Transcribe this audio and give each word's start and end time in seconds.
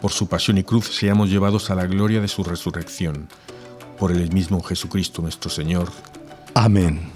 por 0.00 0.12
su 0.12 0.28
pasión 0.28 0.58
y 0.58 0.64
cruz 0.64 0.86
seamos 0.86 1.30
llevados 1.30 1.70
a 1.70 1.74
la 1.74 1.86
gloria 1.86 2.20
de 2.20 2.28
su 2.28 2.42
resurrección. 2.42 3.28
Por 3.98 4.12
el 4.12 4.32
mismo 4.32 4.62
Jesucristo 4.62 5.20
nuestro 5.22 5.50
Señor. 5.50 5.90
Amén. 6.54 7.12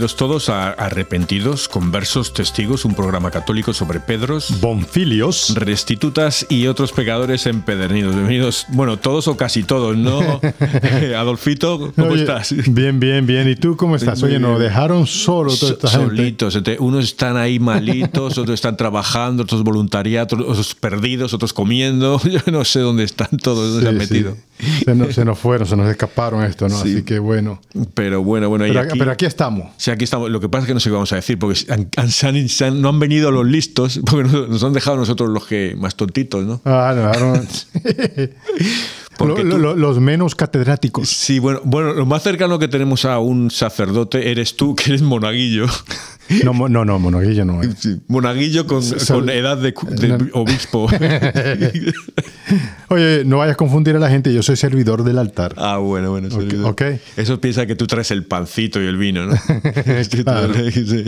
Bienvenidos 0.00 0.16
todos 0.16 0.48
a 0.48 0.70
Arrepentidos, 0.70 1.68
Conversos, 1.68 2.32
Testigos, 2.32 2.86
un 2.86 2.94
programa 2.94 3.30
católico 3.30 3.74
sobre 3.74 4.00
Pedros, 4.00 4.58
Bonfilios, 4.58 5.54
restitutas 5.54 6.46
y 6.48 6.68
otros 6.68 6.92
pecadores 6.92 7.44
empedernidos. 7.44 8.14
Bienvenidos, 8.14 8.64
bueno, 8.70 8.98
todos 8.98 9.28
o 9.28 9.36
casi 9.36 9.62
todos, 9.62 9.98
¿no? 9.98 10.40
Adolfito, 11.18 11.92
¿cómo 11.94 12.12
Oye, 12.12 12.22
estás? 12.22 12.54
Bien, 12.72 12.98
bien, 12.98 13.26
bien. 13.26 13.46
¿Y 13.46 13.56
tú 13.56 13.76
cómo 13.76 13.94
estás? 13.94 14.22
Oye, 14.22 14.38
nos 14.38 14.58
dejaron 14.58 15.06
solo 15.06 15.54
toda 15.54 15.72
esta. 15.72 15.88
Solitos, 15.88 16.58
unos 16.78 17.04
están 17.04 17.36
ahí 17.36 17.58
malitos, 17.58 18.38
otros 18.38 18.54
están 18.54 18.78
trabajando, 18.78 19.42
otros 19.42 19.62
voluntariados, 19.62 20.32
otros 20.32 20.74
perdidos, 20.76 21.34
otros 21.34 21.52
comiendo. 21.52 22.18
Yo 22.24 22.40
no 22.50 22.64
sé 22.64 22.80
dónde 22.80 23.04
están 23.04 23.36
todos, 23.36 23.74
dónde 23.74 24.06
se 24.06 24.14
han 24.14 24.24
sí. 24.24 24.40
Se 24.84 24.94
nos, 24.94 25.14
se 25.14 25.24
nos 25.24 25.38
fueron, 25.38 25.66
se 25.66 25.76
nos 25.76 25.88
escaparon 25.88 26.42
esto, 26.44 26.68
¿no? 26.68 26.76
Sí. 26.82 26.92
Así 26.94 27.02
que 27.02 27.18
bueno. 27.18 27.60
Pero 27.94 28.22
bueno, 28.22 28.48
bueno, 28.48 28.66
y 28.66 28.70
Pero, 28.70 28.80
aquí, 28.80 28.98
pero 28.98 29.10
aquí 29.12 29.24
estamos. 29.26 29.72
Sí, 29.76 29.90
aquí 29.90 30.04
estamos. 30.04 30.30
Lo 30.30 30.40
que 30.40 30.48
pasa 30.48 30.62
es 30.64 30.68
que 30.68 30.74
no 30.74 30.80
sé 30.80 30.88
qué 30.90 30.94
vamos 30.94 31.12
a 31.12 31.16
decir, 31.16 31.38
porque 31.38 31.60
han- 31.68 31.88
han- 31.96 32.82
no 32.82 32.88
han 32.88 32.98
venido 33.00 33.30
los 33.30 33.46
listos, 33.46 34.00
porque 34.10 34.28
nos, 34.28 34.48
nos 34.48 34.64
han 34.64 34.72
dejado 34.72 34.96
nosotros 34.96 35.28
los 35.30 35.46
que 35.46 35.74
más 35.78 35.94
tontitos, 35.96 36.44
¿no? 36.44 36.60
Ah, 36.64 36.94
no, 36.96 37.32
Porque 37.32 38.34
Lo- 39.28 39.34
tú- 39.34 39.44
lo- 39.44 39.76
los 39.76 40.00
menos 40.00 40.34
catedráticos. 40.34 41.08
Sí, 41.08 41.38
bueno, 41.38 41.60
bueno, 41.64 41.92
lo 41.92 42.06
más 42.06 42.22
cercano 42.22 42.58
que 42.58 42.68
tenemos 42.68 43.04
a 43.04 43.18
un 43.18 43.50
sacerdote 43.50 44.30
eres 44.30 44.56
tú, 44.56 44.74
que 44.74 44.84
eres 44.90 45.02
monaguillo. 45.02 45.66
No, 46.44 46.52
no, 46.68 46.84
no, 46.84 46.96
monaguillo 47.00 47.44
no 47.44 47.60
es. 47.60 47.88
Monaguillo 48.06 48.64
con, 48.64 48.84
con 49.08 49.28
edad 49.30 49.56
de, 49.58 49.74
de 49.96 50.30
obispo. 50.32 50.88
Oye, 52.88 53.24
no 53.24 53.38
vayas 53.38 53.54
a 53.54 53.56
confundir 53.56 53.96
a 53.96 53.98
la 53.98 54.08
gente, 54.10 54.32
yo 54.32 54.42
soy 54.42 54.56
servidor 54.56 55.04
del 55.04 55.18
altar. 55.18 55.54
Ah, 55.56 55.78
bueno, 55.78 56.10
bueno. 56.10 56.28
Ok, 56.28 56.34
servidor. 56.34 56.70
ok. 56.70 56.82
Eso 57.16 57.40
piensa 57.40 57.66
que 57.66 57.74
tú 57.76 57.86
traes 57.86 58.10
el 58.12 58.24
pancito 58.24 58.80
y 58.82 58.86
el 58.86 58.96
vino, 58.96 59.26
¿no? 59.26 59.34
Claro. 60.24 60.54
sí. 60.72 61.04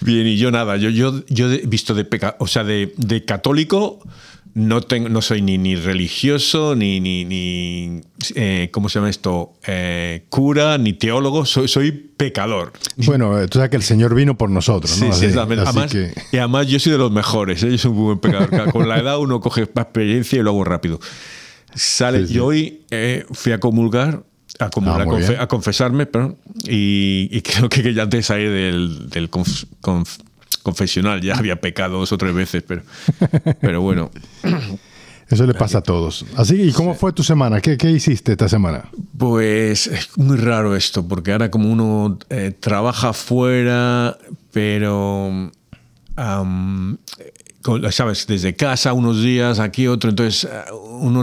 Bien, 0.00 0.26
y 0.26 0.36
yo 0.36 0.50
nada, 0.50 0.76
yo, 0.76 0.90
yo, 0.90 1.24
yo 1.28 1.50
he 1.50 1.58
visto 1.66 1.94
de 1.94 2.04
peca, 2.04 2.36
o 2.38 2.46
sea, 2.46 2.64
de, 2.64 2.92
de 2.96 3.24
católico 3.24 4.00
no 4.54 4.80
tengo, 4.80 5.08
no 5.08 5.22
soy 5.22 5.42
ni, 5.42 5.58
ni 5.58 5.76
religioso, 5.76 6.74
ni, 6.74 7.00
ni, 7.00 7.24
ni 7.24 8.00
eh, 8.34 8.68
¿cómo 8.72 8.88
se 8.88 8.98
llama 8.98 9.10
esto? 9.10 9.52
Eh, 9.66 10.24
cura, 10.28 10.76
ni 10.78 10.92
teólogo, 10.92 11.44
soy, 11.46 11.68
soy 11.68 11.92
pecador. 11.92 12.72
Bueno, 12.96 13.38
eh, 13.40 13.46
tú 13.48 13.58
sabes 13.58 13.70
que 13.70 13.76
el 13.76 13.82
Señor 13.82 14.14
vino 14.14 14.36
por 14.36 14.50
nosotros, 14.50 14.90
Sí, 14.92 15.00
¿no? 15.04 15.06
sí, 15.12 15.18
Así- 15.18 15.24
exactamente. 15.26 15.62
así 15.62 15.78
además, 15.78 15.92
que- 15.92 16.36
y 16.36 16.38
además 16.38 16.66
yo 16.66 16.78
soy 16.80 16.92
de 16.92 16.98
los 16.98 17.12
mejores, 17.12 17.62
¿eh? 17.62 17.70
yo 17.70 17.78
soy 17.78 17.90
un 17.92 17.96
buen 18.04 18.18
pecador. 18.18 18.72
Con 18.72 18.88
la 18.88 18.98
edad 18.98 19.18
uno 19.18 19.40
coge 19.40 19.68
más 19.74 19.84
experiencia 19.84 20.38
y 20.38 20.42
lo 20.42 20.50
hago 20.50 20.64
rápido. 20.64 21.00
Sale, 21.74 22.20
Sí, 22.22 22.26
sí. 22.28 22.34
Yo 22.34 22.46
hoy 22.46 22.80
fui 23.32 23.52
a 23.52 23.60
comulgar, 23.60 24.24
a, 24.58 24.68
comulgar, 24.70 25.02
Ah, 25.02 25.04
muy 25.04 25.16
confe- 25.22 25.28
bien. 25.28 25.40
a 25.40 25.46
confesarme, 25.46 26.06
perdón, 26.06 26.36
y, 26.66 27.28
y 27.30 27.40
creo 27.42 27.68
que, 27.68 27.82
que 27.82 27.94
ya 27.94 28.02
antes 28.02 28.18
de 28.18 28.22
salir 28.24 28.50
del, 28.50 29.08
del 29.08 29.30
conf- 29.30 29.66
conf- 29.80 30.18
confesional 30.62 31.20
ya 31.20 31.36
había 31.36 31.60
pecado 31.60 31.98
dos 31.98 32.12
o 32.12 32.18
tres 32.18 32.34
veces, 32.34 32.62
pero, 32.66 32.82
pero 33.60 33.80
bueno. 33.80 34.10
Eso 35.28 35.46
le 35.46 35.54
pasa 35.54 35.78
a 35.78 35.82
todos. 35.82 36.24
Así, 36.36 36.60
¿y 36.60 36.72
cómo 36.72 36.94
fue 36.94 37.12
tu 37.12 37.22
semana? 37.22 37.60
¿Qué, 37.60 37.76
qué 37.76 37.88
hiciste 37.90 38.32
esta 38.32 38.48
semana? 38.48 38.88
Pues 39.16 39.86
es 39.86 40.08
muy 40.18 40.36
raro 40.36 40.74
esto, 40.74 41.06
porque 41.06 41.30
ahora 41.30 41.50
como 41.52 41.70
uno 41.70 42.18
eh, 42.30 42.52
trabaja 42.58 43.12
fuera, 43.12 44.18
pero, 44.52 45.52
con- 47.62 47.92
¿sabes? 47.92 48.26
Desde 48.26 48.56
casa 48.56 48.92
unos 48.92 49.22
días, 49.22 49.58
aquí 49.60 49.86
otro, 49.86 50.10
entonces 50.10 50.44
eh, 50.50 50.72
uno, 50.72 51.22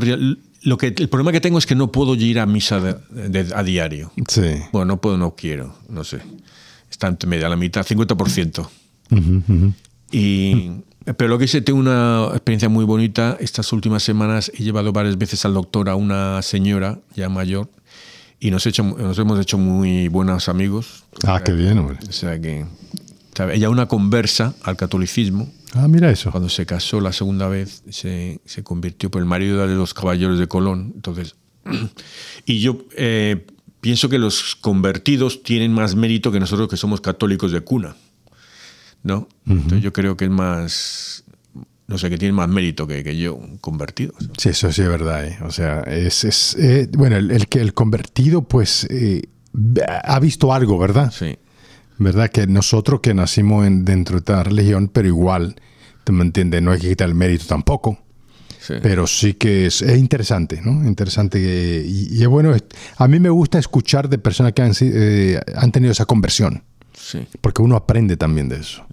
lo 0.63 0.77
que, 0.77 0.87
el 0.97 1.09
problema 1.09 1.31
que 1.31 1.41
tengo 1.41 1.57
es 1.57 1.65
que 1.65 1.75
no 1.75 1.91
puedo 1.91 2.15
ir 2.15 2.39
a 2.39 2.45
misa 2.45 2.79
de- 2.79 3.29
de- 3.29 3.53
a 3.53 3.63
diario. 3.63 4.11
Sí. 4.27 4.41
Bueno, 4.71 4.85
no 4.93 5.01
puedo, 5.01 5.17
no 5.17 5.35
quiero, 5.35 5.75
no 5.89 6.03
sé. 6.03 6.19
Está 6.89 7.07
entre 7.07 7.29
media, 7.29 7.49
la 7.49 7.57
mitad, 7.57 7.85
50%. 7.85 8.67
Ujú, 9.11 9.43
ujú. 9.47 9.73
Y, 10.11 10.71
pero 11.17 11.27
lo 11.27 11.37
que 11.37 11.45
hice, 11.45 11.61
tengo 11.61 11.79
una 11.79 12.27
experiencia 12.31 12.69
muy 12.69 12.85
bonita. 12.85 13.37
Estas 13.39 13.71
últimas 13.73 14.03
semanas 14.03 14.51
he 14.53 14.63
llevado 14.63 14.91
varias 14.93 15.17
veces 15.17 15.45
al 15.45 15.53
doctor 15.53 15.89
a 15.89 15.95
una 15.95 16.41
señora 16.41 16.99
ya 17.15 17.29
mayor 17.29 17.69
y 18.39 18.51
nos, 18.51 18.65
he 18.65 18.69
hecho, 18.69 18.83
nos 18.83 19.17
hemos 19.17 19.39
hecho 19.39 19.57
muy 19.57 20.07
buenos 20.09 20.49
amigos. 20.49 21.05
Ah, 21.25 21.41
qué 21.43 21.53
bien, 21.53 21.77
hombre. 21.79 21.97
O 22.07 22.11
sea 22.11 22.39
que 22.39 22.65
ella 23.53 23.69
una 23.69 23.87
conversa 23.87 24.55
al 24.63 24.77
catolicismo. 24.77 25.51
Ah, 25.73 25.87
mira 25.87 26.09
eso. 26.09 26.31
Cuando 26.31 26.49
se 26.49 26.65
casó 26.65 27.01
la 27.01 27.13
segunda 27.13 27.47
vez, 27.47 27.83
se, 27.89 28.39
se 28.45 28.63
convirtió 28.63 29.11
por 29.11 29.21
el 29.21 29.27
marido 29.27 29.65
de 29.67 29.75
los 29.75 29.93
caballeros 29.93 30.39
de 30.39 30.47
Colón. 30.47 30.93
Entonces, 30.95 31.35
y 32.45 32.59
yo 32.59 32.85
eh, 32.95 33.45
pienso 33.81 34.09
que 34.09 34.17
los 34.17 34.55
convertidos 34.55 35.43
tienen 35.43 35.73
más 35.73 35.95
mérito 35.95 36.31
que 36.31 36.39
nosotros 36.39 36.67
que 36.67 36.77
somos 36.77 37.01
católicos 37.01 37.51
de 37.51 37.61
cuna. 37.61 37.95
¿No? 39.07 39.27
Entonces 39.47 39.81
yo 39.81 39.93
creo 39.93 40.17
que 40.17 40.25
es 40.25 40.31
más, 40.31 41.23
no 41.87 41.97
sé, 41.97 42.09
que 42.09 42.17
tienen 42.17 42.35
más 42.35 42.49
mérito 42.49 42.85
que, 42.85 43.03
que 43.03 43.17
yo, 43.17 43.39
convertidos. 43.61 44.15
Sí, 44.37 44.49
eso 44.49 44.71
sí 44.73 44.81
es 44.81 44.87
verdad. 44.89 45.25
¿eh? 45.25 45.37
O 45.43 45.51
sea, 45.51 45.79
es, 45.81 46.23
es, 46.25 46.55
eh, 46.59 46.89
bueno, 46.91 47.15
el, 47.15 47.31
el 47.31 47.47
que 47.47 47.61
el 47.61 47.73
convertido, 47.73 48.41
pues, 48.41 48.85
eh, 48.89 49.23
ha 50.03 50.19
visto 50.19 50.53
algo, 50.53 50.77
¿verdad? 50.77 51.11
Sí. 51.17 51.37
¿Verdad? 51.97 52.29
Que 52.29 52.45
nosotros 52.47 52.99
que 53.01 53.13
nacimos 53.13 53.65
en- 53.65 53.85
dentro 53.85 54.15
de 54.15 54.19
esta 54.19 54.43
religión, 54.43 54.89
pero 54.91 55.07
igual, 55.07 55.55
¿te 56.03 56.11
me 56.11 56.23
entiendes? 56.23 56.61
No 56.61 56.71
hay 56.71 56.79
que 56.79 56.89
quitar 56.89 57.07
el 57.07 57.15
mérito 57.15 57.45
tampoco. 57.47 57.97
sí. 58.59 58.73
Pero 58.83 59.07
sí 59.07 59.33
que 59.35 59.67
es, 59.67 59.81
es 59.81 59.97
interesante, 59.97 60.61
¿no? 60.61 60.85
Interesante. 60.85 61.39
que- 61.39 61.85
y, 61.87 62.25
bueno, 62.25 62.53
a 62.97 63.07
mí 63.07 63.19
me 63.21 63.29
gusta 63.29 63.57
escuchar 63.57 64.09
de 64.09 64.17
personas 64.17 64.51
que 64.53 64.61
han, 64.61 64.73
eh, 64.81 65.39
han 65.55 65.71
tenido 65.71 65.93
esa 65.93 66.05
conversión. 66.05 66.63
Sí. 66.93 67.19
Porque 67.41 67.61
uno 67.61 67.75
aprende 67.77 68.17
también 68.17 68.49
de 68.49 68.57
eso. 68.57 68.85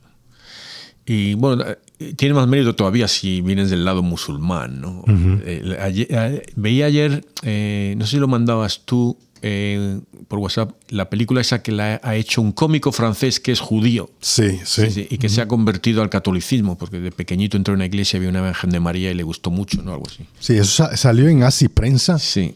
Y 1.07 1.35
bueno, 1.35 1.65
eh, 1.99 2.15
tiene 2.17 2.35
más 2.35 2.47
mérito 2.49 2.75
todavía 2.75 3.09
si 3.09 3.41
vienes 3.41 3.71
del 3.71 3.85
lado 3.85 4.03
musulmán, 4.03 4.81
¿no? 4.81 5.05
Eh, 5.45 5.77
ayer- 5.81 6.47
veía 6.57 6.87
ayer, 6.87 7.25
eh, 7.43 7.95
no 7.99 8.05
sé 8.07 8.13
si 8.13 8.17
lo 8.19 8.29
mandabas 8.29 8.83
tú 8.85 9.17
eh, 9.47 10.01
por 10.29 10.39
WhatsApp, 10.39 10.71
la 10.89 11.11
película 11.11 11.43
esa 11.43 11.63
que 11.63 11.71
la 11.71 12.01
ha 12.03 12.17
hecho 12.17 12.41
un 12.41 12.53
cómico 12.53 12.93
francés 12.93 13.41
que 13.41 13.53
es 13.53 13.61
judío. 13.61 14.09
Sí, 14.23 14.59
sí. 14.65 14.87
Sí, 14.87 14.91
sí, 14.91 15.07
y 15.11 15.19
que 15.19 15.29
se 15.29 15.43
ha 15.43 15.49
convertido 15.49 16.01
al 16.01 16.09
catolicismo, 16.09 16.79
porque 16.79 16.99
de 16.99 17.13
pequeñito 17.13 17.59
entró 17.59 17.75
en 17.75 17.81
una 17.81 17.85
iglesia, 17.87 18.19
vio 18.19 18.31
una 18.31 18.41
Virgen 18.41 18.71
de 18.71 18.81
María 18.81 19.11
y 19.11 19.15
le 19.15 19.23
gustó 19.23 19.51
mucho, 19.51 19.83
¿no? 19.83 19.93
Algo 19.93 20.07
así. 20.09 20.25
Sí, 20.41 20.55
eso 20.55 20.87
sa- 20.87 20.97
salió 20.97 21.29
en 21.29 21.43
Asi 21.43 21.69
Prensa 21.69 22.19
Sí, 22.19 22.55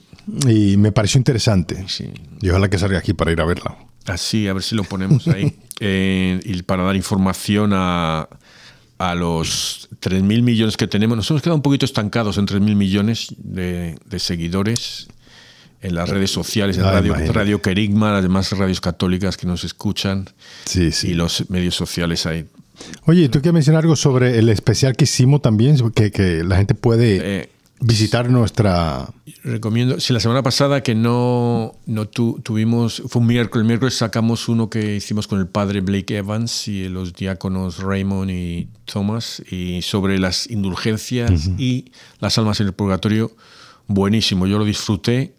y 0.49 0.79
me 0.79 0.91
pareció 0.91 1.19
interesante. 1.19 1.85
sí. 1.89 2.07
Y 2.41 2.49
ojalá 2.49 2.71
que 2.71 2.79
salga 2.79 2.99
aquí 2.99 3.13
para 3.13 3.33
ir 3.33 3.41
a 3.43 3.45
verla. 3.45 3.77
Así, 4.09 4.49
a 4.49 4.53
ver 4.53 4.63
si 4.63 4.75
lo 4.75 4.85
ponemos 4.85 5.27
ahí. 5.29 5.57
Eh, 5.81 6.41
y 6.45 6.61
para 6.65 6.83
dar 6.83 6.97
información 6.97 7.71
a, 7.73 8.29
a 8.99 9.15
los 9.15 9.89
3.000 10.01 10.43
millones 10.43 10.77
que 10.77 10.89
tenemos. 10.89 11.17
Nos 11.17 11.31
hemos 11.31 11.41
quedado 11.41 11.55
un 11.55 11.63
poquito 11.63 11.85
estancados 11.87 12.37
en 12.37 12.47
3.000 12.49 12.75
millones 12.75 13.29
de, 13.39 13.97
de 14.05 14.19
seguidores 14.19 15.07
en 15.81 15.95
las 15.95 16.09
redes 16.09 16.33
sociales, 16.33 16.77
en 16.79 16.85
Ah, 16.85 16.91
Radio. 16.95 17.15
Radio 17.33 17.63
Querigma, 17.63 18.11
las 18.13 18.25
demás 18.25 18.51
radios 18.59 18.81
católicas 18.81 19.37
que 19.37 19.47
nos 19.47 19.63
escuchan 19.63 20.29
Sí, 20.65 20.91
sí. 20.91 21.11
y 21.11 21.15
los 21.15 21.49
medios 21.49 21.77
sociales 21.77 22.27
ahí. 22.27 22.45
Oye, 23.07 23.29
tú 23.29 23.41
quieres 23.41 23.55
mencionar 23.55 23.85
algo 23.85 23.95
sobre 23.95 24.37
el 24.41 24.49
especial 24.49 24.97
que 24.97 25.05
hicimos 25.05 25.43
también, 25.43 25.77
que, 25.93 26.11
que 26.11 26.43
la 26.43 26.57
gente 26.57 26.75
puede 26.75 27.21
Eh, 27.43 27.49
visitar 27.81 28.29
nuestra... 28.31 29.09
Recomiendo, 29.45 30.01
si 30.01 30.13
la 30.13 30.21
semana 30.21 30.43
pasada 30.43 30.83
que 30.83 30.95
no, 30.95 31.73
no 31.87 32.09
tu- 32.09 32.41
tuvimos, 32.43 33.03
fue 33.09 33.21
un 33.21 33.29
miércoles, 33.29 33.63
el 33.63 33.67
miércoles 33.69 33.95
sacamos 33.95 34.49
uno 34.49 34.69
que 34.69 34.97
hicimos 34.97 35.29
con 35.29 35.39
el 35.39 35.47
padre 35.47 35.81
Blake 35.81 36.17
Evans 36.17 36.67
y 36.69 36.89
los 36.89 37.15
diáconos 37.15 37.79
Raymond 37.79 38.31
y 38.31 38.69
Thomas 38.85 39.43
y 39.51 39.81
sobre 39.83 40.19
las 40.19 40.51
indulgencias 40.51 41.51
y 41.57 41.93
las 42.21 42.37
almas 42.39 42.61
en 42.61 42.67
el 42.67 42.73
purgatorio, 42.73 43.31
buenísimo, 43.87 44.47
yo 44.47 44.59
lo 44.59 44.65
disfruté 44.65 45.35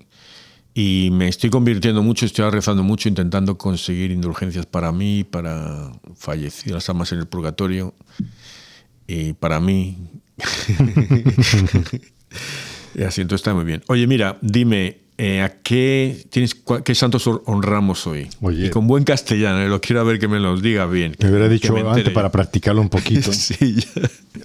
y 0.73 1.09
me 1.11 1.27
estoy 1.27 1.49
convirtiendo 1.49 2.01
mucho, 2.01 2.25
estoy 2.25 2.49
rezando 2.49 2.83
mucho, 2.83 3.09
intentando 3.09 3.57
conseguir 3.57 4.11
indulgencias 4.11 4.65
para 4.65 4.91
mí, 4.93 5.25
para 5.25 5.91
fallecidas 6.15 6.89
almas 6.89 7.11
en 7.11 7.19
el 7.19 7.27
purgatorio 7.27 7.93
y 9.07 9.33
para 9.33 9.59
mí. 9.59 9.97
Y 12.95 13.03
así, 13.03 13.21
entonces 13.21 13.41
está 13.41 13.53
muy 13.53 13.65
bien. 13.65 13.83
Oye, 13.87 14.07
mira, 14.07 14.37
dime, 14.41 14.97
eh, 15.17 15.41
¿a 15.41 15.49
qué, 15.61 16.25
tienes, 16.29 16.55
cua- 16.65 16.81
qué 16.83 16.95
santos 16.95 17.27
hon- 17.27 17.41
honramos 17.45 18.07
hoy? 18.07 18.27
Oye. 18.41 18.67
Y 18.67 18.69
con 18.69 18.87
buen 18.87 19.03
castellano, 19.03 19.59
eh, 19.61 19.67
lo 19.69 19.79
quiero 19.79 20.03
ver 20.05 20.17
que 20.19 20.27
me 20.27 20.39
los 20.39 20.61
diga 20.61 20.85
bien. 20.85 21.15
Me 21.19 21.29
hubiera 21.29 21.47
dicho 21.47 21.73
me 21.73 21.81
antes 21.81 22.09
para 22.11 22.31
practicarlo 22.31 22.81
un 22.81 22.89
poquito. 22.89 23.31
Sí. 23.33 23.77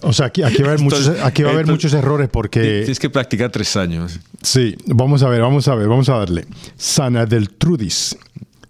O 0.02 0.12
sea, 0.12 0.26
aquí, 0.26 0.42
aquí 0.42 0.62
va 0.62 0.68
a 0.68 0.72
haber, 0.72 0.82
muchos, 0.84 1.08
aquí 1.22 1.42
va 1.42 1.50
a 1.50 1.52
haber 1.52 1.62
entonces- 1.64 1.92
muchos 1.92 1.94
errores 1.94 2.28
porque... 2.30 2.60
Tienes 2.80 2.98
que 2.98 3.08
practicar 3.10 3.50
tres 3.50 3.76
años. 3.76 4.18
Sí, 4.42 4.76
vamos 4.86 5.22
a 5.22 5.28
ver, 5.28 5.40
vamos 5.40 5.66
a 5.68 5.74
ver, 5.74 5.88
vamos 5.88 6.08
a 6.08 6.16
darle. 6.18 6.46
San 6.76 7.16
Adeltrudis, 7.16 8.16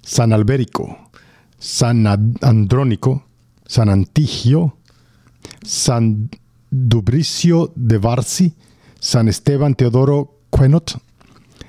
San 0.02 0.32
Albérico, 0.32 1.10
San 1.58 2.06
Andrónico, 2.42 3.26
San 3.66 3.88
Antigio, 3.88 4.76
San 5.64 6.30
Dubricio 6.70 7.72
de 7.74 7.98
Barci, 7.98 8.52
San 9.04 9.28
Esteban 9.28 9.74
Teodoro 9.74 10.38
Quenot, 10.50 10.96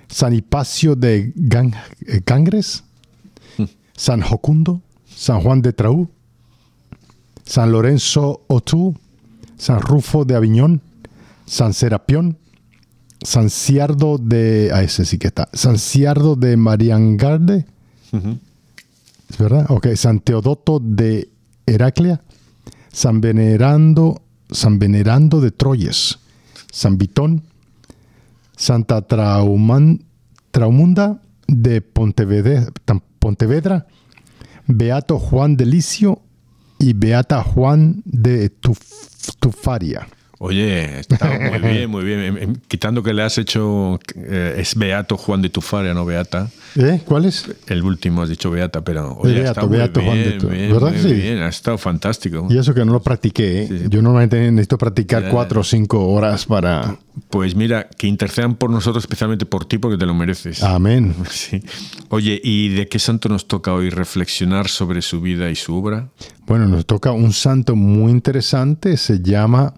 San 0.08 0.32
Hipacio 0.34 0.96
de 0.96 1.34
Gan- 1.36 1.74
eh, 2.08 2.22
Gangres, 2.26 2.86
San 3.98 4.22
Jocundo, 4.22 4.82
San 5.06 5.42
Juan 5.42 5.62
de 5.62 5.74
Traú, 5.74 6.08
San 7.46 7.74
Lorenzo 7.74 8.46
Otú, 8.48 8.96
San 9.58 9.82
Rufo 9.82 10.24
de 10.24 10.36
Aviñón, 10.36 10.82
San 11.46 11.74
Serapión, 11.74 12.38
San 13.22 13.50
Ciardo 13.50 14.18
de. 14.18 14.72
Ah, 14.74 14.84
ese 14.84 15.04
sí 15.04 15.18
que 15.18 15.28
está. 15.28 15.50
San 15.52 15.78
Ciardo 15.78 16.36
de 16.38 16.56
Mariangarde. 16.56 17.66
¿Es 19.30 19.38
verdad? 19.38 19.66
Ok. 19.70 19.88
San 19.96 20.20
Teodoto 20.22 20.80
de 20.82 21.30
Heraclea. 21.66 22.22
San 22.94 23.20
Venerando. 23.20 24.22
San 24.52 24.80
Venerando 24.80 25.42
de 25.42 25.52
Troyes. 25.52 26.20
San 26.76 26.98
Vitón. 26.98 27.44
Santa 28.58 29.02
Traumunda 30.52 31.22
de 31.48 31.82
Pontevedra, 31.82 32.68
Pontevedra. 33.20 33.88
Beato 34.68 35.18
Juan 35.20 35.56
de 35.56 35.66
Licio 35.66 36.22
y 36.80 36.92
Beata 36.94 37.42
Juan 37.44 38.02
de 38.04 38.52
Tuf- 38.60 39.36
Tufaria. 39.40 40.08
Oye, 40.40 41.00
está 41.00 41.30
muy 41.50 41.60
bien, 41.60 41.90
muy 41.90 42.04
bien. 42.04 42.20
Em, 42.22 42.38
em, 42.38 42.56
Quitando 42.68 43.02
que 43.04 43.14
le 43.14 43.24
has 43.24 43.38
hecho, 43.38 44.00
eh, 44.16 44.56
es 44.58 44.76
Beato 44.76 45.18
Juan 45.18 45.42
de 45.42 45.50
Tufaria, 45.50 45.94
no 45.94 46.06
Beata. 46.06 46.50
¿Eh? 46.76 47.02
¿Cuál 47.06 47.26
es? 47.26 47.46
El 47.68 47.84
último 47.84 48.22
has 48.22 48.30
dicho 48.30 48.52
Beata, 48.52 48.82
pero 48.82 49.14
oye, 49.18 49.34
Beato, 49.36 49.50
está 49.62 49.66
muy 49.68 49.78
Beato 49.78 50.02
Juan 50.02 50.18
de 50.18 50.24
bien, 50.28 50.38
Tu- 50.40 50.48
bien, 50.50 50.74
¿verdad? 50.74 50.92
muy 50.92 51.00
Sí. 51.02 51.14
bien, 51.14 51.38
ha 51.40 51.48
estado 51.48 51.78
fantástico. 51.78 52.48
Y 52.50 52.58
eso 52.58 52.74
que 52.74 52.84
no 52.84 52.92
lo 52.94 53.02
practiqué. 53.02 53.64
¿eh? 53.64 53.68
Sí, 53.68 53.78
sí. 53.80 53.86
Yo 53.90 54.02
normalmente 54.02 54.52
necesito 54.52 54.78
practicar 54.78 55.30
cuatro 55.30 55.62
o 55.62 55.64
cinco 55.64 56.06
horas 56.10 56.46
para... 56.46 56.98
Pues 57.30 57.56
mira, 57.56 57.88
que 57.98 58.08
intercedan 58.08 58.56
por 58.56 58.70
nosotros, 58.70 59.04
especialmente 59.04 59.46
por 59.46 59.66
ti, 59.66 59.78
porque 59.78 59.98
te 59.98 60.06
lo 60.06 60.14
mereces. 60.14 60.62
Amén. 60.64 61.16
Sí. 61.30 61.62
Oye, 62.10 62.40
¿y 62.44 62.70
de 62.70 62.88
qué 62.88 63.00
santo 63.00 63.30
nos 63.30 63.48
toca 63.48 63.74
hoy 63.74 63.90
reflexionar 63.90 64.68
sobre 64.68 65.02
su 65.02 65.22
vida 65.22 65.50
y 65.50 65.56
su 65.56 65.76
obra? 65.76 66.10
Bueno, 66.46 66.68
nos 66.68 66.86
toca 66.86 67.12
un 67.12 67.32
santo 67.34 67.76
muy 67.76 68.12
interesante. 68.12 68.98
Se 68.98 69.22
llama, 69.22 69.74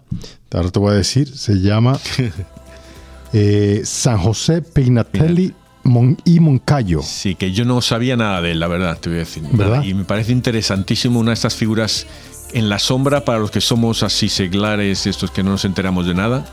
ahora 0.52 0.70
te 0.70 0.78
voy 0.78 0.90
a 0.92 0.94
decir, 0.96 1.28
se 1.28 1.60
llama 1.60 1.98
eh, 3.32 3.82
San 3.84 4.18
José 4.18 4.62
Pignatelli 4.62 5.52
Mon- 5.84 6.16
y 6.24 6.40
Moncayo. 6.40 7.02
Sí, 7.02 7.34
que 7.34 7.52
yo 7.52 7.64
no 7.64 7.80
sabía 7.80 8.16
nada 8.16 8.42
de 8.42 8.52
él, 8.52 8.60
la 8.60 8.68
verdad, 8.68 8.98
te 8.98 9.08
voy 9.08 9.16
a 9.16 9.20
decir. 9.20 9.42
¿Verdad? 9.52 9.82
Y 9.84 9.94
me 9.94 10.04
parece 10.04 10.32
interesantísimo 10.32 11.20
una 11.20 11.30
de 11.30 11.34
estas 11.34 11.54
figuras 11.54 12.06
en 12.52 12.68
la 12.68 12.78
sombra 12.78 13.24
para 13.24 13.38
los 13.38 13.50
que 13.50 13.60
somos 13.60 14.02
así 14.02 14.28
seglares, 14.28 15.06
estos 15.06 15.30
que 15.30 15.42
no 15.42 15.50
nos 15.50 15.64
enteramos 15.64 16.06
de 16.06 16.14
nada, 16.14 16.46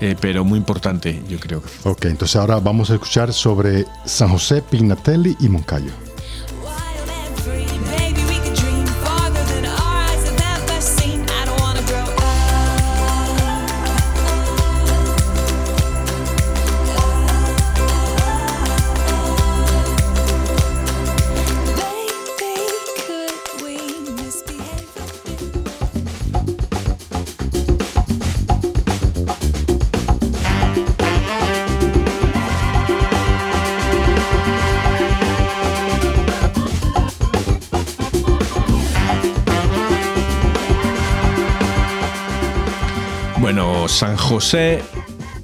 eh, 0.00 0.16
pero 0.20 0.44
muy 0.44 0.58
importante, 0.58 1.22
yo 1.28 1.38
creo. 1.38 1.62
Ok, 1.84 2.06
entonces 2.06 2.36
ahora 2.36 2.58
vamos 2.60 2.90
a 2.90 2.94
escuchar 2.94 3.32
sobre 3.32 3.86
San 4.04 4.28
José 4.28 4.62
Pignatelli 4.62 5.36
y 5.40 5.48
Moncayo. 5.48 6.09
José 44.30 44.80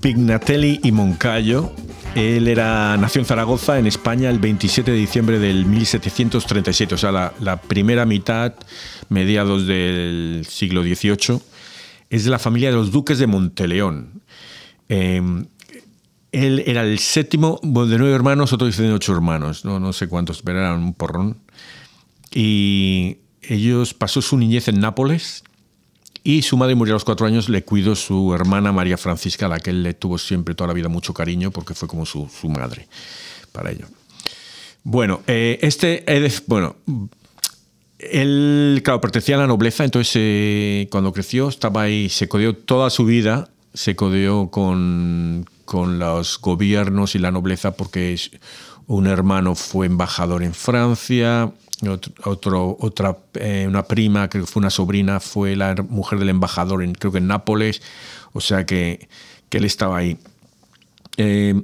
Pignatelli 0.00 0.78
y 0.84 0.92
Moncayo. 0.92 1.72
Él 2.14 2.46
era, 2.46 2.96
nació 2.96 3.20
en 3.20 3.24
Zaragoza, 3.24 3.80
en 3.80 3.88
España, 3.88 4.30
el 4.30 4.38
27 4.38 4.92
de 4.92 4.96
diciembre 4.96 5.40
del 5.40 5.66
1737, 5.66 6.94
o 6.94 6.96
sea, 6.96 7.10
la, 7.40 7.60
primera 7.62 8.06
mitad, 8.06 8.54
mediados 9.08 9.66
del 9.66 10.46
siglo 10.48 10.84
XVIII. 10.84 11.40
Es 12.10 12.26
de 12.26 12.30
la 12.30 12.38
familia 12.38 12.70
de 12.70 12.76
los 12.76 12.92
duques 12.92 13.18
de 13.18 13.26
Monteleón. 13.26 14.22
Eh, 14.88 15.20
él 16.30 16.62
era 16.64 16.84
el 16.84 17.00
séptimo 17.00 17.58
de 17.64 17.98
nueve 17.98 18.14
hermanos, 18.14 18.52
otros 18.52 18.70
dicen 18.70 18.92
ocho 18.92 19.12
hermanos, 19.14 19.64
no, 19.64 19.80
no 19.80 19.92
sé 19.92 20.06
cuántos, 20.06 20.42
pero 20.42 20.60
eran 20.60 20.78
un 20.78 20.94
porrón. 20.94 21.38
Y 22.32 23.16
ellos 23.42 23.94
pasó 23.94 24.22
su 24.22 24.36
niñez 24.36 24.68
en 24.68 24.78
Nápoles 24.78 25.42
y 26.26 26.42
su 26.42 26.56
madre 26.56 26.75
murió 26.75 26.95
a 26.95 26.97
los 26.97 27.04
cuatro 27.04 27.25
años, 27.26 27.49
le 27.49 27.62
cuidó 27.62 27.95
su 27.95 28.35
hermana 28.35 28.73
María 28.73 28.97
Francisca, 28.97 29.47
a 29.47 29.49
la 29.49 29.61
que 29.61 29.71
él 29.71 29.85
le 29.85 29.95
tuvo 29.95 30.18
siempre 30.18 30.56
toda 30.56 30.66
la 30.68 30.75
vida 30.75 30.88
mucho 30.88 31.14
cariño 31.14 31.52
porque 31.52 31.73
fue 31.75 31.87
como 31.87 32.04
su, 32.04 32.28
su 32.28 32.49
madre 32.49 32.88
para 33.52 33.71
ello. 33.71 33.87
Bueno, 34.83 35.21
eh, 35.28 35.59
este, 35.62 36.04
Edef- 36.06 36.42
bueno, 36.47 36.75
él, 37.99 38.80
claro, 38.85 39.00
pertenecía 39.00 39.37
a 39.37 39.38
la 39.38 39.47
nobleza, 39.47 39.85
entonces 39.85 40.12
eh, 40.16 40.88
cuando 40.90 41.12
creció 41.12 41.49
estaba 41.49 41.83
ahí, 41.83 42.09
se 42.09 42.28
codeó 42.28 42.54
toda 42.54 42.90
su 42.90 43.04
vida, 43.04 43.49
se 43.73 43.95
codeó 43.95 44.50
con, 44.50 45.47
con 45.64 45.99
los 45.99 46.40
gobiernos 46.40 47.14
y 47.14 47.18
la 47.18 47.30
nobleza 47.30 47.73
porque 47.76 48.18
un 48.87 49.06
hermano 49.06 49.54
fue 49.54 49.87
embajador 49.87 50.42
en 50.42 50.54
Francia, 50.54 51.52
Otro, 52.25 52.76
otra, 52.80 53.18
eh, 53.35 53.66
una 53.68 53.83
prima, 53.83 54.30
creo 54.30 54.45
que 54.45 54.50
fue 54.50 54.61
una 54.61 54.71
sobrina, 54.71 55.21
fue 55.21 55.56
la 55.56 55.75
mujer 55.88 56.18
del 56.18 56.30
embajador, 56.30 56.83
en, 56.83 56.95
creo 56.95 57.12
que 57.12 57.18
en 57.18 57.26
Nápoles. 57.26 57.83
O 58.33 58.40
sea 58.40 58.64
que, 58.64 59.09
que 59.50 59.59
él 59.59 59.64
estaba 59.64 59.99
ahí. 59.99 60.16
Eh, 61.18 61.54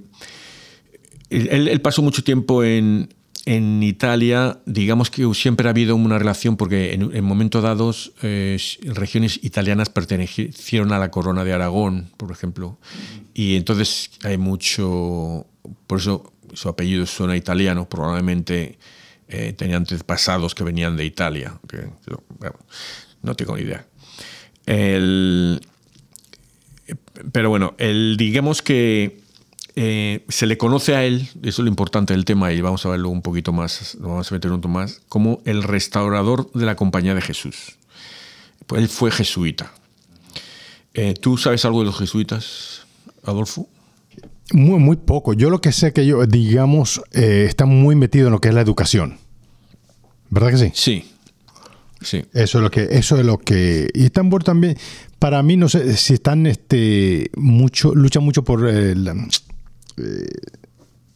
él, 1.31 1.69
él 1.69 1.81
pasó 1.81 2.03
mucho 2.03 2.23
tiempo 2.23 2.63
en, 2.63 3.15
en 3.47 3.83
Italia. 3.83 4.61
Digamos 4.67 5.11
que 5.11 5.27
siempre 5.35 5.67
ha 5.67 5.71
habido 5.71 5.97
una 5.97 6.19
relación 6.19 6.59
porque 6.59 6.93
en, 6.93 7.17
en 7.17 7.25
momentos 7.25 7.63
dados 7.63 8.13
eh, 8.23 8.59
regiones 8.85 9.41
italianas 9.43 9.89
pertenecieron 9.89 10.93
a 10.93 10.99
la 10.99 11.11
corona 11.11 11.43
de 11.43 11.55
Aragón, 11.55 12.11
por 12.19 12.31
ejemplo. 12.31 12.79
Y 13.33 13.57
entonces 13.57 14.11
hay 14.25 14.37
mucho... 14.37 15.47
Por 15.87 16.01
eso 16.01 16.33
su 16.53 16.69
apellido 16.69 17.07
suena 17.07 17.35
italiano. 17.35 17.89
Probablemente 17.89 18.79
eh, 19.33 19.53
tenía 19.55 19.77
antepasados 19.77 20.55
que 20.55 20.63
venían 20.63 20.97
de 20.97 21.05
Italia. 21.05 21.59
que 21.69 21.89
no 23.23 23.35
tengo 23.35 23.57
ni 23.57 23.63
idea. 23.63 23.87
El, 24.67 25.61
pero 27.33 27.51
bueno, 27.51 27.75
el, 27.79 28.17
digamos 28.17 28.63
que 28.63 29.23
eh, 29.75 30.25
se 30.29 30.47
le 30.47 30.59
conoce 30.59 30.95
a 30.95 31.05
él, 31.05 31.29
eso 31.43 31.63
es 31.63 31.65
lo 31.65 31.69
importante 31.69 32.13
del 32.13 32.25
tema, 32.25 32.53
y 32.53 32.61
vamos 32.61 32.85
a 32.85 32.91
verlo 32.91 33.09
un 33.09 33.23
poquito 33.23 33.53
más, 33.53 33.95
lo 33.95 34.09
vamos 34.09 34.31
a 34.31 34.35
meter 34.35 34.51
un 34.51 34.61
poquito 34.61 34.69
más, 34.69 35.01
como 35.09 35.41
el 35.45 35.63
restaurador 35.63 36.51
de 36.53 36.67
la 36.67 36.77
Compañía 36.77 37.15
de 37.15 37.23
Jesús. 37.23 37.79
Pues 38.67 38.83
él 38.83 38.89
fue 38.89 39.11
jesuita. 39.11 39.73
Eh, 40.95 41.15
¿Tú 41.15 41.39
sabes 41.39 41.65
algo 41.65 41.81
de 41.81 41.87
los 41.87 41.99
jesuitas, 41.99 42.87
Adolfo? 43.25 43.69
Muy, 44.53 44.79
muy 44.79 44.97
poco. 44.97 45.33
Yo 45.33 45.49
lo 45.49 45.63
que 45.63 45.73
sé 45.73 45.95
que 45.95 46.03
ellos, 46.03 46.29
digamos, 46.29 47.01
eh, 47.13 47.47
están 47.49 47.71
muy 47.71 47.97
metidos 47.97 48.27
en 48.27 48.33
lo 48.33 48.41
que 48.41 48.49
es 48.49 48.55
la 48.55 48.61
educación. 48.61 49.19
¿Verdad 50.33 50.51
que 50.51 50.57
sí? 50.57 50.73
Sí. 50.73 51.05
Sí. 52.01 52.25
Eso 52.33 52.59
es 52.59 52.65
lo 52.65 52.71
que, 52.71 52.89
eso 52.91 53.19
es 53.19 53.25
lo 53.25 53.37
que. 53.37 53.91
Y 53.93 54.07
están 54.07 54.31
por 54.31 54.43
también. 54.43 54.79
Para 55.19 55.43
mí, 55.43 55.59
no 55.59 55.69
sé 55.69 55.95
si 55.99 56.15
están 56.15 56.47
este 56.47 57.31
mucho, 57.37 57.95
luchan 57.95 58.25
mucho 58.25 58.43
por 58.43 58.67
eh, 58.67 58.95
la, 58.95 59.13
eh, 59.13 60.27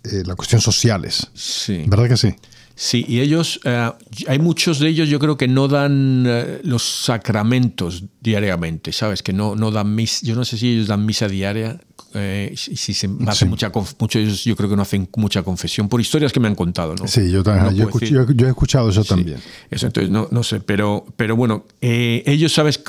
eh, 0.05 0.23
la 0.27 0.37
cuestión 0.37 0.61
sociales. 0.61 1.31
Sí. 1.33 1.85
¿Verdad 1.87 2.11
que 2.11 2.17
sí? 2.19 2.35
Sí, 2.79 3.07
y 3.09 3.21
ellos, 3.21 3.59
eh, 3.65 3.91
hay 4.29 4.39
muchos 4.39 4.79
de 4.81 4.89
ellos, 4.89 5.09
yo 5.09 5.19
creo 5.19 5.39
que 5.39 5.49
no 5.49 5.67
dan 5.67 6.25
eh, 6.29 6.61
los 6.63 6.83
sacramentos 6.83 8.05
diariamente, 8.21 8.93
¿sabes? 8.93 9.23
Que 9.23 9.33
no, 9.33 9.57
no 9.57 9.71
dan 9.71 9.95
misa, 9.95 10.21
yo 10.27 10.35
no 10.37 10.45
sé 10.45 10.59
si 10.59 10.75
ellos 10.75 10.87
dan 10.87 11.07
misa 11.07 11.27
diaria, 11.27 11.81
eh, 12.13 12.53
si, 12.55 12.77
si 12.77 12.93
se 12.93 13.09
hace 13.27 13.47
Sí. 13.47 13.51
mucha, 13.51 13.71
muchos 13.99 14.21
de 14.21 14.23
ellos 14.29 14.45
yo 14.45 14.55
creo 14.57 14.69
que 14.69 14.77
no 14.77 14.83
hacen 14.83 15.09
mucha 15.17 15.43
confesión, 15.43 15.89
por 15.89 16.03
historias 16.03 16.35
que 16.35 16.39
me 16.41 16.49
han 16.49 16.55
contado, 16.55 16.95
¿no? 16.95 17.09
Sí, 17.09 17.31
yo, 17.31 17.43
también, 17.43 17.65
No 17.65 17.71
yo, 17.73 18.47
he 18.47 18.49
escuchado 18.51 18.91
eso 18.91 19.03
también. 19.05 19.39
Eso, 19.71 19.87
entonces, 19.87 20.11
no, 20.11 20.29
no 20.31 20.43
sé, 20.43 20.61
pero, 20.61 21.07
pero 21.17 21.35
bueno, 21.35 21.65
eh, 21.81 22.23
ellos, 22.27 22.53
¿sabes? 22.53 22.83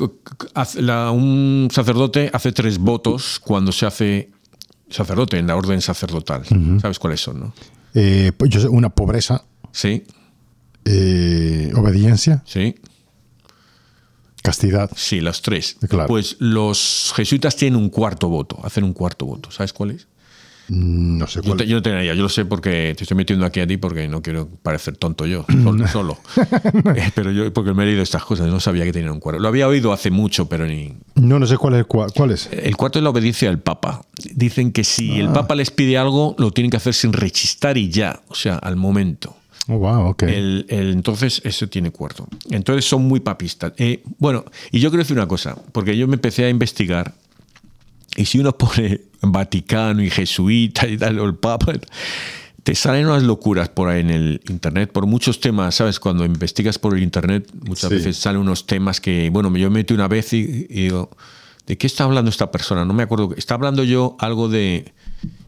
la- 0.81 1.11
un 1.11 1.69
sacerdote 1.71 2.29
hace 2.33 2.51
tres 2.51 2.77
votos 2.77 3.39
cuando 3.41 3.71
se 3.71 3.85
hace 3.85 4.31
sacerdote 4.89 5.37
en 5.37 5.47
la 5.47 5.55
orden 5.55 5.79
sacerdotal. 5.81 6.43
¿Sabes 6.81 6.99
cuáles 6.99 7.21
son, 7.21 7.39
no? 7.39 7.53
Eh, 7.93 8.31
pues 8.37 8.51
yo 8.51 8.59
sé, 8.59 8.67
una 8.67 8.89
pobreza, 8.89 9.43
Sí, 9.77 10.03
eh, 10.85 11.71
obediencia, 11.75 12.41
sí. 12.47 12.73
castidad. 14.41 14.89
Sí, 14.95 15.19
los 15.19 15.41
tres. 15.43 15.77
Claro. 15.87 16.07
Pues 16.07 16.37
los 16.39 17.13
jesuitas 17.15 17.55
tienen 17.55 17.79
un 17.79 17.89
cuarto 17.89 18.27
voto, 18.29 18.57
hacen 18.63 18.83
un 18.85 18.93
cuarto 18.93 19.25
voto. 19.27 19.51
¿Sabes 19.51 19.73
cuál 19.73 19.91
es? 19.91 20.07
Mm, 20.69 21.17
No 21.19 21.27
sé 21.27 21.41
Yo, 21.41 21.43
cuál. 21.49 21.57
te- 21.59 21.67
yo 21.67 21.75
no 21.75 21.81
tenía 21.83 22.01
idea, 22.03 22.13
yo 22.15 22.23
lo 22.23 22.29
sé 22.29 22.43
porque 22.45 22.93
te 22.97 23.03
estoy 23.03 23.15
metiendo 23.15 23.45
aquí 23.45 23.59
a 23.59 23.67
ti 23.67 23.77
porque 23.77 24.07
no 24.07 24.21
quiero 24.23 24.49
parecer 24.63 24.97
tonto 24.97 25.25
yo, 25.27 25.45
solo. 25.63 25.87
solo. 25.87 26.17
Eh, 26.95 27.11
pero 27.13 27.31
yo, 27.31 27.53
porque 27.53 27.73
me 27.73 27.83
he 27.83 27.85
leído 27.85 28.01
estas 28.01 28.23
cosas, 28.25 28.47
no 28.47 28.59
sabía 28.59 28.83
que 28.83 28.91
tenían 28.93 29.11
un 29.11 29.19
cuarto. 29.19 29.39
Lo 29.39 29.47
había 29.47 29.67
oído 29.67 29.93
hace 29.93 30.09
mucho, 30.09 30.49
pero 30.49 30.65
ni. 30.65 30.93
No, 31.15 31.37
no 31.39 31.45
sé 31.45 31.55
cuál 31.57 31.75
es. 31.75 31.85
Cuál, 31.85 32.11
cuál 32.13 32.31
es. 32.31 32.49
El 32.51 32.75
cuarto 32.75 32.97
es 32.99 33.03
la 33.03 33.11
obediencia 33.11 33.49
al 33.49 33.59
Papa. 33.59 34.01
Dicen 34.33 34.71
que 34.71 34.83
si 34.83 35.11
Ah. 35.11 35.25
el 35.25 35.29
Papa 35.33 35.53
les 35.55 35.69
pide 35.71 35.97
algo, 35.99 36.35
lo 36.39 36.49
tienen 36.51 36.71
que 36.71 36.77
hacer 36.77 36.93
sin 36.95 37.13
rechistar 37.13 37.77
y 37.77 37.89
ya, 37.89 38.21
o 38.29 38.33
sea, 38.35 38.55
al 38.57 38.75
momento. 38.75 39.36
Oh, 39.69 39.77
wow, 39.77 40.07
ok. 40.09 40.23
El- 40.23 40.65
el- 40.69 40.91
entonces, 40.91 41.41
eso 41.43 41.67
tiene 41.67 41.91
cuarto. 41.91 42.27
Entonces, 42.49 42.85
son 42.85 43.03
muy 43.03 43.19
papistas. 43.19 43.73
Eh, 43.77 44.01
bueno, 44.17 44.45
y 44.71 44.79
yo 44.79 44.89
quiero 44.89 45.03
decir 45.03 45.17
una 45.17 45.27
cosa, 45.27 45.55
porque 45.73 45.97
yo 45.97 46.07
me 46.07 46.15
empecé 46.15 46.45
a 46.45 46.49
investigar, 46.49 47.13
y 48.15 48.25
si 48.25 48.39
uno 48.39 48.51
pone 48.57 49.01
Vaticano 49.21 50.01
y 50.01 50.09
jesuita 50.09 50.87
y 50.87 50.97
tal, 50.97 51.19
o 51.19 51.25
el 51.25 51.35
Papa, 51.35 51.73
te 52.63 52.75
salen 52.75 53.07
unas 53.07 53.23
locuras 53.23 53.69
por 53.69 53.89
ahí 53.89 54.01
en 54.01 54.09
el 54.09 54.41
Internet, 54.49 54.91
por 54.91 55.05
muchos 55.05 55.39
temas, 55.39 55.75
¿sabes? 55.75 55.99
Cuando 55.99 56.23
investigas 56.25 56.77
por 56.79 56.95
el 56.95 57.03
Internet, 57.03 57.49
muchas 57.65 57.89
Sí. 57.89 57.95
veces 57.95 58.17
salen 58.17 58.41
unos 58.41 58.67
temas 58.67 59.01
que, 59.01 59.29
bueno, 59.29 59.49
yo 59.57 59.69
me 59.69 59.79
metí 59.79 59.93
una 59.93 60.07
vez 60.07 60.33
y, 60.33 60.65
y 60.69 60.83
digo, 60.83 61.09
¿de 61.65 61.77
qué 61.77 61.87
está 61.87 62.03
hablando 62.05 62.29
esta 62.29 62.51
persona? 62.51 62.85
No 62.85 62.93
me 62.93 63.03
acuerdo. 63.03 63.33
Está 63.37 63.53
hablando 63.55 63.83
yo 63.83 64.15
algo 64.19 64.49
de, 64.49 64.91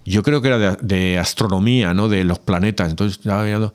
yo 0.05 0.23
creo 0.23 0.41
que 0.41 0.47
era 0.47 0.57
de, 0.59 0.77
de 0.81 1.17
astronomía, 1.19 1.93
¿no? 1.93 2.07
De 2.09 2.23
los 2.23 2.39
planetas. 2.39 2.89
Entonces 2.89 3.19
estaba 3.19 3.43
mirando 3.43 3.73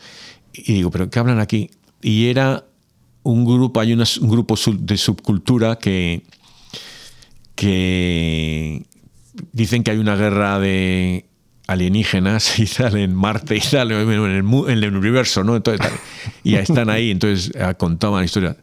y 0.54 0.75
digo, 0.75 0.90
¿pero 0.90 1.11
qué 1.11 1.18
hablan 1.18 1.40
aquí? 1.40 1.70
Y 2.02 2.26
era 2.28 2.64
un 3.23 3.44
grupo, 3.44 3.80
hay 3.80 3.92
unas- 3.92 4.18
un 4.18 4.30
grupo 4.30 4.54
de 4.78 4.96
subcultura 4.96 5.76
que, 5.76 6.23
que 7.54 8.82
dicen 9.52 9.82
que 9.82 9.90
hay 9.90 9.99
una 9.99 10.16
guerra 10.16 10.58
de 10.58 11.26
alienígenas 11.66 12.58
y 12.58 12.66
tal 12.66 12.96
en 12.99 13.14
Marte 13.14 13.56
y 13.56 13.61
tal, 13.61 13.92
en 13.92 14.08
el, 14.11 14.44
en 14.68 14.84
el 14.84 14.96
universo, 14.96 15.42
¿no? 15.44 15.56
Entonces, 15.56 15.80
tal, 15.87 15.99
y 16.42 16.52
ya 16.52 16.61
están 16.61 16.90
ahí, 16.90 17.11
entonces 17.11 17.50
eh, 17.54 17.75
contaban 17.78 18.25
historias. 18.25 18.56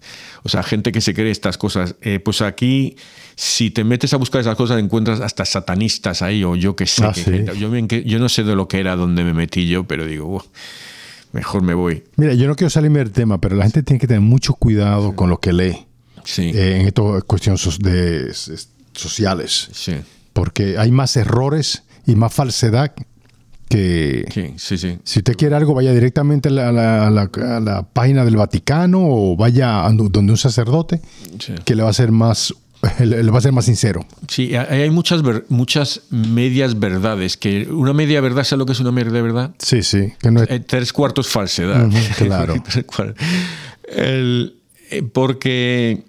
O 0.43 0.49
sea, 0.49 0.63
gente 0.63 0.91
que 0.91 1.01
se 1.01 1.13
cree 1.13 1.31
estas 1.31 1.57
cosas. 1.57 1.95
Eh, 2.01 2.19
pues 2.19 2.41
aquí, 2.41 2.95
si 3.35 3.71
te 3.71 3.83
metes 3.83 4.13
a 4.13 4.17
buscar 4.17 4.41
esas 4.41 4.55
cosas, 4.55 4.79
encuentras 4.79 5.19
hasta 5.21 5.45
satanistas 5.45 6.21
ahí, 6.21 6.43
o 6.43 6.55
yo 6.55 6.75
que 6.75 6.85
sé. 6.85 7.03
Ah, 7.05 7.11
que- 7.13 7.23
sí. 7.23 7.31
que- 7.31 7.57
yo, 7.57 7.73
yo 8.05 8.19
no 8.19 8.29
sé 8.29 8.43
de 8.43 8.55
lo 8.55 8.67
que 8.67 8.79
era 8.79 8.95
donde 8.95 9.23
me 9.23 9.33
metí 9.33 9.67
yo, 9.67 9.83
pero 9.85 10.05
digo, 10.05 10.25
"Buah, 10.27 10.43
mejor 11.33 11.61
me 11.63 11.73
voy. 11.73 12.03
Mira, 12.17 12.33
yo 12.33 12.47
no 12.47 12.55
quiero 12.55 12.69
salirme 12.69 12.99
del 12.99 13.11
tema, 13.11 13.39
pero 13.39 13.55
la 13.55 13.63
gente 13.63 13.83
tiene 13.83 13.99
que 13.99 14.07
tener 14.07 14.21
mucho 14.21 14.53
cuidado 14.53 15.15
con 15.15 15.29
lo 15.29 15.39
que 15.39 15.53
lee 15.53 15.85
Sí, 16.23 16.51
eh, 16.53 16.79
en 16.81 16.87
estas 16.87 17.23
cuestiones 17.25 17.79
de, 17.79 18.31
sociales. 18.93 19.69
sí, 19.71 19.93
Porque 20.33 20.77
hay 20.77 20.91
más 20.91 21.15
errores 21.17 21.83
y 22.05 22.15
más 22.15 22.33
falsedad 22.33 22.93
que... 23.69 24.25
sí, 24.33 24.53
sí, 24.57 24.77
sí. 24.77 24.97
Si 25.03 25.19
usted 25.19 25.35
quiere 25.35 25.55
algo, 25.55 25.73
vaya 25.73 25.93
directamente 25.93 26.49
a 26.49 26.51
la, 26.51 26.67
a 26.69 26.71
la- 26.73 27.07
a 27.07 27.09
la- 27.09 27.57
a 27.57 27.59
la 27.59 27.83
página 27.83 28.25
del 28.25 28.35
Vaticano 28.35 28.99
o 29.01 29.35
vaya 29.37 29.85
a 29.85 29.91
donde 29.91 30.19
un 30.31 30.37
sacerdote 30.37 30.99
que 31.65 31.75
le 31.75 31.83
va 31.83 31.89
a 31.89 31.93
ser 31.93 32.11
más, 32.11 32.53
le 32.99 33.23
le 33.23 33.31
va 33.31 33.37
a 33.37 33.41
ser 33.41 33.51
más 33.51 33.65
sincero. 33.65 34.05
Sí, 34.27 34.55
hay 34.55 34.89
muchas, 34.89 35.21
muchas 35.49 36.01
medias 36.09 36.79
verdades. 36.79 37.37
Que 37.37 37.67
una 37.71 37.93
media 37.93 38.21
verdad, 38.21 38.43
¿sabes 38.43 38.59
lo 38.59 38.65
que 38.65 38.71
es 38.73 38.79
una 38.79 38.91
media 38.91 39.21
verdad? 39.21 39.51
Sí, 39.59 39.83
sí. 39.83 40.13
Que 40.19 40.31
no 40.31 40.41
es- 40.43 40.49
Eh, 40.49 40.59
tres 40.59 40.91
cuartos 40.93 41.27
falsedad. 41.27 41.87
Claro. 42.17 42.55
El- 43.87 44.55
eh, 44.89 45.03
porque 45.03 46.03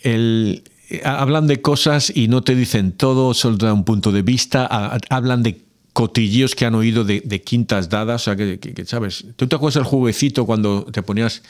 el- 0.00 0.62
eh, 0.88 1.02
hablan 1.04 1.46
de 1.46 1.60
cosas 1.60 2.12
y 2.14 2.28
no 2.28 2.42
te 2.42 2.54
dicen 2.54 2.92
todo, 2.92 3.34
solo 3.34 3.58
te 3.58 3.66
dan 3.66 3.76
un 3.76 3.84
punto 3.84 4.12
de 4.12 4.22
vista. 4.22 4.66
hablan 5.10 5.42
de 5.42 5.60
cotilleos 5.92 6.54
que 6.54 6.64
han 6.66 6.74
oído 6.74 7.04
de, 7.04 7.20
de 7.24 7.42
quintas 7.42 7.88
dadas. 7.88 8.22
O 8.22 8.24
sea, 8.26 8.36
que, 8.36 8.58
que- 8.58 8.74
que, 8.74 8.84
¿sabes? 8.84 9.24
¿Tú 9.36 9.46
te 9.46 9.56
acuerdas 9.56 9.74
del 9.74 9.84
jueguecito 9.84 10.46
cuando 10.46 10.84
te 10.90 11.02
ponías 11.02 11.42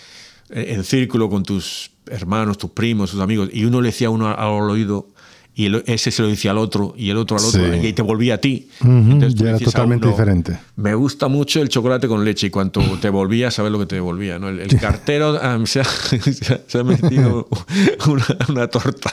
en 0.50 0.82
círculo 0.84 1.28
con 1.30 1.44
tus 1.44 1.90
hermanos, 2.10 2.58
tus 2.58 2.70
primos, 2.70 3.10
tus 3.10 3.20
amigos, 3.20 3.48
y 3.52 3.64
uno 3.64 3.80
le 3.80 3.88
decía 3.88 4.08
a 4.08 4.10
uno 4.10 4.28
al 4.28 4.70
oído 4.70 5.08
y 5.54 5.66
el- 5.66 5.82
ese 5.86 6.10
se 6.10 6.22
lo 6.22 6.28
decía 6.28 6.52
al 6.52 6.58
otro 6.58 6.94
y 6.96 7.10
el 7.10 7.16
otro 7.16 7.36
al 7.36 7.44
otro 7.44 7.60
Sí. 7.80 7.86
y 7.88 7.92
te 7.92 8.02
volvía 8.02 8.34
a 8.34 8.38
ti. 8.38 8.68
Entonces 8.82 9.34
tú 9.34 9.42
ya 9.44 9.50
era 9.50 9.52
decías 9.58 9.68
a 9.68 9.72
totalmente 9.72 10.06
uno, 10.06 10.16
diferente. 10.16 10.58
Me 10.76 10.94
gusta 10.94 11.28
mucho 11.28 11.60
el 11.60 11.68
chocolate 11.68 12.06
con 12.08 12.24
leche 12.24 12.46
y 12.46 12.50
cuanto 12.50 12.80
te 13.00 13.08
devolvía, 13.08 13.50
sabes 13.50 13.72
lo 13.72 13.78
que 13.78 13.86
te 13.86 13.96
devolvía. 13.96 14.38
¿no? 14.38 14.48
El, 14.48 14.60
el 14.60 14.78
cartero 14.80 15.38
ah, 15.42 15.58
se, 15.64 15.80
ha, 15.80 15.84
se 16.66 16.84
metido 16.84 17.48
una, 18.06 18.26
una 18.48 18.66
torta. 18.68 19.12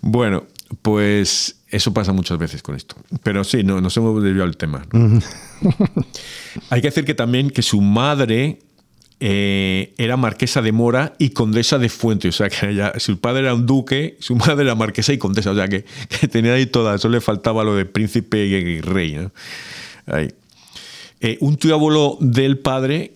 Bueno, 0.00 0.44
pues 0.82 1.56
eso 1.68 1.94
pasa 1.94 2.12
muchas 2.12 2.36
veces 2.38 2.62
con 2.62 2.74
esto. 2.74 2.96
Pero 3.22 3.44
sí, 3.44 3.62
no, 3.62 3.80
nos 3.80 3.96
hemos 3.96 4.22
desviado 4.22 4.46
del 4.48 4.56
tema. 4.56 4.84
¿no? 4.92 5.20
Hay 6.70 6.80
que 6.82 6.88
decir 6.88 7.04
que 7.04 7.14
también 7.14 7.50
que 7.50 7.62
su 7.62 7.80
madre 7.80 8.58
eh, 9.24 9.94
era 9.98 10.16
marquesa 10.16 10.62
de 10.62 10.72
Mora 10.72 11.14
y 11.16 11.30
condesa 11.30 11.78
de 11.78 11.88
Fuente. 11.88 12.26
O 12.26 12.32
sea, 12.32 12.48
que 12.48 12.92
su 12.98 13.20
padre 13.20 13.42
era 13.42 13.54
un 13.54 13.66
duque, 13.66 14.16
su 14.18 14.34
madre 14.34 14.64
era 14.64 14.74
marquesa 14.74 15.12
y 15.12 15.18
condesa. 15.18 15.52
O 15.52 15.54
sea, 15.54 15.68
que, 15.68 15.84
tenía 16.28 16.54
ahí 16.54 16.66
todas. 16.66 17.00
Solo 17.00 17.14
le 17.14 17.20
faltaba 17.20 17.62
lo 17.62 17.76
de 17.76 17.84
príncipe 17.84 18.44
y, 18.46 18.80
rey. 18.80 19.28
Eh, 21.20 21.38
un 21.40 21.56
tío 21.56 21.72
abuelo 21.72 22.18
del 22.20 22.58
padre 22.58 23.12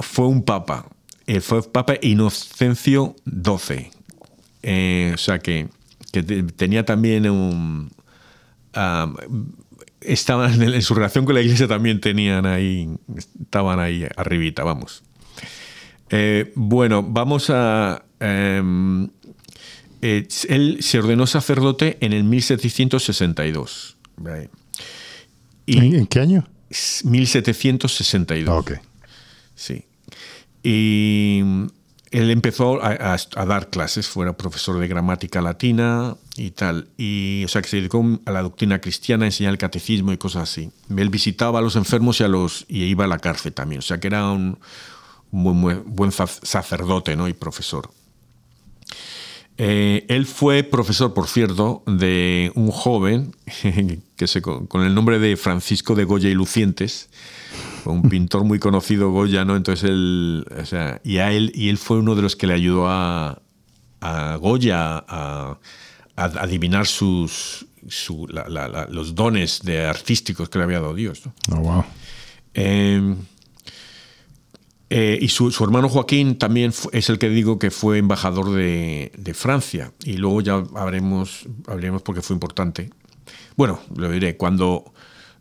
fue 0.00 0.26
un 0.26 0.42
papa. 0.42 0.88
Eh, 1.28 1.40
fue 1.40 1.62
Papa 1.62 1.94
Inocencio 2.02 3.14
XII. 3.24 5.12
O 5.14 5.18
sea, 5.18 5.38
que, 5.38 5.68
que 6.10 6.24
te- 6.24 6.42
tenía 6.42 6.84
también 6.84 7.30
un... 7.30 7.92
en, 8.74 9.14
en 10.02 10.82
su 10.82 10.94
relación 10.96 11.24
con 11.24 11.36
la 11.36 11.42
iglesia 11.42 11.68
también 11.68 12.00
tenían 12.00 12.44
ahí, 12.44 12.88
estaban 13.40 13.78
ahí 13.78 14.04
arribita, 14.16 14.64
vamos. 14.64 15.04
Eh, 16.10 16.52
bueno, 16.54 17.02
vamos 17.02 17.50
a... 17.50 18.04
em, 18.20 19.08
eh, 20.02 20.28
él 20.48 20.78
se 20.80 20.98
ordenó 20.98 21.26
sacerdote 21.26 21.96
en 22.00 22.12
el 22.12 22.24
1762. 22.24 23.96
Right. 24.18 24.50
Y 25.66 25.78
¿En, 25.96 26.06
qué 26.06 26.20
año? 26.20 26.46
1762. 27.04 28.48
Ah, 28.54 28.58
ok. 28.58 28.72
Sí. 29.54 29.84
Y 30.62 31.40
mm, 31.42 31.66
él 32.10 32.30
empezó 32.30 32.82
a, 32.82 32.90
a- 33.14 33.16
a 33.36 33.46
dar 33.46 33.70
clases, 33.70 34.06
fuera 34.08 34.36
profesor 34.36 34.78
de 34.78 34.88
gramática 34.88 35.40
latina 35.40 36.16
y 36.36 36.50
tal. 36.50 36.88
Y, 36.98 37.42
o 37.44 37.48
sea, 37.48 37.62
que 37.62 37.68
se 37.68 37.76
dedicó 37.78 38.04
a 38.26 38.30
la 38.30 38.42
doctrina 38.42 38.80
cristiana, 38.80 39.24
a 39.24 39.28
enseñar 39.28 39.52
el 39.52 39.58
catecismo 39.58 40.12
y 40.12 40.18
cosas 40.18 40.42
así. 40.50 40.70
Él 40.94 41.08
visitaba 41.08 41.58
a 41.60 41.62
los 41.62 41.76
enfermos 41.76 42.20
y, 42.20 42.24
a 42.24 42.28
los, 42.28 42.66
y 42.68 42.84
iba 42.84 43.04
a 43.04 43.08
la 43.08 43.18
cárcel 43.18 43.52
también. 43.52 43.78
O 43.78 43.82
sea, 43.82 43.98
que 44.00 44.08
era 44.08 44.30
un, 44.30 44.58
un 45.34 45.42
buen, 45.44 45.60
buen- 45.60 45.82
buen 45.86 46.10
sac- 46.10 46.44
sacerdote 46.44 47.16
¿no? 47.16 47.26
y 47.28 47.32
profesor. 47.34 47.90
Eh, 49.56 50.04
él 50.08 50.26
fue 50.26 50.64
profesor, 50.64 51.14
por 51.14 51.28
cierto, 51.28 51.84
de 51.86 52.50
un 52.56 52.70
joven 52.72 53.34
que 54.16 54.26
se, 54.26 54.42
con 54.42 54.66
con 54.66 54.82
el 54.84 54.94
nombre 54.94 55.18
de 55.20 55.36
Francisco 55.36 55.94
de 55.94 56.04
Goya 56.04 56.28
y 56.28 56.34
Lucientes, 56.34 57.08
un 57.84 58.08
pintor 58.08 58.42
muy 58.44 58.58
conocido 58.58 59.10
Goya, 59.12 59.44
¿no? 59.44 59.54
Entonces 59.54 59.88
él, 59.88 60.44
o 60.60 60.64
sea, 60.66 61.00
y 61.04 61.18
a 61.18 61.30
él 61.30 61.52
y 61.54 61.68
él 61.68 61.78
fue 61.78 61.98
uno 61.98 62.16
de 62.16 62.22
los 62.22 62.34
que 62.34 62.48
le 62.48 62.54
ayudó 62.54 62.88
a, 62.88 63.42
a 64.00 64.36
Goya 64.36 65.04
a, 65.06 65.58
a 66.16 66.24
adivinar 66.24 66.86
sus 66.86 67.66
su- 67.88 68.26
la- 68.28 68.48
la- 68.48 68.66
la- 68.66 68.86
los 68.86 69.14
dones 69.14 69.60
de 69.62 69.84
artísticos 69.84 70.48
que 70.48 70.58
le 70.58 70.64
había 70.64 70.80
dado 70.80 70.94
Dios. 70.94 71.22
¿no? 71.26 71.56
Oh, 71.56 71.60
wow. 71.60 71.84
Eh, 72.54 73.14
eh, 74.96 75.18
y 75.20 75.26
su, 75.26 75.50
su 75.50 75.64
hermano 75.64 75.88
Joaquín 75.88 76.38
también 76.38 76.72
es 76.92 77.08
el 77.10 77.18
que 77.18 77.28
digo 77.28 77.58
que 77.58 77.72
fue 77.72 77.98
embajador 77.98 78.52
de, 78.52 79.10
de 79.16 79.34
Francia. 79.34 79.92
Y 80.04 80.18
luego 80.18 80.40
ya 80.40 80.62
habremos, 80.76 81.46
hablaremos 81.66 82.02
porque 82.02 82.22
fue 82.22 82.34
importante. 82.34 82.90
Bueno, 83.56 83.80
lo 83.96 84.08
diré, 84.12 84.36
cuando 84.36 84.94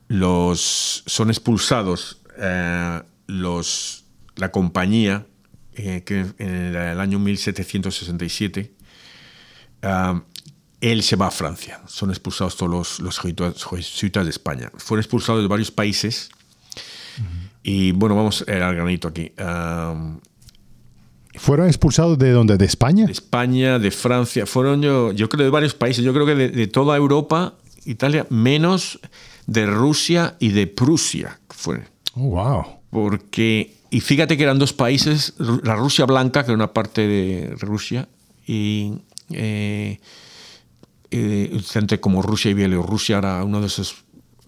los 0.07 1.03
son 1.05 1.29
expulsados 1.29 2.17
eh, 2.39 2.99
los, 3.27 4.05
la 4.37 4.51
compañía, 4.51 5.27
eh, 5.75 6.01
que 6.03 6.21
en 6.39 6.49
el, 6.49 6.75
el 6.75 6.99
año 6.99 7.19
1767, 7.19 8.73
ah, 9.83 10.23
él 10.81 11.03
se 11.03 11.15
va 11.15 11.27
a 11.27 11.31
Francia. 11.31 11.79
Son 11.85 12.09
expulsados 12.09 12.57
todos 12.57 12.71
los, 12.71 12.99
los 13.01 13.19
jesuitas, 13.19 13.63
jesuitas 13.65 14.23
de 14.23 14.31
España. 14.31 14.71
Fueron 14.77 15.03
expulsados 15.03 15.43
de 15.43 15.47
varios 15.47 15.69
países. 15.69 16.31
Y 17.63 17.93
bueno, 17.93 18.15
vamos 18.15 18.43
al 18.47 18.75
granito 18.75 19.07
aquí. 19.07 19.31
Um, 19.39 20.19
¿Fueron 21.35 21.67
expulsados 21.67 22.19
de 22.19 22.31
dónde? 22.31 22.57
¿De 22.57 22.65
España? 22.65 23.05
de 23.05 23.11
España, 23.11 23.79
de 23.79 23.89
Francia, 23.89 24.45
fueron 24.45 24.81
yo, 24.81 25.11
yo 25.13 25.29
creo 25.29 25.45
de 25.45 25.49
varios 25.49 25.73
países, 25.73 26.03
yo 26.03 26.13
creo 26.13 26.25
que 26.25 26.35
de, 26.35 26.49
de 26.49 26.67
toda 26.67 26.95
Europa, 26.95 27.55
Italia, 27.85 28.27
menos 28.29 28.99
de 29.47 29.65
Rusia 29.65 30.35
y 30.39 30.49
de 30.49 30.67
Prusia. 30.67 31.39
Fue. 31.49 31.81
Oh, 32.15 32.29
wow. 32.29 32.65
Porque, 32.91 33.77
y 33.89 34.01
fíjate 34.01 34.37
que 34.37 34.43
eran 34.43 34.59
dos 34.59 34.73
países, 34.73 35.33
la 35.63 35.75
Rusia 35.75 36.05
blanca, 36.05 36.43
que 36.43 36.51
era 36.51 36.55
una 36.55 36.73
parte 36.73 37.07
de 37.07 37.55
Rusia, 37.59 38.07
y 38.45 38.93
eh, 39.31 39.99
eh, 41.09 41.61
entre 41.75 41.99
como 41.99 42.21
Rusia 42.21 42.51
y 42.51 42.53
Bielorrusia 42.53 43.17
era 43.17 43.43
uno 43.43 43.61
de 43.61 43.67
esos 43.67 44.02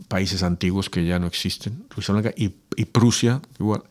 países 0.07 0.43
antiguos 0.43 0.89
que 0.89 1.05
ya 1.05 1.19
no 1.19 1.27
existen, 1.27 1.85
Rusia 1.89 2.13
blanca, 2.13 2.33
y, 2.37 2.49
Prusia, 2.85 3.41
igual, 3.59 3.83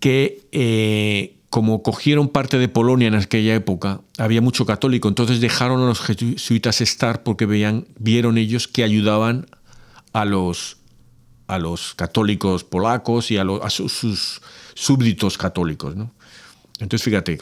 que 0.00 0.46
eh, 0.52 1.36
como 1.50 1.82
cogieron 1.82 2.28
parte 2.28 2.58
de 2.58 2.68
Polonia 2.68 3.08
en 3.08 3.14
aquella 3.14 3.54
época, 3.54 4.00
había 4.18 4.40
mucho 4.40 4.66
católico, 4.66 5.08
entonces 5.08 5.40
dejaron 5.40 5.80
a 5.82 5.86
los 5.86 6.00
jesuitas 6.00 6.80
estar 6.80 7.22
porque 7.22 7.46
veían, 7.46 7.86
vieron 7.98 8.38
ellos 8.38 8.68
que 8.68 8.84
ayudaban 8.84 9.46
a 10.12 10.24
los 10.24 10.76
a 11.46 11.58
los 11.58 11.94
católicos 11.94 12.62
polacos 12.62 13.30
y 13.30 13.38
a, 13.38 13.44
los- 13.44 13.62
a 13.64 13.70
sus, 13.70 14.42
súbditos 14.74 15.38
católicos. 15.38 15.96
¿no? 15.96 16.12
Entonces, 16.78 17.02
fíjate, 17.02 17.38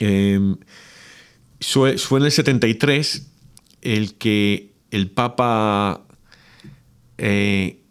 eh, 0.00 0.54
fue 1.60 1.96
en 2.20 2.24
el 2.26 2.30
73 2.30 3.26
el 3.80 4.14
que 4.16 4.74
el 4.90 5.10
Papa, 5.10 6.02
eh, 7.20 7.82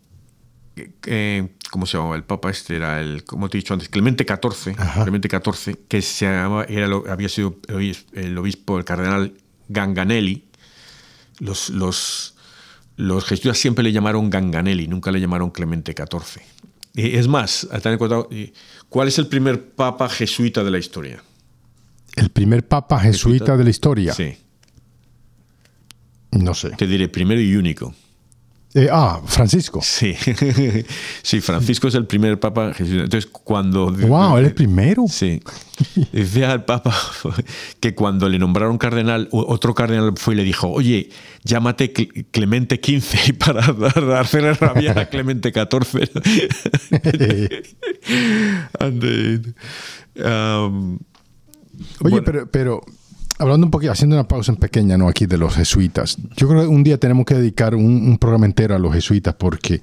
eh, 1.05 1.49
¿cómo 1.71 1.85
se 1.85 1.97
llamaba? 1.97 2.15
El 2.15 2.23
Papa 2.23 2.49
este 2.49 2.75
era 2.77 2.99
el, 3.01 3.23
como 3.23 3.49
te 3.49 3.57
he 3.57 3.61
dicho 3.61 3.73
antes, 3.73 3.89
Clemente 3.89 4.25
XIV, 4.25 4.75
Ajá. 4.79 5.03
Clemente 5.03 5.27
XIV, 5.29 5.77
que 5.87 6.01
se 6.01 6.25
llamaba, 6.25 6.63
era 6.65 6.87
había 7.09 7.29
sido 7.29 7.57
el 7.67 7.75
obis- 7.75 8.05
el 8.13 8.37
obispo, 8.37 8.77
el 8.77 8.85
cardenal 8.85 9.33
Ganganelli, 9.67 10.45
los, 11.39 11.69
los, 11.69 12.35
los 12.97 13.23
jesuitas 13.25 13.57
siempre 13.57 13.83
le 13.83 13.91
llamaron 13.91 14.29
Ganganelli, 14.29 14.87
nunca 14.87 15.11
le 15.11 15.19
llamaron 15.19 15.51
Clemente 15.51 15.93
XIV. 15.93 16.41
Es 16.95 17.27
más, 17.27 17.65
a 17.71 17.79
tener 17.79 17.93
en 17.93 17.97
cuenta, 17.99 18.33
y, 18.35 18.51
¿cuál 18.89 19.07
es 19.09 19.19
el 19.19 19.27
primer 19.27 19.69
papa 19.73 20.09
jesuita 20.09 20.63
de 20.63 20.71
la 20.71 20.79
historia? 20.79 21.23
El 22.15 22.29
primer 22.29 22.67
papa 22.67 22.99
jesuita 22.99 23.55
de 23.55 23.63
la 23.63 23.69
historia. 23.69 24.13
Sí, 24.13 24.35
No 26.31 26.53
sé. 26.53 26.71
te 26.71 26.87
diré 26.87 27.07
primero 27.07 27.39
y 27.39 27.55
único. 27.55 27.93
Eh, 28.75 28.87
ah, 28.91 29.19
Francisco. 29.25 29.79
Sí, 29.81 30.13
sí, 31.23 31.41
Francisco 31.41 31.87
es 31.87 31.95
el 31.95 32.05
primer 32.05 32.39
papa 32.39 32.71
jesuita. 32.73 33.05
Entonces, 33.05 33.29
cuando... 33.31 33.91
Wow, 33.91 34.37
él 34.37 34.45
es 34.45 34.53
primero. 34.53 35.05
Sí. 35.09 35.41
Decía 36.11 36.51
al 36.51 36.65
Papa 36.65 36.93
que 37.79 37.95
cuando 37.95 38.29
le 38.29 38.37
nombraron 38.37 38.77
cardenal, 38.77 39.27
otro 39.31 39.73
cardenal 39.73 40.13
fue 40.17 40.33
y 40.35 40.37
le 40.37 40.43
dijo, 40.43 40.69
oye, 40.69 41.09
llámate 41.43 41.93
Cle- 41.93 42.25
Clemente 42.31 42.79
XV 42.83 43.33
para 43.39 43.71
dar, 43.73 44.11
hacerle 44.11 44.53
rabiar 44.53 44.99
a 44.99 45.09
Clemente 45.09 45.51
XIV. 45.51 46.09
And, 48.79 49.55
um, 50.17 50.99
Oye, 52.01 52.11
bueno, 52.11 52.23
pero, 52.25 52.51
pero 52.51 52.81
hablando 53.39 53.65
un 53.65 53.71
poquito, 53.71 53.91
haciendo 53.91 54.15
una 54.15 54.27
pausa 54.27 54.51
en 54.51 54.57
pequeña, 54.57 54.97
¿no? 54.97 55.07
Aquí 55.07 55.25
de 55.25 55.37
los 55.37 55.55
jesuitas. 55.55 56.17
Yo 56.37 56.47
creo 56.47 56.61
que 56.61 56.67
un 56.67 56.83
día 56.83 56.97
tenemos 56.99 57.25
que 57.25 57.35
dedicar 57.35 57.73
un, 57.75 57.83
un 57.85 58.17
programa 58.17 58.45
entero 58.45 58.75
a 58.75 58.79
los 58.79 58.93
jesuitas 58.93 59.33
porque 59.35 59.81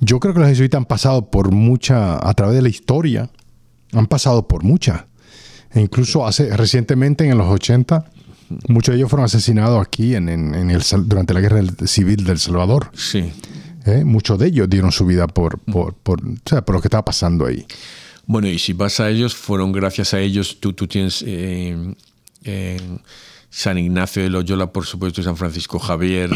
yo 0.00 0.18
creo 0.20 0.34
que 0.34 0.40
los 0.40 0.48
jesuitas 0.48 0.78
han 0.78 0.84
pasado 0.86 1.30
por 1.30 1.52
mucha, 1.52 2.16
a 2.26 2.34
través 2.34 2.56
de 2.56 2.62
la 2.62 2.68
historia, 2.68 3.30
han 3.92 4.06
pasado 4.06 4.48
por 4.48 4.64
mucha. 4.64 5.06
E 5.72 5.80
incluso 5.80 6.26
hace, 6.26 6.56
recientemente, 6.56 7.28
en 7.28 7.36
los 7.38 7.48
80, 7.48 8.10
muchos 8.68 8.92
de 8.94 8.98
ellos 8.98 9.10
fueron 9.10 9.26
asesinados 9.26 9.80
aquí 9.86 10.14
en, 10.14 10.28
en- 10.28 10.54
en 10.54 10.70
el, 10.70 10.82
durante 11.04 11.34
la 11.34 11.40
guerra 11.40 11.62
civil 11.86 12.24
del 12.24 12.38
Salvador. 12.38 12.90
sí. 12.94 13.30
¿eh? 13.86 14.04
Muchos 14.04 14.38
de 14.38 14.48
ellos 14.48 14.68
dieron 14.68 14.92
su 14.92 15.06
vida 15.06 15.26
por, 15.26 15.58
por, 15.60 15.94
por, 15.94 16.20
o 16.20 16.34
sea, 16.44 16.62
por 16.62 16.74
lo 16.74 16.80
que 16.82 16.88
estaba 16.88 17.04
pasando 17.04 17.46
ahí. 17.46 17.64
Bueno, 18.26 18.46
y 18.48 18.58
si 18.58 18.74
vas 18.74 19.00
a 19.00 19.08
ellos, 19.08 19.34
fueron 19.34 19.72
gracias 19.72 20.12
a 20.12 20.20
ellos, 20.20 20.58
tú, 20.60 20.74
tú 20.74 20.86
tienes 20.86 21.24
eh, 21.26 21.94
San 23.50 23.78
Ignacio 23.78 24.22
de 24.22 24.30
Loyola, 24.30 24.72
por 24.72 24.84
supuesto, 24.86 25.20
y 25.20 25.24
San 25.24 25.36
Francisco 25.36 25.78
Javier, 25.78 26.30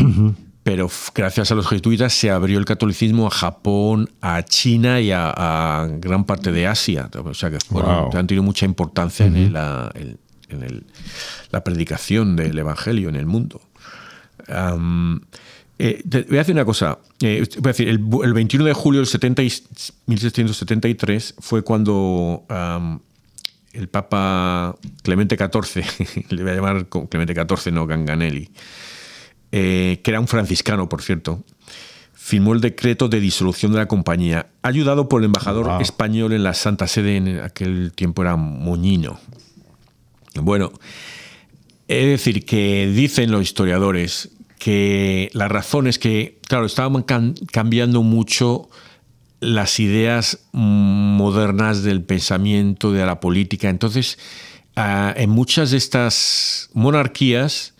pero 0.63 0.89
gracias 1.15 1.51
a 1.53 1.55
los 1.55 1.67
jesuitas 1.69 2.13
se 2.13 2.31
abrió 2.31 2.59
el 2.59 2.65
catolicismo 2.65 3.27
a 3.27 3.31
Japón, 3.31 4.09
a 4.21 4.43
China 4.45 5.01
y 5.01 5.11
a, 5.13 5.31
a 5.31 5.87
gran 5.89 6.25
parte 6.25 6.53
de 6.53 6.67
Asia. 6.67 7.11
O 7.25 7.35
sea 7.35 7.51
que 7.51 7.59
fueron- 7.61 8.05
Wow. 8.11 8.17
han 8.17 8.27
tenido 8.27 8.43
mucha 8.43 8.65
importancia 8.65 9.27
en, 9.27 9.53
la, 9.53 9.91
el- 9.95 10.19
en 10.49 10.63
el- 10.63 10.85
la 11.51 11.63
predicación 11.65 12.37
del 12.37 12.59
Evangelio 12.59 13.09
en 13.09 13.17
el 13.17 13.27
mundo. 13.27 13.61
Eh, 15.79 16.03
te- 16.09 16.23
voy 16.23 16.37
a 16.37 16.41
decir 16.41 16.55
una 16.55 16.65
cosa. 16.65 16.99
eh, 17.21 17.45
voy 17.59 17.69
a 17.71 17.73
decir, 17.73 17.89
el, 17.89 18.01
el 18.25 18.33
21 18.35 18.65
de 18.65 18.73
julio 18.73 19.01
del 19.01 19.07
70 19.07 19.43
y- 19.43 19.53
1773 20.07 21.35
fue 21.41 21.63
cuando 21.63 22.45
el 23.73 23.89
Papa 23.89 24.77
Clemente 25.03 25.37
XIV, 25.37 25.85
le 26.31 26.43
voy 26.43 26.53
a 26.53 26.55
llamar 26.57 26.87
Clemente 27.09 27.35
XIV, 27.35 27.73
no 27.73 27.87
Ganganelli, 27.87 28.51
eh, 29.53 30.01
que 30.03 30.11
era 30.11 30.21
un 30.21 30.29
franciscano, 30.29 30.89
por 30.89 31.03
cierto, 31.03 31.43
firmó 32.15 32.53
el 32.53 32.61
decreto 32.61 33.09
de 33.09 33.19
disolución 33.21 33.73
de 33.73 33.79
la 33.79 33.89
compañía, 33.89 34.47
ayudado 34.63 35.09
por 35.09 35.21
el 35.21 35.27
embajador 35.27 35.67
Wow. 35.67 35.81
español 35.81 36.33
en 36.33 36.43
la 36.45 36.55
Santa 36.55 36.87
Sede, 36.87 37.17
en 37.17 37.41
aquel 37.41 37.93
tiempo 37.95 38.23
era 38.23 38.37
Moñino. 38.37 39.19
Bueno, 40.35 40.73
es 41.89 42.07
decir, 42.07 42.45
que 42.45 42.87
dicen 42.95 43.31
los 43.31 43.43
historiadores 43.43 44.31
que 44.59 45.29
la 45.35 45.49
razón 45.49 45.87
es 45.89 45.99
que, 45.99 46.39
claro, 46.47 46.67
estaban 46.67 47.05
cam- 47.05 47.35
cambiando 47.51 48.03
mucho 48.03 48.69
las 49.43 49.81
ideas 49.81 50.39
modernas 50.53 51.83
del 51.83 52.03
pensamiento, 52.03 52.93
de 52.93 53.05
la 53.05 53.21
política. 53.21 53.69
Entonces, 53.69 54.19
ah, 54.77 55.13
en 55.17 55.31
muchas 55.31 55.73
de 55.73 55.79
estas 55.79 56.71
monarquías, 56.73 57.75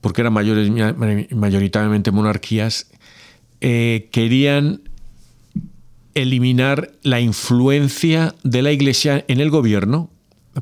porque 0.00 0.22
eran 0.22 0.32
mayoritariamente 0.32 2.10
monarquías, 2.10 2.86
eh, 3.60 4.08
querían 4.10 4.80
eliminar 6.14 6.92
la 7.02 7.20
influencia 7.20 8.34
de 8.42 8.62
la 8.62 8.72
iglesia 8.72 9.24
en 9.28 9.40
el 9.40 9.50
gobierno, 9.50 10.10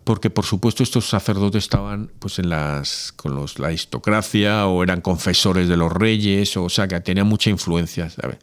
porque 0.03 0.31
por 0.31 0.44
supuesto 0.44 0.83
estos 0.83 1.09
sacerdotes 1.09 1.62
estaban 1.62 2.11
pues 2.18 2.40
en 2.40 2.49
las 2.49 3.12
con 3.12 3.37
los, 3.37 3.61
la 3.61 3.68
aristocracia 3.68 4.66
o 4.66 4.83
eran 4.83 5.01
confesores 5.01 5.68
de 5.68 5.77
los 5.77 5.92
reyes, 5.92 6.57
o, 6.57 6.68
sea 6.68 6.88
que 6.88 7.01
tenían 7.01 7.29
mucha 7.29 7.51
influencia, 7.51 8.11
¿sabes? 8.11 8.38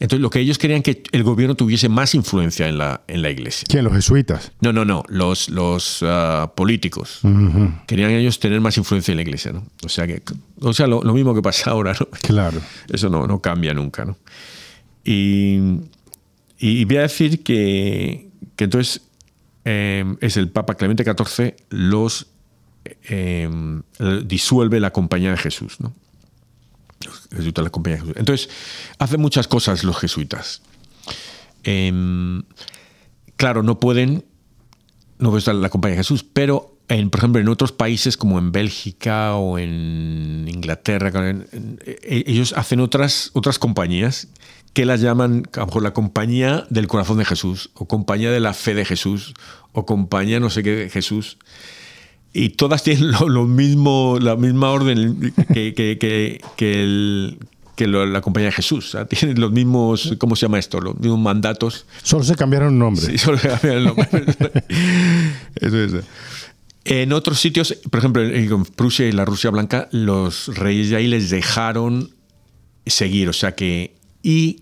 Entonces 0.00 0.20
lo 0.20 0.30
que 0.30 0.40
ellos 0.40 0.58
querían 0.58 0.82
que 0.82 1.02
el 1.12 1.22
gobierno 1.22 1.54
tuviese 1.54 1.88
más 1.88 2.14
influencia 2.14 2.68
en 2.68 2.78
la, 2.78 3.02
en 3.06 3.22
la 3.22 3.30
iglesia. 3.30 3.64
¿Quién? 3.68 3.84
Los 3.84 3.92
jesuitas. 3.92 4.52
No, 4.60 4.72
no, 4.72 4.84
no, 4.84 5.04
los, 5.08 5.48
los 5.48 6.00
ah, 6.02 6.52
políticos. 6.56 7.20
Querían 7.86 8.10
ellos 8.10 8.38
tener 8.40 8.60
más 8.60 8.76
influencia 8.76 9.12
en 9.12 9.16
la 9.16 9.22
iglesia, 9.22 9.52
¿no? 9.52 9.64
O 9.84 9.88
sea, 9.88 10.06
que, 10.06 10.22
o 10.60 10.72
sea 10.72 10.86
lo, 10.86 11.02
lo 11.02 11.14
mismo 11.14 11.34
que 11.34 11.42
pasa 11.42 11.70
ahora, 11.70 11.94
¿no? 11.98 12.06
Claro. 12.22 12.60
Eso 12.92 13.08
no, 13.08 13.26
no 13.26 13.40
cambia 13.40 13.72
nunca, 13.74 14.04
¿no? 14.04 14.16
Y, 15.04 15.58
y 16.58 16.84
voy 16.84 16.96
a 16.96 17.02
decir 17.02 17.42
que, 17.42 18.28
que 18.56 18.64
entonces 18.64 19.02
eh, 19.64 20.04
es 20.20 20.36
el 20.36 20.48
Papa 20.48 20.74
Clemente 20.74 21.04
XIV 21.04 21.54
los 21.70 22.26
eh, 23.04 23.48
disuelve 24.24 24.80
la 24.80 24.92
Compañía 24.92 25.30
de 25.30 25.36
Jesús, 25.36 25.80
¿no? 25.80 25.94
Los 27.34 27.40
jesuitas, 27.40 27.64
la 27.64 27.70
Compañía. 27.70 28.02
Entonces, 28.14 28.48
hacen 28.98 29.20
muchas 29.20 29.48
cosas 29.48 29.84
los 29.84 29.98
jesuitas. 29.98 30.62
Em, 31.64 32.42
claro, 33.36 33.62
no 33.62 33.80
pueden, 33.80 34.24
no 35.18 35.30
puede 35.30 35.40
estar 35.40 35.54
la 35.54 35.68
Compañía 35.68 35.96
de 35.96 36.04
Jesús, 36.04 36.24
pero 36.24 36.74
por 36.86 37.18
ejemplo, 37.18 37.40
en 37.40 37.48
otros 37.48 37.72
países 37.72 38.16
como 38.16 38.38
en 38.38 38.52
Bélgica 38.52 39.34
o 39.34 39.58
en 39.58 40.46
Inglaterra, 40.48 41.10
eh, 41.86 42.24
ellos 42.26 42.52
hacen 42.56 42.80
otras, 42.80 43.30
otras 43.32 43.58
compañías 43.58 44.28
que 44.74 44.84
las 44.84 45.00
llaman 45.00 45.44
a 45.54 45.60
lo 45.60 45.66
mejor 45.66 45.82
la 45.82 45.94
compañía 45.94 46.66
del 46.68 46.88
corazón 46.88 47.18
de 47.18 47.24
Jesús, 47.24 47.70
o 47.74 47.86
compañía 47.86 48.30
de 48.30 48.40
la 48.40 48.52
fe 48.52 48.74
de 48.74 48.84
Jesús, 48.84 49.32
o 49.72 49.86
compañía 49.86 50.40
no 50.40 50.50
sé 50.50 50.62
qué 50.62 50.72
de 50.72 50.90
Jesús. 50.90 51.38
Y 52.36 52.50
todas 52.50 52.82
tienen 52.82 53.12
lo, 53.18 53.28
lo 53.28 53.44
mismo, 53.46 54.18
la 54.20 54.36
misma 54.36 54.70
orden 54.70 55.32
que, 55.54 55.72
que- 55.72 55.96
que- 55.98 56.40
que 56.56 56.82
el- 56.82 57.38
que 57.76 57.86
lo- 57.88 58.06
la 58.06 58.20
compañía 58.20 58.48
de 58.50 58.52
Jesús. 58.52 58.90
Sea, 58.90 59.04
tienen 59.06 59.40
los 59.40 59.50
mismos, 59.52 60.14
¿cómo 60.18 60.36
se 60.36 60.42
llama 60.46 60.58
esto? 60.58 60.80
Los 60.80 60.96
mismos 60.98 61.18
mandatos. 61.20 61.86
Solo 62.02 62.22
se 62.24 62.34
cambiaron 62.36 62.78
nombre. 62.78 63.04
Sí, 63.06 63.18
solo 63.18 63.38
se 63.38 63.48
cambian 63.48 63.76
el 63.78 63.84
nombre. 63.84 64.08
Eso 65.60 65.78
es. 65.82 65.92
En 66.84 67.12
otros 67.12 67.40
sitios, 67.40 67.74
por 67.90 67.98
ejemplo, 67.98 68.22
en 68.22 68.34
en 68.34 68.64
Prusia 68.64 69.08
y 69.08 69.12
la 69.12 69.24
Rusia 69.24 69.50
Blanca, 69.50 69.88
los 69.90 70.48
reyes 70.56 70.90
de 70.90 70.96
ahí 70.96 71.06
les 71.06 71.30
dejaron 71.30 72.10
seguir. 72.86 73.28
O 73.28 73.32
sea 73.32 73.54
que. 73.54 73.94
Y 74.22 74.60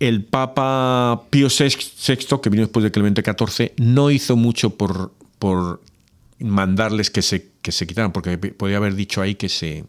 el 0.00 0.24
Papa 0.24 1.22
Pío 1.30 1.48
VI, 1.48 2.16
que 2.42 2.50
vino 2.50 2.62
después 2.64 2.82
de 2.84 2.90
Clemente 2.90 3.22
XIV, 3.22 3.72
no 3.78 4.10
hizo 4.10 4.36
mucho 4.36 4.70
por, 4.70 5.12
por 5.38 5.80
mandarles 6.40 7.10
que 7.10 7.22
se, 7.22 7.50
que 7.62 7.72
se 7.72 7.86
quitaran, 7.86 8.12
porque 8.12 8.36
podía 8.38 8.76
haber 8.78 8.94
dicho 8.94 9.22
ahí 9.22 9.34
que 9.34 9.48
se. 9.48 9.84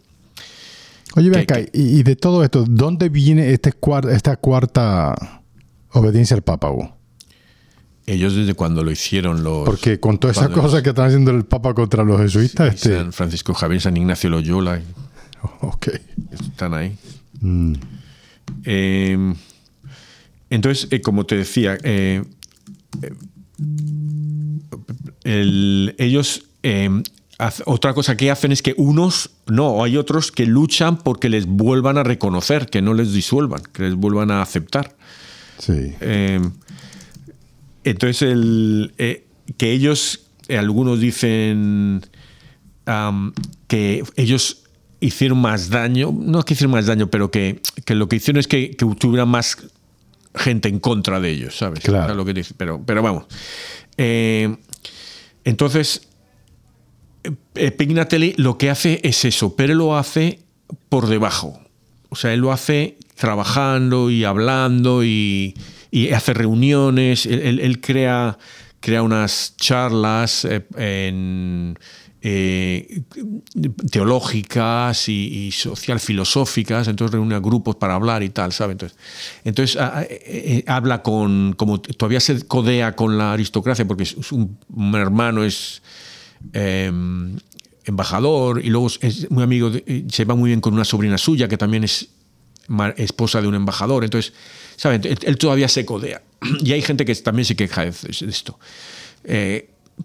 Oye, 1.15 1.31
que- 1.31 1.39
acá, 1.39 1.60
y, 1.60 1.67
y 1.99 2.03
de 2.03 2.15
todo 2.15 2.43
esto, 2.43 2.65
¿dónde 2.67 3.10
viene 3.10 3.51
este 3.51 3.71
cuar- 3.73 4.10
esta 4.12 4.36
cuarta 4.38 5.15
obediencia 5.91 6.36
al 6.36 6.43
Papa? 6.43 6.69
Hugo? 6.71 6.95
Ellos 8.05 8.36
desde 8.36 8.53
cuando 8.53 8.83
lo 8.83 8.91
hicieron 8.91 9.43
los. 9.43 9.65
Porque 9.65 9.99
con 9.99 10.17
todas 10.17 10.38
esas 10.38 10.47
cuando 10.49 10.63
cosas 10.63 10.81
que 10.83 10.89
están 10.89 11.07
haciendo 11.07 11.31
el 11.31 11.43
Papa 11.43 11.73
contra 11.73 12.03
los 12.05 12.21
jesuitas, 12.21 12.75
este... 12.75 12.95
San 12.95 13.12
Francisco 13.12 13.53
Javier, 13.53 13.81
San 13.81 13.97
Ignacio 13.97 14.29
Loyola, 14.29 14.79
Ok. 15.62 15.89
están 16.31 16.73
ahí. 16.73 16.95
Eh, 18.63 19.33
entonces, 20.49 20.88
eh, 20.91 21.01
como 21.01 21.25
te 21.25 21.36
decía, 21.36 21.77
eh, 21.83 22.23
eh, 23.01 23.13
el- 25.24 25.96
ellos 25.98 26.43
eh, 26.63 26.89
haz- 27.38 27.63
otra 27.65 27.93
cosa 27.93 28.17
que 28.17 28.32
hacen 28.32 28.52
es 28.52 28.62
que 28.62 28.74
unos, 28.78 29.32
no, 29.48 29.84
hay 29.84 29.98
otros 29.98 30.32
que 30.32 30.46
luchan 30.46 30.98
porque 30.98 31.30
les 31.30 31.46
vuelvan 31.46 31.98
a 31.98 32.04
reconocer, 32.04 32.67
que 32.67 32.82
no 32.82 32.93
les 32.93 33.13
disuelvan, 33.13 33.62
que 33.74 33.84
les 33.84 33.96
vuelvan 33.96 34.32
a 34.32 34.41
aceptar. 34.41 34.96
Sí. 35.60 35.93
Eh, 36.02 36.39
entonces, 37.84 38.22
el, 38.22 38.93
eh, 38.98 39.26
que 39.58 39.72
ellos, 39.72 40.28
eh, 40.50 40.58
algunos 40.58 41.00
dicen 41.00 42.02
que 43.67 44.04
ellos 44.15 44.63
hicieron 45.00 45.39
más 45.39 45.70
daño, 45.70 46.13
no 46.17 46.39
es 46.39 46.46
que 46.46 46.54
hicieron 46.54 46.72
más 46.72 46.86
daño, 46.86 47.08
pero 47.10 47.30
que, 47.32 47.62
que 47.86 47.96
lo 47.96 48.08
que 48.08 48.15
hicieron 48.17 48.39
es 48.39 48.48
que, 48.48 48.72
que 48.72 48.86
tuviera 48.98 49.26
más 49.26 49.58
gente 50.38 50.69
en 50.69 50.80
contra 50.80 51.19
de 51.19 51.30
ellos, 51.32 51.58
¿sabes? 51.58 51.80
Claro. 51.82 52.04
O 52.04 52.08
sea, 52.08 52.15
lo 52.15 52.26
que 52.26 52.34
dice, 52.34 52.54
pero, 52.58 52.82
pero 52.86 53.02
vamos. 53.02 53.26
Eh, 53.97 54.56
entonces, 55.43 56.08
eh, 57.56 57.71
Pignatelli 57.71 58.34
lo 58.38 58.58
que 58.58 58.69
hace 58.69 59.00
es 59.04 59.26
eso, 59.26 59.56
pero 59.56 59.73
lo 59.76 59.97
hace 59.97 60.39
por 60.89 61.08
debajo. 61.08 61.60
O 62.10 62.15
sea, 62.15 62.34
él 62.34 62.39
lo 62.41 62.52
hace 62.52 62.97
trabajando 63.15 64.10
y 64.10 64.23
hablando 64.23 65.04
y, 65.04 65.56
y 65.91 66.10
hace 66.12 66.34
reuniones. 66.34 67.26
Él, 67.26 67.41
él- 67.41 67.60
él 67.60 67.82
crea, 67.82 68.38
crea 68.80 69.02
unas 69.02 69.56
charlas 69.58 70.45
eh, 70.45 70.65
en, 70.78 71.78
eh, 72.30 73.04
teológicas 73.90 75.08
y, 75.08 75.50
social 75.52 76.00
filosóficas, 76.00 76.88
entonces 76.90 77.13
reúne 77.13 77.36
a 77.36 77.40
grupos 77.40 77.78
para 77.78 77.96
hablar 77.96 78.22
y 78.22 78.30
tal, 78.30 78.52
¿sabes? 78.52 78.74
Entonces, 78.74 78.98
entonces 79.46 79.78
a- 79.78 80.00
a- 80.00 80.04
eh, 80.04 80.20
eh, 80.26 80.63
habla 80.68 81.02
con, 81.04 81.54
como 81.54 81.80
todavía 81.80 82.20
se 82.20 82.46
codea 82.46 82.96
con 82.98 83.18
la 83.18 83.32
aristocracia, 83.34 83.88
porque 83.88 84.06
un, 84.32 84.58
hermano, 84.96 85.44
es 85.46 85.82
eh, 86.54 86.92
embajador 87.86 88.62
y 88.63 88.70
luego 88.70 88.88
es 89.00 89.32
muy 89.32 89.44
amigo, 89.44 89.72
se 90.10 90.26
va 90.26 90.36
muy 90.36 90.50
bien 90.50 90.60
con 90.60 90.74
una 90.74 90.84
sobrina 90.86 91.18
suya 91.18 91.48
que 91.48 91.58
también 91.58 91.86
es 91.86 92.10
esposa 92.98 93.42
de 93.42 93.48
un 93.48 93.56
embajador. 93.56 94.04
Entonces, 94.04 94.34
¿saben? 94.76 95.02
Él, 95.06 95.38
todavía 95.38 95.70
se 95.70 95.86
codea. 95.86 96.22
Y 96.62 96.74
hay 96.74 96.82
gente 96.82 97.06
que 97.06 97.16
también 97.16 97.46
se 97.46 97.56
queja 97.56 97.86
de 97.86 97.94
esto. 98.10 98.60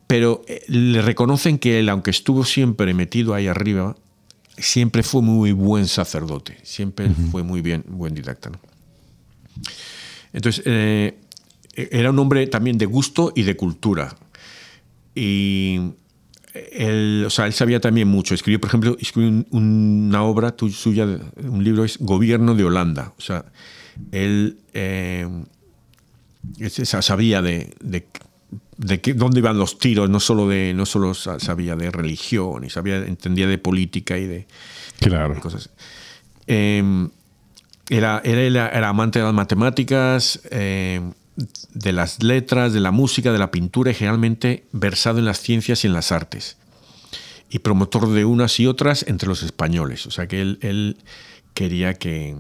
Pero 0.06 0.42
eh, 0.48 0.62
le 0.68 1.02
reconocen 1.02 1.58
que 1.58 1.78
él, 1.78 1.88
aunque 1.88 2.10
estuvo 2.10 2.44
siempre 2.44 2.94
metido 2.94 3.34
ahí 3.34 3.46
arriba, 3.46 3.96
siempre 4.56 5.02
fue 5.02 5.22
muy 5.22 5.52
buen 5.52 5.86
sacerdote, 5.88 6.58
siempre 6.62 7.10
fue 7.30 7.42
muy 7.42 7.60
bien, 7.62 7.84
buen 7.88 8.14
didacta. 8.14 8.50
¿no? 8.50 8.58
Entonces, 10.32 10.62
eh, 10.66 11.18
era 11.74 12.10
un 12.10 12.18
hombre 12.18 12.46
también 12.46 12.78
de 12.78 12.86
gusto 12.86 13.32
y 13.34 13.42
de 13.42 13.56
cultura. 13.56 14.14
Y 15.14 15.78
él, 16.72 17.24
o 17.26 17.30
sea, 17.30 17.46
él 17.46 17.52
sabía 17.52 17.80
también 17.80 18.08
mucho. 18.08 18.34
Escribió, 18.34 18.60
por 18.60 18.68
ejemplo, 18.68 18.96
escribió 19.00 19.28
un- 19.30 19.46
una 19.50 20.22
obra 20.22 20.54
suya, 20.70 21.06
un 21.42 21.64
libro 21.64 21.84
es 21.84 21.98
Gobierno 21.98 22.54
de 22.54 22.64
Holanda. 22.64 23.12
O 23.18 23.20
sea, 23.20 23.44
él 24.10 24.58
eh, 24.74 25.26
sabía 27.02 27.42
de, 27.42 27.74
de, 27.80 28.06
de 28.84 29.00
qué- 29.00 29.14
dónde 29.14 29.38
iban 29.40 29.58
los 29.58 29.78
tiros, 29.78 30.10
no 30.10 30.20
solo, 30.20 30.48
de, 30.48 30.72
no 30.74 30.86
solo 30.86 31.14
sa- 31.14 31.38
sabía 31.38 31.76
de 31.76 31.90
religión, 31.90 32.64
y 32.64 32.70
sabía, 32.70 32.96
entendía 32.98 33.46
de 33.46 33.58
política 33.58 34.18
y 34.18 34.26
de, 34.26 34.46
Claro. 35.00 35.38
cosas. 35.40 35.70
Eh, 36.46 37.08
era, 37.88 38.20
era, 38.24 38.68
era 38.68 38.88
amante 38.88 39.18
de 39.18 39.24
las 39.24 39.34
matemáticas, 39.34 40.40
eh, 40.50 41.00
de 41.74 41.92
las 41.92 42.22
letras, 42.22 42.72
de 42.72 42.80
la 42.80 42.90
música, 42.90 43.32
de 43.32 43.38
la 43.38 43.50
pintura 43.50 43.90
y 43.90 43.94
generalmente 43.94 44.64
versado 44.72 45.18
en 45.18 45.24
las 45.24 45.40
ciencias 45.40 45.84
y 45.84 45.86
en 45.86 45.92
las 45.92 46.12
artes. 46.12 46.56
Y 47.50 47.58
promotor 47.60 48.08
de 48.10 48.24
unas 48.24 48.58
y 48.60 48.66
otras 48.66 49.04
entre 49.08 49.28
los 49.28 49.42
españoles. 49.42 50.06
O 50.06 50.10
sea 50.10 50.26
que 50.26 50.40
él, 50.40 50.58
él 50.62 50.96
quería 51.54 51.94
que, 51.94 52.36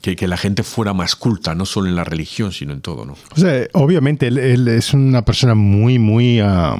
que, 0.00 0.16
que 0.16 0.26
la 0.28 0.36
gente 0.36 0.62
fuera 0.62 0.92
más 0.92 1.14
culta, 1.16 1.54
no 1.54 1.64
solo 1.66 1.88
en 1.88 1.96
la 1.96 2.04
religión, 2.04 2.52
sino 2.52 2.72
en 2.72 2.80
todo. 2.80 3.04
¿no? 3.04 3.16
O 3.34 3.40
sea, 3.40 3.66
obviamente 3.72 4.26
él, 4.26 4.38
él 4.38 4.66
es 4.68 4.92
una 4.94 5.24
persona 5.24 5.54
muy, 5.54 5.98
muy, 5.98 6.40
ah, 6.40 6.76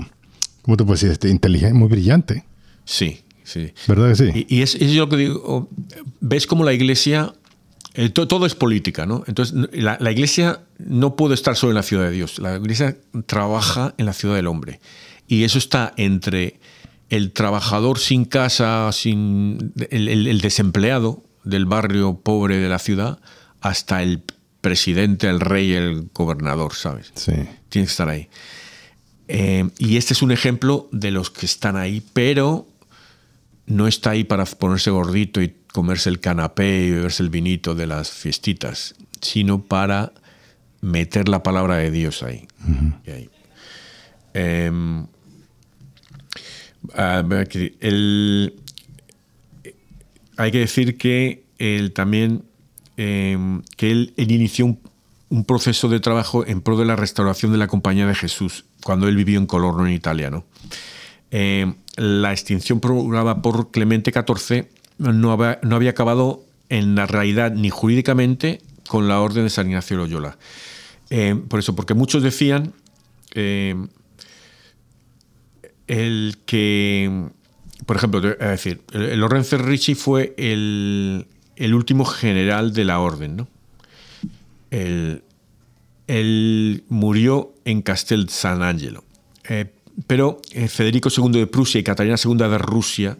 ¿cómo 0.62 0.76
te 0.76 0.84
puedo 0.84 0.94
decir? 0.94 1.10
Este, 1.10 1.28
inteligente, 1.28 1.74
muy 1.74 1.88
brillante. 1.88 2.44
Sí, 2.84 3.20
sí. 3.44 3.72
¿Verdad 3.88 4.10
que 4.10 4.16
sí? 4.16 4.46
Y, 4.48 4.56
y 4.58 4.62
es, 4.62 4.74
es 4.76 4.94
lo 4.94 5.08
que 5.08 5.16
digo, 5.16 5.68
ves 6.20 6.46
como 6.46 6.64
la 6.64 6.72
iglesia, 6.72 7.32
eh, 7.94 8.08
to- 8.10 8.26
todo 8.28 8.44
es 8.46 8.54
política, 8.54 9.06
¿no? 9.06 9.22
Entonces, 9.26 9.54
la, 9.72 9.96
la 10.00 10.10
iglesia 10.12 10.60
no 10.78 11.16
puede 11.16 11.34
estar 11.34 11.56
solo 11.56 11.70
en 11.72 11.76
la 11.76 11.82
ciudad 11.82 12.04
de 12.04 12.10
Dios, 12.10 12.38
la 12.38 12.56
iglesia 12.56 12.96
trabaja 13.26 13.94
en 13.98 14.06
la 14.06 14.12
ciudad 14.12 14.34
del 14.36 14.46
hombre. 14.48 14.80
Y 15.28 15.44
eso 15.44 15.58
está 15.58 15.92
entre 15.96 16.60
el 17.08 17.30
trabajador 17.32 17.98
sin 18.00 18.24
casa, 18.24 18.90
sin 18.92 19.72
el, 19.90 20.08
el- 20.08 20.26
el 20.26 20.40
desempleado 20.40 21.22
del 21.46 21.64
barrio 21.64 22.20
pobre 22.22 22.58
de 22.58 22.68
la 22.68 22.78
ciudad, 22.78 23.18
hasta 23.62 24.02
el 24.02 24.22
presidente, 24.60 25.28
el 25.28 25.40
rey, 25.40 25.72
el 25.72 26.10
gobernador, 26.12 26.74
¿sabes? 26.74 27.12
Sí. 27.14 27.32
Tiene 27.68 27.86
que 27.86 27.90
estar 27.90 28.08
ahí. 28.08 28.28
Eh, 29.28 29.68
y 29.78 29.96
este 29.96 30.12
es 30.12 30.22
un 30.22 30.32
ejemplo 30.32 30.88
de 30.92 31.10
los 31.10 31.30
que 31.30 31.46
están 31.46 31.76
ahí, 31.76 32.02
pero 32.12 32.66
no 33.66 33.86
está 33.88 34.10
ahí 34.10 34.24
para 34.24 34.44
ponerse 34.44 34.90
gordito 34.90 35.40
y 35.40 35.54
comerse 35.72 36.08
el 36.08 36.20
canapé 36.20 36.86
y 36.86 36.90
beberse 36.92 37.22
el 37.22 37.30
vinito 37.30 37.74
de 37.74 37.86
las 37.86 38.10
fiestitas, 38.10 38.94
sino 39.20 39.62
para 39.62 40.12
meter 40.80 41.28
la 41.28 41.42
palabra 41.42 41.76
de 41.76 41.90
Dios 41.90 42.22
ahí. 42.22 42.46
Y 43.06 43.10
ahí. 43.10 43.30
Em, 44.34 45.06
el- 47.80 48.54
hay 50.36 50.50
que 50.50 50.58
decir 50.58 50.96
que 50.98 51.44
él 51.58 51.92
también 51.92 52.44
em, 52.96 53.62
que 53.76 53.90
él, 53.90 54.14
inició 54.16 54.66
un, 55.28 55.44
proceso 55.44 55.88
de 55.88 56.00
trabajo 56.00 56.46
en 56.46 56.60
pro 56.60 56.76
de 56.76 56.84
la 56.84 56.96
restauración 56.96 57.52
de 57.52 57.58
la 57.58 57.66
Compañía 57.66 58.06
de 58.06 58.14
Jesús 58.14 58.64
cuando 58.82 59.08
él 59.08 59.16
vivió 59.16 59.38
en 59.38 59.46
Colorno, 59.46 59.86
en 59.86 59.92
Italia. 59.92 60.30
¿no? 60.30 60.44
Em, 61.30 61.74
la 61.96 62.32
extinción 62.32 62.80
programada 62.80 63.42
por 63.42 63.70
Clemente 63.70 64.12
XIV 64.12 64.68
no 64.98 65.32
había, 65.32 65.58
no 65.62 65.76
había 65.76 65.90
acabado 65.90 66.44
en 66.68 66.94
la 66.94 67.06
realidad 67.06 67.52
ni 67.52 67.70
jurídicamente 67.70 68.60
con 68.88 69.08
la 69.08 69.20
orden 69.20 69.44
de 69.44 69.50
San 69.50 69.66
Ignacio 69.66 69.96
Loyola. 69.96 70.38
Em, 71.10 71.42
por 71.42 71.60
eso, 71.60 71.74
porque 71.76 71.94
muchos 71.94 72.22
decían 72.22 72.72
el 75.86 76.38
que, 76.46 77.28
por 77.84 77.96
ejemplo, 77.96 78.26
es 78.28 78.38
decir, 78.38 78.80
el 78.92 79.20
Lorenzo 79.20 79.58
Ricci 79.58 79.94
fue 79.94 80.34
el, 80.38 81.26
último 81.74 82.04
general 82.04 82.72
de 82.72 82.84
la 82.84 83.00
orden, 83.00 83.36
¿no? 83.36 83.48
Él 84.70 85.22
murió 86.88 87.54
en 87.64 87.82
Castel 87.82 88.28
San 88.28 88.62
Angelo. 88.62 89.04
Eh, 89.48 89.66
pero 90.06 90.40
eh, 90.52 90.68
Federico 90.68 91.08
II 91.14 91.40
de 91.40 91.46
Prusia 91.46 91.80
y 91.80 91.84
Catalina 91.84 92.16
II 92.22 92.36
de 92.36 92.58
Rusia 92.58 93.18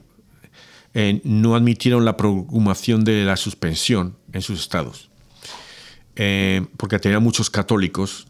eh, 0.94 1.20
no 1.24 1.54
admitieron 1.54 2.04
la 2.04 2.16
promulgación 2.16 3.04
de 3.04 3.24
la 3.24 3.36
suspensión 3.36 4.16
en 4.32 4.42
sus 4.42 4.60
estados. 4.60 5.10
Eh, 6.16 6.64
porque 6.76 6.98
tenían 6.98 7.22
muchos 7.22 7.50
católicos 7.50 8.26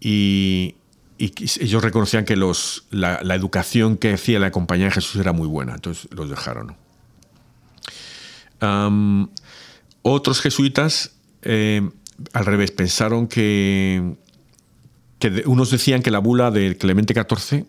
y, 0.00 0.74
y 1.22 1.32
ellos 1.60 1.84
reconocían 1.84 2.24
que 2.24 2.34
los, 2.34 2.86
la, 2.90 3.20
educación 3.36 3.96
que 3.96 4.14
hacía 4.14 4.40
la 4.40 4.50
Compañía 4.50 4.86
de 4.86 4.90
Jesús 4.90 5.20
era 5.20 5.32
muy 5.32 5.46
buena, 5.46 5.74
entonces 5.74 6.08
los 6.10 6.28
dejaron. 6.28 6.76
otros 10.02 10.40
jesuitas, 10.40 11.12
eh, 11.42 11.88
al 12.32 12.44
revés, 12.44 12.72
pensaron 12.72 13.28
que, 13.28 14.16
unos 15.44 15.70
decían 15.70 16.02
que 16.02 16.10
la 16.10 16.18
bula 16.18 16.50
de 16.50 16.76
Clemente 16.76 17.14
XIV, 17.14 17.66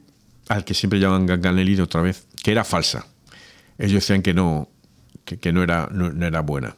al 0.49 0.65
que 0.65 0.73
siempre 0.73 0.99
llaman 0.99 1.27
Ganganelli 1.27 1.79
otra 1.79 2.01
vez, 2.01 2.25
que 2.43 2.51
era 2.51 2.63
falsa. 2.63 3.05
Ellos 3.77 4.01
decían 4.01 4.23
que 4.23 4.33
no, 4.33 4.67
que, 5.25 5.53
no, 5.53 5.61
era, 5.61 5.89
no, 5.91 6.25
era 6.25 6.39
buena, 6.39 6.75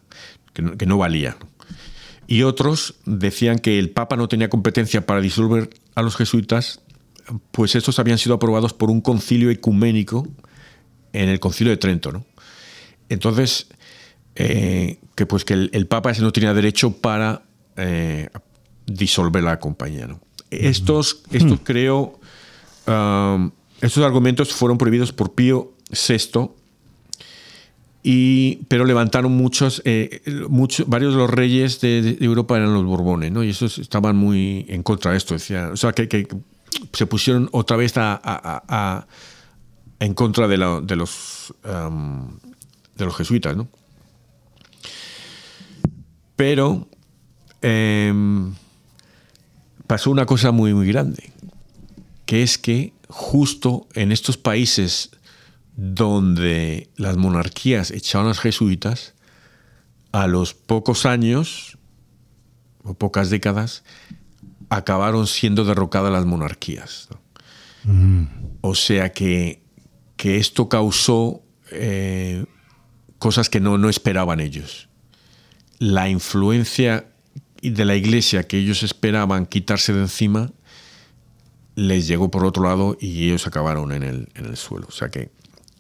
que 0.52 0.86
no 0.86 0.98
valía. 0.98 1.38
Y 2.28 2.44
otros 2.44 2.96
decían 3.06 3.60
que 3.60 3.78
el 3.78 3.92
Papa 3.92 4.16
no 4.16 4.28
tenía 4.28 4.50
competencia 4.50 5.06
para 5.06 5.22
disolver 5.22 5.70
a 5.94 6.02
los 6.02 6.16
jesuitas, 6.16 6.82
pues 7.52 7.76
estos 7.76 8.00
habían 8.00 8.18
sido 8.18 8.36
aprobados 8.36 8.74
por 8.74 8.90
un 8.90 9.02
concilio 9.02 9.50
ecuménico 9.50 10.28
en 11.14 11.30
el 11.30 11.40
concilio 11.40 11.72
de 11.72 11.78
Trento. 11.78 12.12
¿no? 12.12 12.26
Entonces, 13.10 13.68
eh, 14.36 15.00
que 15.16 15.26
pues 15.26 15.46
que 15.46 15.54
el, 15.54 15.70
el 15.74 15.88
Papa 15.88 16.12
ese 16.12 16.22
no 16.22 16.32
tenía 16.32 16.54
derecho 16.54 16.92
para 16.92 17.44
eh, 17.78 18.30
disolver 18.86 19.44
la 19.44 19.60
compañía. 19.60 20.08
¿no? 20.08 20.20
Estos, 20.50 21.24
estos 21.32 21.60
creo, 21.64 22.20
um, 22.88 23.52
estos 23.82 24.04
argumentos 24.04 24.54
fueron 24.54 24.78
prohibidos 24.78 25.12
por 25.12 25.34
Pío 25.34 25.74
VI 25.90 26.50
pero 28.68 28.86
levantaron 28.86 29.32
muchos, 29.32 29.82
eh, 29.84 30.22
muchos, 30.48 30.88
varios 30.88 31.14
de 31.14 31.20
los 31.20 31.30
reyes 31.30 31.82
de, 31.82 32.18
Europa 32.22 32.56
eran 32.56 32.72
los 32.72 32.86
Borbones, 32.86 33.32
¿no? 33.32 33.44
Y 33.44 33.50
esos 33.50 33.80
estaban 33.80 34.16
muy 34.16 34.66
en 34.70 34.84
contra 34.84 35.12
de 35.12 35.18
esto, 35.18 35.34
decía, 35.34 35.70
o 35.74 35.78
sea, 35.78 35.92
que, 35.92 36.28
se 36.94 37.08
pusieron 37.08 37.50
otra 37.52 37.78
vez 37.78 37.96
en 40.00 40.14
contra 40.14 40.48
de, 40.48 40.58
los 40.58 41.54
de 41.64 43.06
los 43.06 43.16
jesuitas, 43.18 43.58
¿no? 43.58 43.68
Pero 46.36 46.88
em, 47.64 48.54
pasó 49.88 50.12
una 50.12 50.28
cosa 50.28 50.52
muy 50.52 50.76
muy 50.76 50.88
grande, 50.88 51.32
que 52.28 52.44
es 52.44 52.60
que 52.60 52.94
justo 53.08 53.88
en 53.96 54.12
estos 54.12 54.38
países 54.38 55.10
donde 55.76 56.90
las 56.96 57.18
monarquías 57.18 57.92
echaban 57.92 58.28
a 58.28 58.30
los 58.30 58.40
jesuitas, 58.40 59.14
a 60.12 60.28
los 60.28 60.54
pocos 60.54 61.06
años 61.06 61.78
o 62.84 62.94
pocas 62.94 63.30
décadas, 63.30 63.84
acabaron 64.70 65.28
siendo 65.28 65.66
derrocadas 65.66 66.12
las 66.12 66.26
monarquías. 66.26 67.10
¿no? 67.12 68.30
O 68.62 68.76
sea 68.76 69.12
que, 69.12 69.62
que 70.16 70.38
esto 70.38 70.70
causó 70.70 71.44
eh, 71.72 72.46
cosas 73.20 73.50
que 73.50 73.60
no, 73.60 73.78
no 73.78 73.90
esperaban 73.90 74.40
ellos. 74.40 74.90
La 75.80 76.10
influencia 76.10 77.08
de 77.62 77.86
la 77.86 77.96
iglesia 77.96 78.48
que 78.48 78.58
ellos 78.58 78.84
esperaban 78.84 79.46
quitarse 79.46 79.94
de 79.94 80.02
encima 80.02 80.52
les 81.76 82.08
llegó 82.08 82.32
por 82.32 82.46
otro 82.46 82.64
lado 82.64 82.98
y 83.00 83.26
ellos 83.26 83.48
acabaron 83.48 83.92
en 83.92 84.04
el, 84.04 84.30
en 84.36 84.46
el 84.46 84.56
suelo. 84.56 84.88
O 84.88 84.92
sea 84.92 85.10
que, 85.10 85.32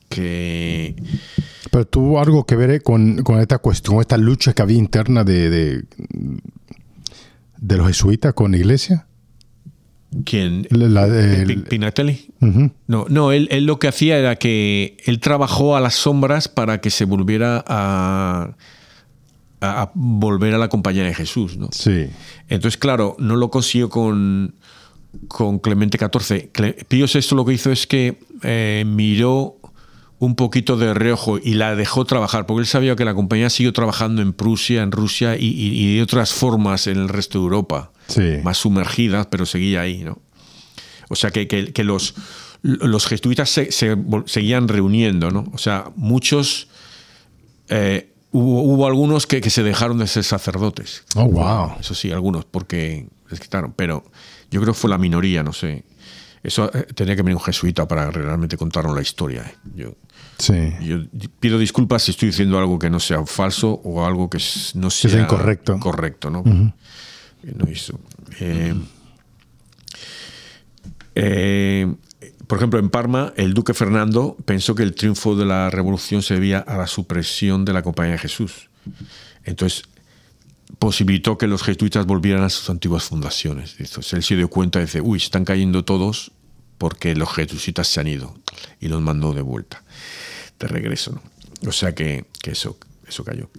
que 0.10 0.96
Pero 1.72 1.86
tuvo 1.88 2.20
algo 2.22 2.46
que 2.46 2.56
ver 2.56 2.70
eh, 2.72 2.80
con, 2.82 3.24
con 3.24 3.39
esta 3.39 3.58
cuestión, 3.60 4.00
esta 4.00 4.18
lucha 4.18 4.54
que 4.54 4.62
había 4.62 4.78
interna 4.78 5.24
de, 5.24 5.50
de, 5.50 5.84
de 7.58 7.78
los 7.78 7.88
jesuitas 7.88 8.34
con 8.34 8.52
la 8.52 8.58
iglesia. 8.58 9.08
quien 10.24 10.68
La- 10.70 10.88
la- 10.88 11.08
el- 11.08 11.46
Pi- 11.48 11.56
Pinatelli. 11.70 12.30
No, 12.88 13.06
no 13.10 13.32
él, 13.32 13.48
él 13.52 13.65
lo 13.65 13.80
que 13.80 13.88
hacía 13.88 14.18
era 14.18 14.36
que 14.38 14.98
él 15.06 15.20
trabajó 15.20 15.76
a 15.76 15.82
las 15.82 15.96
sombras 15.96 16.48
para 16.48 16.80
que 16.80 16.89
se 16.89 17.06
volviera 17.06 17.63
a, 17.68 18.56
a- 19.62 19.82
a 19.82 19.91
volver 19.96 20.54
a 20.54 20.58
la 20.58 20.70
compañía 20.70 21.04
de 21.04 21.13
Jesús, 21.13 21.58
¿no? 21.58 21.70
Sí. 21.72 22.08
Entonces, 22.50 22.78
claro, 22.78 23.15
no 23.20 23.36
lo 23.36 23.50
consiguió 23.50 23.89
con, 23.89 24.54
con 25.28 25.60
Clemente 25.60 25.98
XIV. 25.98 26.50
Pío 26.88 27.08
VI 27.12 27.36
lo 27.36 27.44
que 27.46 27.54
hizo 27.54 27.72
es 27.72 27.88
que 27.88 28.20
eh, 28.44 28.84
miró 28.88 29.58
un 30.26 30.36
poquito 30.36 30.76
de 30.78 30.94
reojo 30.94 31.38
y 31.38 31.54
la 31.54 31.76
dejó 31.76 32.06
trabajar, 32.06 32.46
porque 32.46 32.62
él 32.62 32.68
sabía 32.68 32.96
que 32.96 33.06
la 33.06 33.14
compañía 33.14 33.50
siguió 33.50 33.72
trabajando 33.74 34.22
en 34.22 34.34
Prusia, 34.34 34.82
en 34.84 34.92
Rusia 34.92 35.36
y, 35.38 35.46
y- 35.48 35.84
y 35.92 35.96
de 35.96 36.02
otras 36.02 36.34
formas 36.34 36.88
en 36.88 36.98
el 36.98 37.10
resto 37.10 37.38
de 37.40 37.44
Europa, 37.44 37.92
Sí. 38.08 38.40
más 38.44 38.58
sumergidas, 38.58 39.28
pero 39.28 39.46
seguía 39.46 39.82
ahí, 39.82 40.04
¿no? 40.04 40.20
O 41.10 41.16
sea, 41.16 41.32
que, 41.32 41.48
que- 41.48 41.72
que 41.72 41.84
los, 41.84 42.16
los 42.62 43.06
jesuitas 43.08 43.50
se, 43.50 43.70
seguían 44.26 44.68
reuniendo, 44.68 45.32
¿no? 45.32 45.46
O 45.54 45.58
sea, 45.58 45.92
muchos... 45.96 46.68
eh, 47.70 48.12
hubo, 48.32 48.62
hubo 48.64 48.88
algunos 48.88 49.28
que, 49.28 49.42
que 49.42 49.50
se 49.50 49.64
dejaron 49.64 49.98
de 50.00 50.08
ser 50.08 50.24
sacerdotes. 50.24 51.04
Oh, 51.16 51.26
wow. 51.26 51.74
Eso 51.80 51.94
sí, 51.96 52.12
algunos, 52.12 52.46
porque 52.46 53.08
les 53.30 53.40
quitaron. 53.40 53.74
Pero 53.76 54.04
yo 54.52 54.62
creo 54.62 54.74
que 54.74 54.80
fue 54.80 54.90
la 54.90 54.98
minoría, 54.98 55.42
no 55.44 55.54
sé. 55.54 55.84
Eso 56.44 56.70
eh, 56.76 56.86
tenía 56.94 57.16
que 57.16 57.24
venir 57.24 57.38
un 57.38 57.42
jesuita 57.44 57.88
para 57.88 58.12
realmente 58.12 58.58
contarnos 58.58 58.96
la 58.96 59.02
historia. 59.02 59.42
eh. 59.44 59.56
Yo, 59.76 59.94
Sí. 60.38 60.74
yo 60.82 61.00
pido 61.39 61.58
disculpas 61.58 62.04
si 62.04 62.12
estoy 62.12 62.30
diciendo 62.30 62.58
algo 62.58 62.78
que 62.78 62.89
no 62.89 63.00
sea 63.00 63.26
falso 63.26 63.82
o 63.84 64.06
algo 64.06 64.30
que 64.30 64.39
no 64.76 64.89
sea, 64.89 65.12
sea 65.12 65.21
incorrecto. 65.21 65.80
Correcto, 65.80 66.30
¿no? 66.30 66.43
No 66.43 67.71
hizo. 67.71 68.00
Eh, 68.39 68.74
eh, 71.15 71.93
por 72.48 72.58
ejemplo, 72.58 72.80
en 72.80 72.89
Parma, 72.89 73.34
el 73.38 73.54
duque 73.54 73.74
Fernando 73.74 74.36
pensó 74.45 74.76
que 74.76 74.84
el 74.84 74.93
triunfo 74.93 75.36
de 75.36 75.45
la 75.45 75.69
revolución 75.69 76.21
se 76.21 76.36
debía 76.36 76.60
a 76.60 76.78
la 76.78 76.88
supresión 76.88 77.65
de 77.65 77.74
la 77.74 77.82
Compañía 77.82 78.13
de 78.13 78.19
Jesús. 78.19 78.69
Entonces, 79.43 79.84
posibilitó 80.80 81.38
que 81.38 81.48
los 81.48 81.63
jesuitas 81.63 82.06
volvieran 82.06 82.43
a 82.43 82.50
sus 82.50 82.69
antiguas 82.69 83.06
fundaciones. 83.06 83.76
Entonces, 83.80 84.13
él 84.13 84.24
se 84.24 84.36
dio 84.36 84.50
cuenta 84.50 84.80
y 84.80 84.84
dice, 84.84 85.02
uy, 85.02 85.17
están 85.17 85.45
cayendo 85.45 85.84
todos 85.86 86.32
porque 86.78 87.15
los 87.15 87.34
jesuitas 87.34 87.88
se 87.88 88.00
han 88.02 88.08
ido 88.08 88.36
y 88.80 88.89
los 88.89 89.02
mandó 89.02 89.34
de 89.34 89.41
vuelta, 89.41 89.84
de 90.60 90.68
regreso. 90.68 91.12
¿no? 91.12 91.70
O 91.70 91.72
sea 91.72 91.94
que, 91.94 92.26
que 92.41 92.52
eso, 92.52 92.78
eso 93.08 93.24
cayó. 93.24 93.50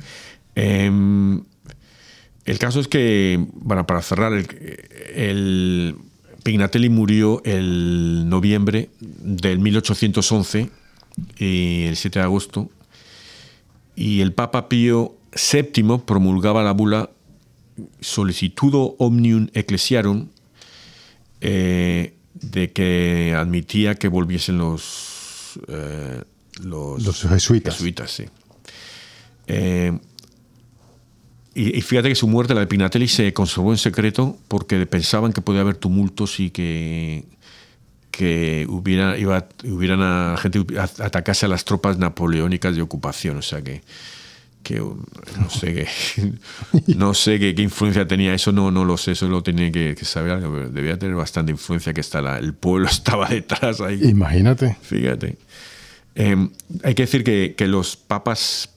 Em, 0.55 1.43
el 2.45 2.59
caso 2.59 2.81
es 2.81 2.89
que, 2.89 3.45
bueno, 3.55 3.87
para 3.87 4.03
cerrar, 4.03 4.33
el, 4.33 4.47
el 5.15 5.97
Pignatelli 6.43 6.89
murió 6.89 7.43
el 7.45 8.29
noviembre 8.29 8.91
del 9.01 9.59
1811, 9.59 10.71
y 11.39 11.85
el 11.85 11.97
7 11.97 12.19
de 12.19 12.25
agosto, 12.25 12.71
y 13.95 14.21
el 14.21 14.33
Papa 14.33 14.69
Pío 14.69 15.17
VII 15.53 15.99
promulgaba 16.05 16.63
la 16.63 16.73
bula 16.73 17.11
Solicitudo 18.01 18.95
Omnium 18.99 19.49
Ecclesiarum, 19.55 20.29
eh, 21.41 22.15
de 22.35 22.73
que 22.73 23.35
admitía 23.37 23.95
que 23.95 24.09
volviesen 24.09 24.59
los, 24.59 25.59
eh, 25.69 26.23
los, 26.63 27.03
Los 27.03 27.23
jesuitas. 27.23 27.75
jesuitas, 27.75 28.11
sí. 28.11 28.25
Eh, 29.47 29.99
y, 31.55 31.79
y 31.79 31.81
fíjate 31.83 32.09
que 32.09 32.15
su 32.15 32.29
muerte, 32.29 32.55
la 32.55 32.61
de 32.61 32.67
Pinatelli, 32.67 33.09
se 33.09 33.33
conservó 33.33 33.73
en 33.73 33.79
secreto 33.79 34.37
porque 34.49 34.85
pensaban 34.87 35.33
que 35.33 35.41
podía 35.41 35.63
haber 35.63 35.77
tumultos 35.77 36.39
y 36.41 36.51
que, 36.51 37.25
que 38.11 38.67
hubiera, 38.69 39.17
iba, 39.17 39.47
hubieran 39.65 40.03
a, 40.03 40.37
gente 40.39 40.65
atacase 40.79 41.47
a 41.47 41.49
las 41.49 41.65
tropas 41.65 41.99
napoleónicas 41.99 42.77
de 42.77 42.83
ocupación. 42.83 43.39
O 43.39 43.43
sea 43.43 43.63
que, 43.63 43.83
que 44.63 44.81
no 44.81 45.49
sé, 45.49 45.73
qué, 45.75 46.33
no 46.97 47.15
sé 47.15 47.39
qué, 47.39 47.55
qué 47.55 47.63
influencia 47.63 48.07
tenía 48.07 48.35
eso, 48.35 48.53
no, 48.53 48.71
no 48.71 48.85
lo 48.85 48.99
sé, 48.99 49.13
eso 49.13 49.27
lo 49.29 49.43
tenía 49.43 49.73
que, 49.73 49.95
que 49.99 50.05
saber. 50.05 50.41
pero 50.41 50.69
Debía 50.69 50.99
tener 50.99 51.15
bastante 51.15 51.53
influencia 51.53 51.95
que 51.95 52.01
está 52.03 52.21
la- 52.21 52.39
el 52.39 52.53
pueblo 52.53 52.87
estaba 52.91 53.29
detrás 53.29 53.81
ahí. 53.81 54.01
Imagínate. 54.03 54.77
Fíjate. 54.83 55.39
Eh, 56.17 56.49
hay 56.83 56.95
que 56.95 57.03
decir 57.03 57.23
que, 57.23 57.55
que 57.57 57.69
los 57.69 57.97
papas 57.97 58.71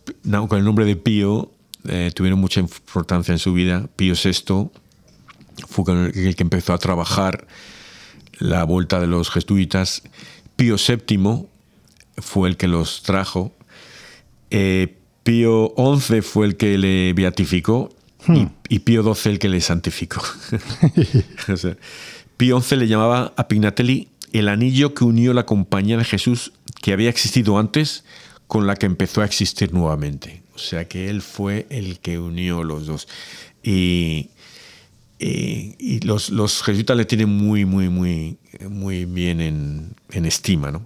con 0.48 0.60
el 0.60 0.66
nombre 0.66 0.86
de 0.86 0.98
Pío 0.98 1.52
eh, 1.88 2.12
tuvieron 2.14 2.40
mucha 2.40 2.60
importancia 2.60 3.32
en 3.32 3.40
su 3.40 3.54
vida. 3.54 3.90
Pío 3.96 4.14
VI 4.14 4.70
fue 5.68 5.86
con 5.86 6.12
el, 6.14 6.36
que 6.36 6.44
empezó 6.44 6.74
a 6.74 6.78
trabajar 6.78 7.48
la 8.38 8.66
vuelta 8.66 9.00
de 9.00 9.08
los 9.08 9.30
jesuitas. 9.30 10.04
Pío 10.58 10.76
VII 10.76 11.48
fue 12.18 12.50
el 12.50 12.58
que 12.58 12.68
los 12.68 13.04
trajo. 13.04 13.54
Eh, 14.52 14.98
Pío 15.24 15.74
XI 15.78 16.22
fue 16.22 16.46
el 16.46 16.58
que 16.58 16.78
le 16.78 17.14
beatificó 17.14 17.90
y, 18.28 18.48
y 18.68 18.80
Pío 18.80 19.02
XII 19.02 19.32
el 19.34 19.40
que 19.40 19.50
le 19.50 19.62
santificó. 19.62 20.22
O 21.48 21.56
sea, 21.56 21.78
Pío 22.36 22.62
XI 22.62 22.76
le 22.76 22.88
llamaba 22.88 23.34
a 23.38 23.48
Pignatelli 23.48 24.10
el 24.34 24.48
anillo 24.48 24.94
que 24.94 25.04
unió 25.04 25.34
la 25.34 25.46
compañía 25.46 25.98
de 25.98 26.04
Jesús 26.04 26.54
que 26.82 26.94
había 26.94 27.10
existido 27.10 27.58
antes 27.58 28.04
con 28.48 28.68
la 28.68 28.76
que 28.76 28.86
empezó 28.86 29.22
a 29.22 29.26
existir 29.26 29.74
nuevamente. 29.74 30.44
O 30.56 30.58
sea 30.58 30.88
que 30.88 31.10
él 31.10 31.22
fue 31.22 31.68
el 31.70 32.00
que 32.00 32.20
unió 32.20 32.64
los 32.64 32.88
dos. 32.88 33.08
Y, 33.64 34.30
los, 36.04 36.64
jesuitas 36.64 36.98
le 36.98 37.06
tienen 37.06 37.30
muy, 37.30 37.66
muy, 37.66 37.90
muy, 37.90 38.38
muy 38.70 39.06
bien 39.06 39.42
en, 39.42 39.96
estima. 40.26 40.72
¿no? 40.72 40.84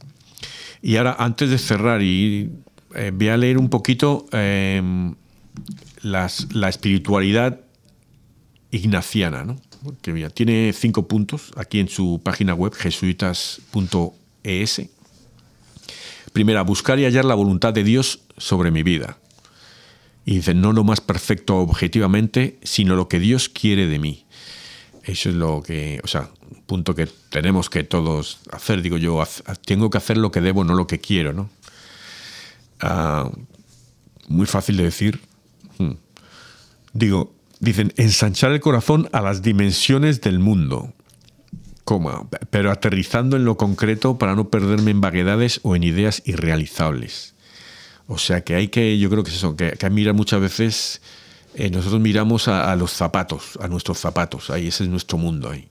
Y 0.82 0.98
ahora, 0.98 1.16
antes 1.20 1.50
de 1.50 1.58
cerrar, 1.58 2.02
y 2.02 2.52
eh, 2.96 3.12
voy 3.14 3.28
a 3.30 3.38
leer 3.38 3.58
un 3.58 3.70
poquito 3.70 4.26
las- 6.02 6.54
la 6.54 6.70
espiritualidad 6.70 7.60
ignaciana, 8.72 9.44
¿no? 9.44 9.60
Que 10.02 10.30
tiene 10.30 10.74
cinco 10.74 11.08
puntos 11.08 11.52
aquí 11.56 11.80
en 11.80 11.88
su 11.88 12.22
página 12.24 12.54
web, 12.54 12.74
jesuitas.es. 12.74 14.82
Primera, 16.34 16.64
buscar 16.64 17.00
y 17.00 17.06
hallar 17.06 17.26
la 17.26 17.36
voluntad 17.36 17.74
de 17.74 17.84
Dios 17.84 18.22
sobre 18.38 18.72
mi 18.72 18.84
vida. 18.84 19.18
Y 20.26 20.36
dice, 20.36 20.54
no 20.54 20.74
lo 20.74 20.84
más 20.84 21.00
perfecto 21.00 21.58
objetivamente, 21.58 22.58
sino 22.64 22.96
lo 22.96 23.08
que 23.08 23.20
Dios 23.20 23.50
quiere 23.50 23.88
de 23.88 24.00
mí. 24.00 24.26
Eso 25.04 25.30
es 25.30 25.36
lo 25.36 25.62
que, 25.62 26.00
o 26.04 26.08
sea, 26.08 26.30
un 26.50 26.64
punto 26.64 26.96
que 26.96 27.08
tenemos 27.30 27.70
que 27.70 27.84
todos 27.84 28.40
hacer. 28.52 28.82
Digo 28.82 28.98
yo, 28.98 29.22
tengo 29.66 29.90
que 29.90 29.98
hacer 29.98 30.18
lo 30.18 30.32
que 30.32 30.42
debo, 30.42 30.64
no 30.64 30.76
lo 30.76 30.88
que 30.88 31.00
quiero, 31.00 31.34
¿no? 31.34 31.50
Ah, 32.80 33.30
muy 34.28 34.46
fácil 34.46 34.78
de 34.78 34.84
decir. 34.84 35.22
Hmm. 35.78 35.94
Digo, 36.94 37.34
dicen, 37.60 37.94
ensanchar 37.98 38.54
el 38.54 38.62
corazón 38.62 39.10
a 39.12 39.22
las 39.22 39.42
dimensiones 39.42 40.22
del 40.22 40.40
mundo, 40.40 40.94
coma, 41.84 42.28
pero 42.50 42.72
aterrizando 42.72 43.36
en 43.36 43.46
lo 43.46 43.58
concreto 43.58 44.18
para 44.18 44.36
no 44.36 44.50
perderme 44.50 44.92
en 44.92 45.02
vaguedades 45.02 45.60
o 45.64 45.76
en 45.76 45.84
ideas 45.84 46.22
irrealizables. 46.26 47.34
O 48.08 48.18
sea 48.18 48.42
que 48.44 48.56
hay 48.56 48.68
que, 48.68 48.98
yo 49.00 49.10
creo 49.10 49.24
que 49.24 49.30
es 49.32 49.38
eso, 49.38 49.56
que, 49.56 49.72
que 49.72 49.90
mirar 49.90 50.14
muchas 50.14 50.42
veces, 50.42 51.02
eh, 51.56 51.70
nosotros 51.70 52.02
miramos 52.02 52.48
a, 52.48 52.72
a 52.72 52.76
los 52.76 52.92
zapatos, 52.92 53.58
a 53.62 53.68
nuestros 53.68 54.00
zapatos, 54.00 54.50
ahí 54.50 54.68
ese 54.68 54.84
es 54.84 54.90
nuestro 54.90 55.18
mundo 55.18 55.50
ahí. 55.50 55.68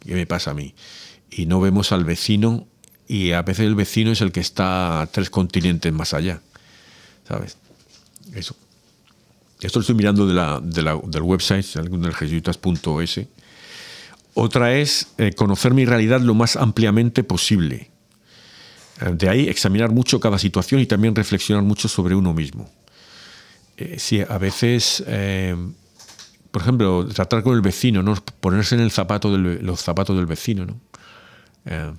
¿Qué 0.00 0.14
me 0.14 0.26
pasa 0.26 0.52
a 0.52 0.54
mí? 0.54 0.74
Y 1.30 1.46
no 1.46 1.60
vemos 1.60 1.92
al 1.92 2.04
vecino 2.04 2.66
y 3.06 3.32
a 3.32 3.42
veces 3.42 3.66
el 3.66 3.74
vecino 3.74 4.12
es 4.12 4.20
el 4.20 4.32
que 4.32 4.40
está 4.40 5.08
tres 5.12 5.28
continentes 5.30 5.92
más 5.92 6.14
allá, 6.14 6.40
¿sabes? 7.26 7.56
Eso. 8.34 8.54
Esto 9.60 9.78
lo 9.78 9.80
estoy 9.80 9.96
mirando 9.96 10.26
de 10.26 10.34
la, 10.34 10.60
de 10.62 10.82
la- 10.82 11.00
del 11.04 11.22
website, 11.22 11.66
del 11.74 12.14
jesuitas.es. 12.14 13.20
Otra 14.40 14.72
es 14.72 15.08
eh, 15.18 15.32
conocer 15.32 15.74
mi 15.74 15.84
realidad 15.84 16.20
lo 16.20 16.32
más 16.32 16.54
ampliamente 16.54 17.24
posible. 17.24 17.90
Eh, 19.00 19.10
De 19.12 19.28
ahí 19.28 19.48
examinar 19.48 19.90
mucho 19.90 20.20
cada 20.20 20.38
situación 20.38 20.80
y 20.80 20.86
también 20.86 21.16
reflexionar 21.16 21.64
mucho 21.64 21.88
sobre 21.88 22.14
uno 22.14 22.32
mismo. 22.32 22.70
Eh, 23.76 23.96
sí, 23.98 24.20
a 24.20 24.38
veces, 24.38 25.02
por 26.52 26.62
ejemplo, 26.62 27.04
tratar 27.08 27.42
con 27.42 27.56
el 27.56 27.62
vecino, 27.62 28.04
¿no? 28.04 28.14
ponerse 28.38 28.76
en 28.76 28.80
el 28.82 28.92
zapato 28.92 29.32
del, 29.32 29.66
los 29.66 29.80
zapatos 29.80 30.14
del 30.14 30.26
vecino. 30.26 30.66
¿no? 30.66 31.96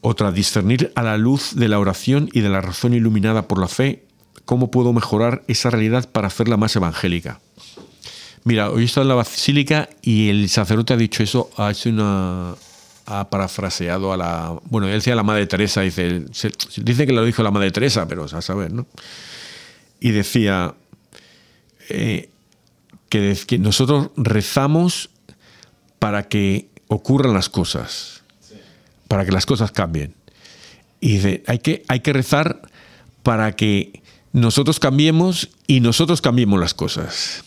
Otra, 0.00 0.32
discernir 0.32 0.90
a 0.96 1.04
la 1.04 1.16
luz 1.18 1.54
de 1.54 1.68
la 1.68 1.78
oración 1.78 2.28
y 2.32 2.40
de 2.40 2.48
la 2.48 2.62
razón 2.62 2.94
iluminada 2.94 3.46
por 3.46 3.60
la 3.60 3.68
fe 3.68 4.08
cómo 4.44 4.72
puedo 4.72 4.92
mejorar 4.92 5.44
esa 5.46 5.70
realidad 5.70 6.10
para 6.10 6.26
hacerla 6.26 6.56
más 6.56 6.74
evangélica. 6.74 7.38
Mira, 8.48 8.70
hoy 8.70 8.84
he 8.84 9.00
en 9.00 9.08
la 9.08 9.14
basílica 9.14 9.90
y 10.00 10.30
el 10.30 10.48
sacerdote 10.48 10.94
ha 10.94 10.96
dicho 10.96 11.22
eso, 11.22 11.50
ha 11.58 13.28
parafraseado 13.28 14.10
a 14.10 14.16
la, 14.16 14.58
bueno, 14.70 14.86
él 14.86 14.94
decía 14.94 15.12
a 15.12 15.16
la 15.16 15.22
Madre 15.22 15.46
Teresa, 15.46 15.82
dice, 15.82 16.24
dice 16.78 17.06
que 17.06 17.12
lo 17.12 17.26
dijo 17.26 17.42
la 17.42 17.50
Madre 17.50 17.70
Teresa, 17.70 18.08
pero 18.08 18.24
a 18.24 18.40
saber, 18.40 18.72
¿no? 18.72 18.86
Y 20.00 20.12
decía 20.12 20.74
eh, 21.90 22.30
que, 23.10 23.36
que 23.46 23.58
nosotros 23.58 24.12
rezamos 24.16 25.10
para 25.98 26.22
que 26.22 26.70
ocurran 26.86 27.34
las 27.34 27.50
cosas, 27.50 28.22
para 29.08 29.26
que 29.26 29.32
las 29.32 29.44
cosas 29.44 29.72
cambien. 29.72 30.14
Y 31.02 31.16
dice, 31.16 31.42
hay 31.46 31.58
que, 31.58 31.84
hay 31.86 32.00
que 32.00 32.14
rezar 32.14 32.62
para 33.22 33.54
que 33.56 34.00
nosotros 34.32 34.78
cambiemos 34.78 35.50
y 35.66 35.80
nosotros 35.80 36.20
cambiemos 36.20 36.60
las 36.60 36.74
cosas. 36.74 37.44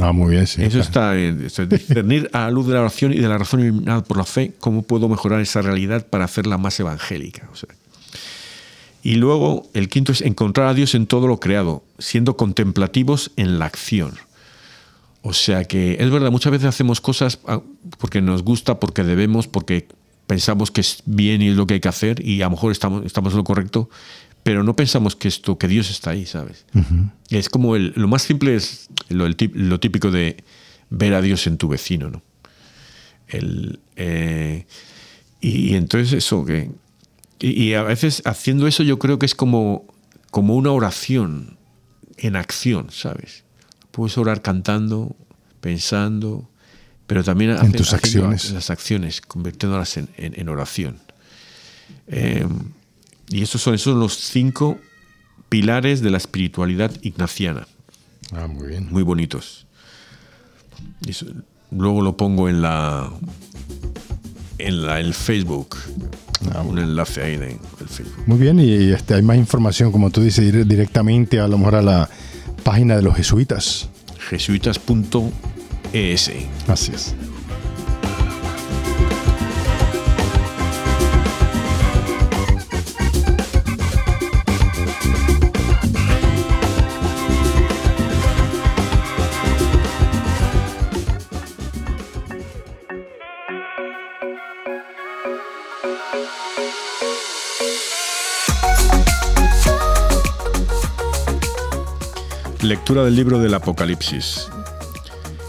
Ah, 0.00 0.12
muy 0.12 0.32
bien, 0.32 0.46
sí. 0.46 0.62
Eso 0.62 0.80
está 0.80 1.16
eso 1.16 1.62
es 1.62 1.68
discernir 1.68 2.28
a 2.32 2.40
la 2.40 2.50
luz 2.50 2.66
de 2.66 2.74
la 2.74 2.80
oración 2.80 3.12
y 3.12 3.18
de 3.18 3.28
la 3.28 3.38
razón 3.38 3.60
iluminada 3.60 4.02
por 4.02 4.16
la 4.16 4.24
fe, 4.24 4.52
cómo 4.58 4.82
puedo 4.82 5.08
mejorar 5.08 5.40
esa 5.40 5.62
realidad 5.62 6.06
para 6.06 6.24
hacerla 6.24 6.58
más 6.58 6.78
evangélica. 6.80 7.48
O 7.52 7.56
sea. 7.56 7.68
Y 9.02 9.14
luego, 9.14 9.68
el 9.74 9.88
quinto 9.88 10.12
es 10.12 10.20
encontrar 10.20 10.66
a 10.66 10.74
Dios 10.74 10.94
en 10.94 11.06
todo 11.06 11.28
lo 11.28 11.38
creado, 11.40 11.84
siendo 11.98 12.36
contemplativos 12.36 13.30
en 13.36 13.58
la 13.58 13.66
acción. 13.66 14.12
O 15.22 15.32
sea 15.32 15.64
que 15.64 15.96
es 16.00 16.10
verdad, 16.10 16.30
muchas 16.30 16.52
veces 16.52 16.68
hacemos 16.68 17.00
cosas 17.00 17.38
ah, 17.46 17.60
porque 17.98 18.20
nos 18.20 18.42
gusta, 18.42 18.80
porque 18.80 19.04
debemos, 19.04 19.46
porque 19.46 19.88
pensamos 20.26 20.70
que 20.70 20.80
es 20.80 21.02
bien 21.06 21.42
y 21.42 21.48
es 21.48 21.56
lo 21.56 21.66
que 21.66 21.74
hay 21.74 21.80
que 21.80 21.88
hacer 21.88 22.24
y 22.24 22.42
a 22.42 22.46
lo 22.46 22.52
mejor 22.52 22.72
estamos, 22.72 23.04
estamos 23.04 23.32
en 23.32 23.38
lo 23.38 23.44
correcto, 23.44 23.88
pero 24.42 24.62
no 24.62 24.74
pensamos 24.76 25.14
que 25.16 25.28
esto, 25.28 25.58
que 25.58 25.68
Dios 25.68 25.90
está 25.90 26.10
ahí, 26.10 26.24
¿sabes? 26.26 26.64
Es 27.30 27.48
como 27.48 27.76
el, 27.76 27.92
lo 27.96 28.08
más 28.08 28.22
simple 28.22 28.54
es 28.54 28.88
lo, 29.08 29.26
el 29.26 29.36
lo 29.54 29.78
típico 29.80 30.10
de 30.10 30.42
ver 30.90 31.14
a 31.14 31.20
Dios 31.20 31.46
en 31.46 31.58
tu 31.58 31.68
vecino, 31.68 32.10
¿no? 32.10 32.22
El, 33.28 33.80
eh, 33.96 34.66
y, 35.40 35.72
y 35.72 35.74
entonces 35.74 36.12
eso 36.14 36.44
que 36.44 36.70
y, 37.40 37.62
y 37.62 37.74
a 37.74 37.82
veces 37.82 38.22
haciendo 38.24 38.66
eso 38.66 38.82
yo 38.82 38.98
creo 38.98 39.18
que 39.18 39.26
es 39.26 39.34
como 39.34 39.86
como 40.30 40.56
una 40.56 40.70
oración 40.72 41.56
en 42.16 42.36
acción, 42.36 42.88
¿sabes? 42.90 43.44
Puedes 43.90 44.16
orar 44.18 44.40
cantando, 44.42 45.14
pensando, 45.60 46.48
pero 47.06 47.22
también 47.22 47.50
hacer- 47.52 47.72
tus 47.76 47.92
haciendo 47.92 48.28
acciones. 48.28 48.50
las 48.52 48.70
acciones, 48.70 49.20
convirtiéndolas 49.20 49.96
en, 49.98 50.08
en- 50.16 50.38
en 50.40 50.48
oración. 50.48 50.98
Eh, 52.08 52.46
y 53.30 53.42
esos 53.42 53.60
son, 53.62 53.74
esos 53.74 53.92
son 53.92 54.00
los 54.00 54.14
cinco 54.16 54.78
pilares 55.48 56.00
de 56.02 56.10
la 56.10 56.18
espiritualidad 56.18 56.90
ignaciana, 57.02 57.66
Ah, 58.32 58.46
muy 58.46 58.68
bien. 58.68 58.88
muy 58.90 59.02
bonitos. 59.02 59.66
Eso- 61.06 61.26
luego 61.70 62.02
lo 62.02 62.16
pongo 62.16 62.48
en 62.48 62.62
la 62.62 63.10
en 64.58 64.86
la, 64.86 65.00
el 65.00 65.14
Facebook, 65.14 65.76
Ah, 66.54 66.62
un 66.62 66.78
enlace 66.78 67.22
ahí 67.22 67.36
de, 67.36 67.46
del 67.78 67.88
Facebook. 67.88 68.22
Muy 68.26 68.38
bien, 68.38 68.58
y 68.60 68.92
este, 68.92 69.14
hay 69.14 69.22
más 69.22 69.36
información, 69.36 69.90
como 69.92 70.10
tú 70.10 70.20
dices, 70.20 70.44
ir 70.44 70.66
directamente 70.66 71.40
a 71.40 71.48
lo 71.48 71.58
mejor 71.58 71.74
a 71.76 71.82
la 71.82 72.08
página 72.64 72.96
de 72.96 73.02
los 73.02 73.14
jesuitas. 73.16 73.88
jesuitas.es. 74.28 76.30
Así 76.68 76.92
es. 76.92 77.14
Lectura 102.68 103.02
del 103.02 103.16
libro 103.16 103.38
del 103.38 103.54
Apocalipsis. 103.54 104.46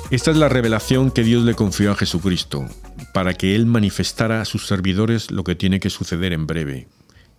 Esta 0.10 0.32
es 0.32 0.38
la 0.38 0.48
revelación 0.48 1.12
que 1.12 1.22
Dios 1.22 1.44
le 1.44 1.54
confió 1.54 1.92
a 1.92 1.96
Jesucristo, 1.96 2.66
para 3.14 3.34
que 3.34 3.58
Él 3.58 3.66
manifestara 3.66 4.40
a 4.40 4.46
sus 4.46 4.66
servidores 4.68 5.30
lo 5.30 5.44
que 5.44 5.54
tiene 5.54 5.82
que 5.82 5.90
suceder 5.90 6.32
en 6.32 6.48
breve, 6.48 6.88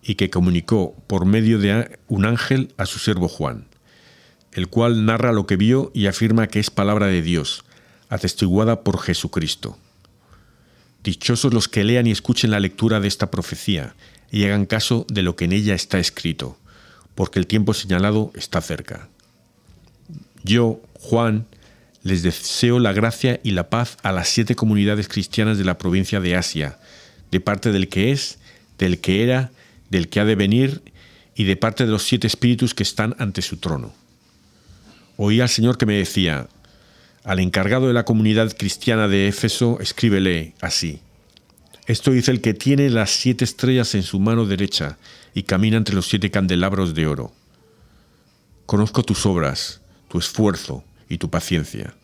y 0.02 0.16
que 0.16 0.28
comunicó 0.28 0.94
por 1.06 1.24
medio 1.24 1.58
de 1.58 1.98
un 2.08 2.26
ángel 2.26 2.74
a 2.76 2.84
su 2.84 2.98
siervo 2.98 3.26
Juan, 3.26 3.68
el 4.52 4.68
cual 4.68 5.06
narra 5.06 5.32
lo 5.32 5.46
que 5.46 5.56
vio 5.56 5.90
y 5.94 6.08
afirma 6.08 6.48
que 6.48 6.60
es 6.60 6.68
palabra 6.68 7.06
de 7.06 7.22
Dios, 7.22 7.64
atestiguada 8.10 8.84
por 8.84 9.00
Jesucristo. 9.00 9.78
Dichosos 11.02 11.54
los 11.54 11.68
que 11.68 11.84
lean 11.84 12.06
y 12.06 12.10
escuchen 12.10 12.50
la 12.50 12.60
lectura 12.60 13.00
de 13.00 13.08
esta 13.08 13.30
profecía 13.30 13.94
y 14.30 14.44
hagan 14.44 14.66
caso 14.66 15.06
de 15.08 15.22
lo 15.22 15.36
que 15.36 15.46
en 15.46 15.52
ella 15.52 15.74
está 15.74 15.98
escrito, 15.98 16.58
porque 17.14 17.38
el 17.38 17.46
tiempo 17.46 17.72
señalado 17.72 18.30
está 18.34 18.60
cerca. 18.60 19.08
Yo, 20.42 20.80
Juan, 20.94 21.46
les 22.02 22.22
deseo 22.22 22.78
la 22.78 22.92
gracia 22.92 23.40
y 23.42 23.50
la 23.50 23.68
paz 23.68 23.98
a 24.02 24.12
las 24.12 24.28
siete 24.28 24.54
comunidades 24.54 25.08
cristianas 25.08 25.58
de 25.58 25.64
la 25.64 25.78
provincia 25.78 26.20
de 26.20 26.36
Asia, 26.36 26.78
de 27.30 27.40
parte 27.40 27.72
del 27.72 27.88
que 27.88 28.10
es, 28.10 28.38
del 28.78 29.00
que 29.00 29.22
era, 29.22 29.50
del 29.90 30.08
que 30.08 30.20
ha 30.20 30.24
de 30.24 30.34
venir 30.34 30.82
y 31.34 31.44
de 31.44 31.56
parte 31.56 31.84
de 31.84 31.90
los 31.90 32.04
siete 32.04 32.26
espíritus 32.26 32.74
que 32.74 32.82
están 32.82 33.14
ante 33.18 33.42
su 33.42 33.58
trono. 33.58 33.92
Oí 35.16 35.40
al 35.40 35.48
Señor 35.48 35.76
que 35.76 35.86
me 35.86 35.94
decía, 35.94 36.48
al 37.24 37.40
encargado 37.40 37.88
de 37.88 37.92
la 37.92 38.04
comunidad 38.04 38.56
cristiana 38.56 39.06
de 39.06 39.28
Éfeso, 39.28 39.78
escríbele 39.80 40.54
así. 40.60 41.00
Esto 41.86 42.12
dice 42.12 42.30
el 42.30 42.40
que 42.40 42.54
tiene 42.54 42.88
las 42.88 43.10
siete 43.10 43.44
estrellas 43.44 43.94
en 43.94 44.02
su 44.02 44.20
mano 44.20 44.46
derecha 44.46 44.96
y 45.34 45.42
camina 45.42 45.76
entre 45.76 45.94
los 45.94 46.08
siete 46.08 46.30
candelabros 46.30 46.94
de 46.94 47.06
oro. 47.06 47.32
Conozco 48.64 49.02
tus 49.02 49.26
obras, 49.26 49.79
tu 50.10 50.18
esfuerzo 50.18 50.82
y 51.08 51.18
tu 51.18 51.30
paciencia. 51.30 51.94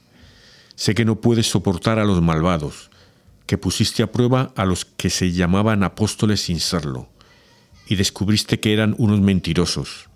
Sé 0.76 0.94
que 0.94 1.04
no 1.04 1.20
puedes 1.20 1.50
soportar 1.50 1.98
a 1.98 2.04
los 2.04 2.22
malvados, 2.22 2.90
que 3.46 3.58
pusiste 3.58 4.02
a 4.02 4.12
prueba 4.12 4.52
a 4.54 4.64
los 4.64 4.84
que 4.84 5.10
se 5.10 5.32
llamaban 5.32 5.82
apóstoles 5.82 6.40
sin 6.42 6.60
serlo, 6.60 7.08
y 7.88 7.96
descubriste 7.96 8.60
que 8.60 8.72
eran 8.72 8.94
unos 8.98 9.20
mentirosos. 9.20 10.08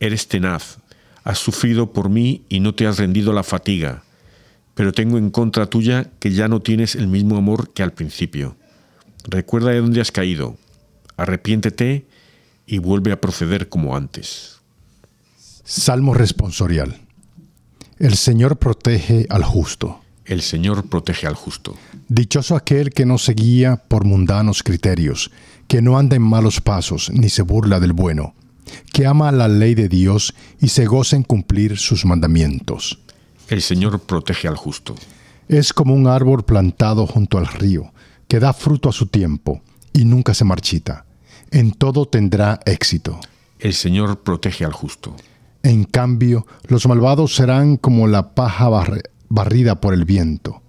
Eres 0.00 0.28
tenaz, 0.28 0.78
has 1.24 1.38
sufrido 1.38 1.92
por 1.92 2.10
mí 2.10 2.44
y 2.50 2.60
no 2.60 2.74
te 2.74 2.86
has 2.86 2.98
rendido 2.98 3.32
la 3.32 3.42
fatiga, 3.42 4.04
pero 4.74 4.92
tengo 4.92 5.16
en 5.16 5.30
contra 5.30 5.66
tuya 5.66 6.10
que 6.20 6.30
ya 6.32 6.46
no 6.46 6.60
tienes 6.60 6.94
el 6.94 7.08
mismo 7.08 7.38
amor 7.38 7.72
que 7.72 7.82
al 7.82 7.94
principio. 7.94 8.56
Recuerda 9.24 9.70
de 9.70 9.80
dónde 9.80 10.02
has 10.02 10.12
caído, 10.12 10.58
arrepiéntete 11.16 12.06
y 12.66 12.78
vuelve 12.78 13.12
a 13.12 13.20
proceder 13.20 13.70
como 13.70 13.96
antes. 13.96 14.57
Salmo 15.70 16.14
responsorial. 16.14 16.98
El 17.98 18.16
Señor 18.16 18.56
protege 18.56 19.26
al 19.28 19.44
justo. 19.44 20.00
El 20.24 20.40
Señor 20.40 20.88
protege 20.88 21.26
al 21.26 21.34
justo. 21.34 21.76
Dichoso 22.08 22.56
aquel 22.56 22.88
que 22.88 23.04
no 23.04 23.18
se 23.18 23.34
guía 23.34 23.76
por 23.76 24.06
mundanos 24.06 24.62
criterios, 24.62 25.30
que 25.66 25.82
no 25.82 25.98
anda 25.98 26.16
en 26.16 26.22
malos 26.22 26.62
pasos 26.62 27.10
ni 27.12 27.28
se 27.28 27.42
burla 27.42 27.80
del 27.80 27.92
bueno, 27.92 28.32
que 28.94 29.04
ama 29.04 29.30
la 29.30 29.46
ley 29.46 29.74
de 29.74 29.90
Dios 29.90 30.34
y 30.58 30.68
se 30.68 30.86
goza 30.86 31.16
en 31.16 31.22
cumplir 31.22 31.76
sus 31.76 32.06
mandamientos. 32.06 33.00
El 33.48 33.60
Señor 33.60 34.00
protege 34.00 34.48
al 34.48 34.56
justo. 34.56 34.94
Es 35.48 35.74
como 35.74 35.92
un 35.92 36.06
árbol 36.06 36.46
plantado 36.46 37.06
junto 37.06 37.36
al 37.36 37.46
río, 37.46 37.92
que 38.26 38.40
da 38.40 38.54
fruto 38.54 38.88
a 38.88 38.92
su 38.92 39.04
tiempo 39.04 39.60
y 39.92 40.06
nunca 40.06 40.32
se 40.32 40.46
marchita. 40.46 41.04
En 41.50 41.72
todo 41.72 42.06
tendrá 42.06 42.58
éxito. 42.64 43.20
El 43.58 43.74
Señor 43.74 44.22
protege 44.22 44.64
al 44.64 44.72
justo. 44.72 45.14
En 45.62 45.84
cambio, 45.84 46.46
los 46.68 46.86
malvados 46.86 47.34
serán 47.34 47.76
como 47.76 48.06
la 48.06 48.34
paja 48.34 48.68
barrida 49.28 49.80
por 49.80 49.92
el 49.94 50.04
viento, 50.04 50.62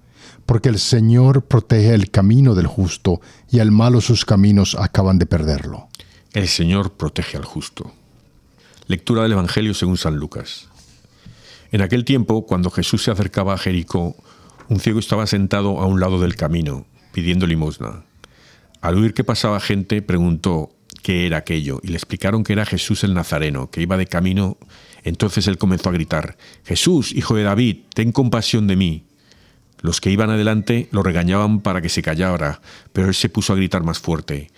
porque 0.45 0.69
el 0.69 0.79
Señor 0.79 1.43
protege 1.43 1.93
el 1.93 2.09
camino 2.09 2.55
del 2.55 2.67
justo 2.67 3.21
y 3.51 3.59
al 3.59 3.71
malo 3.71 4.01
sus 4.01 4.25
caminos 4.25 4.75
acaban 4.75 5.19
de 5.19 5.25
perderlo. 5.25 5.87
El 6.33 6.47
Señor 6.47 6.93
protege 6.93 7.37
al 7.37 7.45
justo. 7.45 7.91
Lectura 8.87 9.23
del 9.23 9.33
Evangelio 9.33 9.73
según 9.73 9.97
San 9.97 10.15
Lucas. 10.15 10.67
En 11.71 11.81
aquel 11.81 12.03
tiempo, 12.03 12.47
cuando 12.47 12.71
Jesús 12.71 13.03
se 13.03 13.11
acercaba 13.11 13.53
a 13.53 13.57
Jericó, 13.57 14.15
un 14.69 14.79
ciego 14.79 14.99
estaba 14.99 15.27
sentado 15.27 15.79
a 15.79 15.85
un 15.85 15.99
lado 15.99 16.19
del 16.19 16.35
camino, 16.35 16.85
pidiendo 17.13 17.45
limosna. 17.45 18.03
Al 18.81 18.97
oír 18.97 19.13
que 19.13 19.23
pasaba 19.23 19.59
gente, 19.59 20.01
preguntó 20.01 20.71
qué 21.01 21.25
era 21.25 21.37
aquello, 21.37 21.79
y 21.83 21.87
le 21.87 21.95
explicaron 21.95 22.43
que 22.43 22.53
era 22.53 22.65
Jesús 22.65 23.03
el 23.03 23.13
Nazareno, 23.13 23.69
que 23.69 23.81
iba 23.81 23.97
de 23.97 24.07
camino. 24.07 24.57
Entonces 25.03 25.47
él 25.47 25.57
comenzó 25.57 25.89
a 25.89 25.93
gritar, 25.93 26.37
Jesús, 26.65 27.13
hijo 27.13 27.35
de 27.35 27.43
David, 27.43 27.77
ten 27.93 28.11
compasión 28.11 28.67
de 28.67 28.75
mí. 28.75 29.05
Los 29.81 30.01
que 30.01 30.11
iban 30.11 30.29
adelante 30.29 30.89
lo 30.91 31.03
regañaban 31.03 31.61
para 31.61 31.81
que 31.81 31.89
se 31.89 32.01
callara, 32.01 32.61
pero 32.91 33.07
él 33.07 33.15
se 33.15 33.29
puso 33.29 33.53
a 33.53 33.55
gritar 33.55 33.83
más 33.83 33.99
fuerte, 33.99 34.49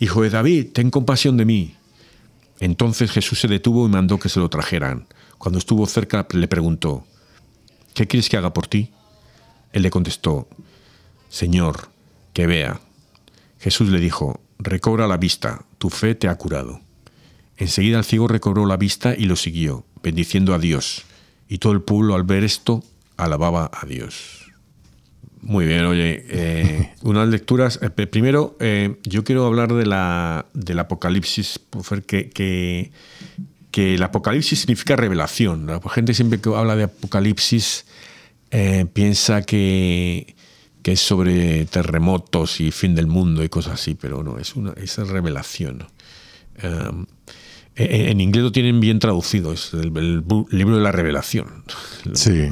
Hijo 0.00 0.22
de 0.22 0.30
David, 0.30 0.72
ten 0.72 0.90
compasión 0.90 1.36
de 1.36 1.44
mí. 1.44 1.76
Entonces 2.58 3.10
Jesús 3.10 3.40
se 3.40 3.48
detuvo 3.48 3.86
y 3.86 3.90
mandó 3.90 4.18
que 4.18 4.28
se 4.28 4.40
lo 4.40 4.48
trajeran. 4.48 5.06
Cuando 5.38 5.58
estuvo 5.58 5.86
cerca 5.86 6.26
le 6.32 6.48
preguntó, 6.48 7.06
¿qué 7.94 8.06
quieres 8.06 8.28
que 8.28 8.36
haga 8.36 8.52
por 8.52 8.66
ti? 8.66 8.90
Él 9.72 9.82
le 9.82 9.90
contestó, 9.90 10.48
Señor, 11.28 11.88
que 12.32 12.46
vea. 12.46 12.80
Jesús 13.60 13.88
le 13.88 14.00
dijo, 14.00 14.40
recobra 14.64 15.06
la 15.06 15.16
vista, 15.16 15.64
tu 15.78 15.90
fe 15.90 16.14
te 16.14 16.28
ha 16.28 16.34
curado. 16.34 16.80
Enseguida 17.56 17.98
el 17.98 18.04
ciego 18.04 18.26
recobró 18.26 18.66
la 18.66 18.76
vista 18.76 19.14
y 19.16 19.26
lo 19.26 19.36
siguió, 19.36 19.84
bendiciendo 20.02 20.54
a 20.54 20.58
Dios. 20.58 21.04
Y 21.48 21.58
todo 21.58 21.72
el 21.72 21.82
pueblo 21.82 22.14
al 22.14 22.24
ver 22.24 22.42
esto 22.42 22.82
alababa 23.16 23.70
a 23.72 23.86
Dios. 23.86 24.50
Muy 25.40 25.66
bien, 25.66 25.84
oye, 25.84 26.24
eh, 26.28 26.94
unas 27.02 27.28
lecturas. 27.28 27.78
eh, 27.82 27.90
primero, 28.06 28.56
eh, 28.60 28.96
yo 29.04 29.24
quiero 29.24 29.46
hablar 29.46 29.74
de 29.74 29.84
la, 29.84 30.46
del 30.54 30.78
Apocalipsis, 30.78 31.60
que, 32.06 32.30
que, 32.30 32.92
que 33.70 33.94
el 33.94 34.02
Apocalipsis 34.02 34.60
significa 34.60 34.96
revelación. 34.96 35.66
La 35.66 35.80
gente 35.90 36.14
siempre 36.14 36.40
que 36.40 36.48
habla 36.48 36.76
de 36.76 36.84
Apocalipsis 36.84 37.84
piensa 38.94 39.42
que, 39.42 40.33
que 40.84 40.92
es 40.92 41.00
sobre 41.00 41.64
terremotos 41.64 42.60
y 42.60 42.70
fin 42.70 42.94
del 42.94 43.06
mundo 43.06 43.42
y 43.42 43.48
cosas 43.48 43.80
así, 43.80 43.94
pero 43.94 44.22
no, 44.22 44.38
es 44.38 44.54
una 44.54 44.74
es 44.74 44.98
revelación. 44.98 45.86
Um, 46.62 47.06
en, 47.74 48.08
en 48.10 48.20
inglés 48.20 48.44
lo 48.44 48.52
tienen 48.52 48.80
bien 48.80 48.98
traducido, 48.98 49.54
es 49.54 49.72
el, 49.72 49.90
libro 50.50 50.76
de 50.76 50.82
la 50.82 50.92
revelación. 50.92 51.64
Sí. 52.12 52.50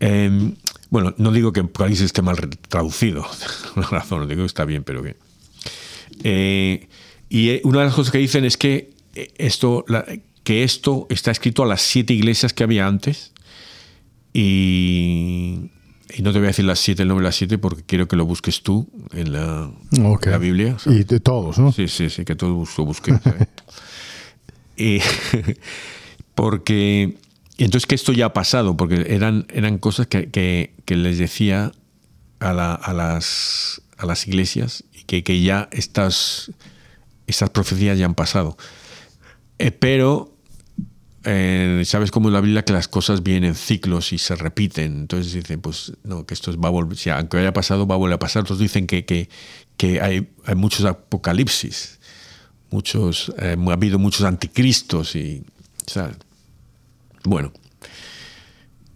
Eh, 0.00 0.54
bueno, 0.90 1.14
no 1.18 1.30
digo 1.30 1.52
que 1.52 1.60
Apocalipsis 1.60 2.06
esté 2.06 2.20
mal 2.20 2.36
traducido, 2.68 3.24
una 3.76 3.86
razón, 3.90 4.18
no 4.18 4.26
digo 4.26 4.42
que 4.42 4.46
está 4.46 4.64
bien, 4.64 4.82
pero 4.82 5.04
que. 5.04 5.14
Eh, 6.24 6.88
y 7.28 7.50
eh, 7.50 7.60
una 7.62 7.78
de 7.78 7.84
las 7.86 7.94
cosas 7.94 8.10
que 8.10 8.18
dicen 8.18 8.44
es 8.44 8.56
que 8.56 8.90
eh, 9.14 9.32
esto, 9.38 9.84
la- 9.86 10.04
que 10.42 10.64
esto 10.64 11.06
está 11.10 11.30
escrito 11.30 11.62
a 11.62 11.66
las 11.66 11.80
siete 11.80 12.12
iglesias 12.12 12.52
que 12.52 12.64
había 12.64 12.88
antes. 12.88 13.32
Y, 14.32 15.70
y 16.14 16.22
no 16.22 16.32
te 16.32 16.38
voy 16.38 16.46
a 16.46 16.48
decir 16.48 16.64
las 16.64 16.78
siete, 16.78 17.02
el 17.02 17.08
nombre 17.08 17.24
de 17.24 17.28
las 17.28 17.36
siete, 17.36 17.58
porque 17.58 17.82
quiero 17.84 18.06
que 18.08 18.16
lo 18.16 18.24
busques 18.26 18.62
tú 18.62 18.88
en 19.12 19.32
la, 19.32 19.70
en 19.92 20.30
la 20.30 20.38
Biblia. 20.38 20.78
¿sabes? 20.78 21.00
Y 21.00 21.04
de 21.04 21.20
todos, 21.20 21.58
¿no? 21.58 21.72
Sí, 21.72 21.88
sí, 21.88 22.10
sí, 22.10 22.24
que 22.24 22.34
todos 22.36 22.76
lo 22.78 22.84
busquen. 22.84 23.20
porque. 26.34 27.16
entonces 27.58 27.86
que 27.86 27.94
esto 27.94 28.12
ya 28.12 28.26
ha 28.26 28.32
pasado, 28.32 28.76
porque 28.76 29.06
eran, 29.08 29.46
eran 29.50 29.78
cosas 29.78 30.06
que, 30.06 30.30
que- 30.30 30.74
que 30.84 30.96
les 30.96 31.18
decía 31.18 31.72
a, 32.40 32.52
la- 32.52 32.74
a 32.74 32.92
las, 32.92 33.82
a 33.96 34.06
las 34.06 34.26
iglesias 34.28 34.84
y 34.92 35.04
que, 35.04 35.22
que 35.24 35.40
ya 35.42 35.68
estas, 35.72 36.52
estas 37.26 37.50
profecías 37.50 37.98
ya 37.98 38.04
han 38.06 38.14
pasado. 38.14 38.56
Eh, 39.58 39.70
pero 39.70 40.35
eh, 41.28 41.82
sabes 41.84 42.12
cómo 42.12 42.28
en 42.28 42.34
la 42.34 42.40
Biblia 42.40 42.64
que 42.64 42.72
las 42.72 42.86
cosas 42.86 43.24
vienen 43.24 43.50
en 43.50 43.54
ciclos 43.56 44.12
y 44.12 44.18
se 44.18 44.36
repiten. 44.36 45.00
Entonces 45.00 45.32
dicen, 45.32 45.60
pues 45.60 45.92
no, 46.04 46.24
que 46.24 46.34
esto 46.34 46.56
va 46.58 46.68
a 46.68 46.72
volver, 46.72 46.96
si 46.96 47.10
aunque 47.10 47.38
haya 47.38 47.52
pasado, 47.52 47.86
va 47.86 47.96
a 47.96 47.98
volver 47.98 48.14
a 48.14 48.18
pasar. 48.20 48.42
Otros 48.42 48.60
dicen 48.60 48.86
que, 48.86 49.04
que, 49.04 49.28
que 49.76 50.00
hay, 50.00 50.28
muchos 50.54 50.84
apocalipsis, 50.84 51.98
muchos, 52.70 53.32
eh, 53.38 53.56
ha 53.58 53.72
habido 53.72 53.98
muchos 53.98 54.22
anticristos 54.22 55.16
y, 55.16 55.44
¿sabes? 55.86 56.16
Bueno. 57.24 57.52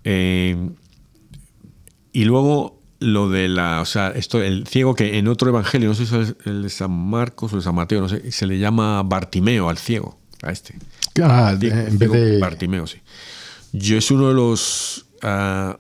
Eh, 0.04 0.70
y 2.12 2.24
luego 2.24 2.80
lo 3.00 3.28
de 3.28 3.48
la, 3.48 3.80
o 3.80 3.86
sea, 3.86 4.10
esto, 4.10 4.40
el 4.40 4.66
ciego 4.66 4.94
que 4.94 5.18
en 5.18 5.26
otro 5.26 5.48
evangelio, 5.48 5.88
no 5.88 5.94
sé 5.94 6.06
si 6.06 6.16
es 6.16 6.36
el 6.44 6.62
de 6.62 6.70
San 6.70 6.92
Marcos 6.92 7.52
o 7.52 7.56
de 7.56 7.62
San 7.62 7.74
Mateo, 7.74 8.00
no 8.00 8.08
sé, 8.08 8.30
se 8.30 8.46
le 8.46 8.58
llama 8.58 9.02
Bartimeo 9.02 9.68
al 9.68 9.78
ciego, 9.78 10.18
a 10.42 10.50
este. 10.50 10.74
Ah, 11.22 11.56
en 11.60 11.98
vez 11.98 12.10
de... 12.10 12.38
Bartimeo, 12.38 12.86
sí. 12.86 12.98
Yo 13.72 13.96
es 13.96 14.10
uno 14.10 14.28
de 14.28 14.34
los 14.34 15.06
ah, 15.22 15.78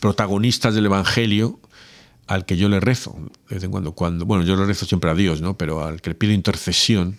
protagonistas 0.00 0.74
del 0.74 0.86
Evangelio 0.86 1.60
al 2.26 2.44
que 2.44 2.56
yo 2.56 2.68
le 2.68 2.80
rezo 2.80 3.16
de 3.48 3.54
vez 3.56 3.64
en 3.64 3.70
cuando, 3.70 3.92
cuando. 3.92 4.24
Bueno, 4.26 4.44
yo 4.44 4.56
le 4.56 4.64
rezo 4.64 4.86
siempre 4.86 5.10
a 5.10 5.14
Dios, 5.14 5.40
¿no? 5.40 5.56
Pero 5.56 5.84
al 5.84 6.00
que 6.00 6.10
le 6.10 6.14
pido 6.14 6.32
intercesión 6.32 7.16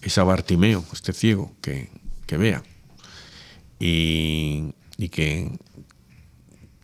es 0.00 0.18
a 0.18 0.24
Bartimeo, 0.24 0.84
este 0.92 1.12
ciego, 1.12 1.52
que, 1.60 1.90
que 2.26 2.36
vea. 2.36 2.62
y, 3.78 4.74
y 4.96 5.08
que, 5.08 5.50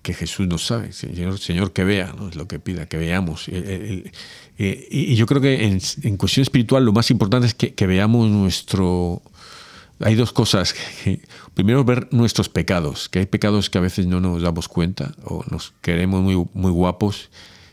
que 0.03 0.15
Jesús 0.15 0.47
nos 0.47 0.67
sabe. 0.67 0.93
Señor, 0.93 1.39
Señor 1.39 1.73
que 1.73 1.85
vea, 1.85 2.15
¿no? 2.17 2.29
es 2.29 2.37
lo 2.37 2.47
que 2.49 2.59
pida, 2.59 2.87
que 2.87 2.97
veamos. 2.97 3.49
El- 3.49 3.65
el- 3.69 4.13
eh, 4.59 4.89
y 4.91 5.15
yo 5.15 5.27
creo 5.27 5.41
que 5.41 5.65
en, 5.65 6.17
cuestión 6.17 6.43
espiritual 6.43 6.85
lo 6.85 6.93
más 6.93 7.11
importante 7.11 7.47
es 7.47 7.55
que, 7.55 7.87
veamos 7.87 8.29
nuestro... 8.31 9.23
Hay 10.01 10.15
dos 10.15 10.33
cosas. 10.33 10.75
primero, 11.55 11.85
ver 11.85 12.09
nuestros 12.13 12.49
pecados, 12.49 13.09
que 13.09 13.19
hay 13.21 13.27
pecados 13.27 13.69
que 13.71 13.79
a 13.79 13.81
veces 13.81 14.07
no 14.07 14.21
nos 14.21 14.43
damos 14.43 14.69
cuenta 14.69 15.15
o 15.25 15.45
nos 15.51 15.73
queremos 15.83 16.23
muy, 16.23 16.37
muy 16.55 16.71
guapos 16.71 17.31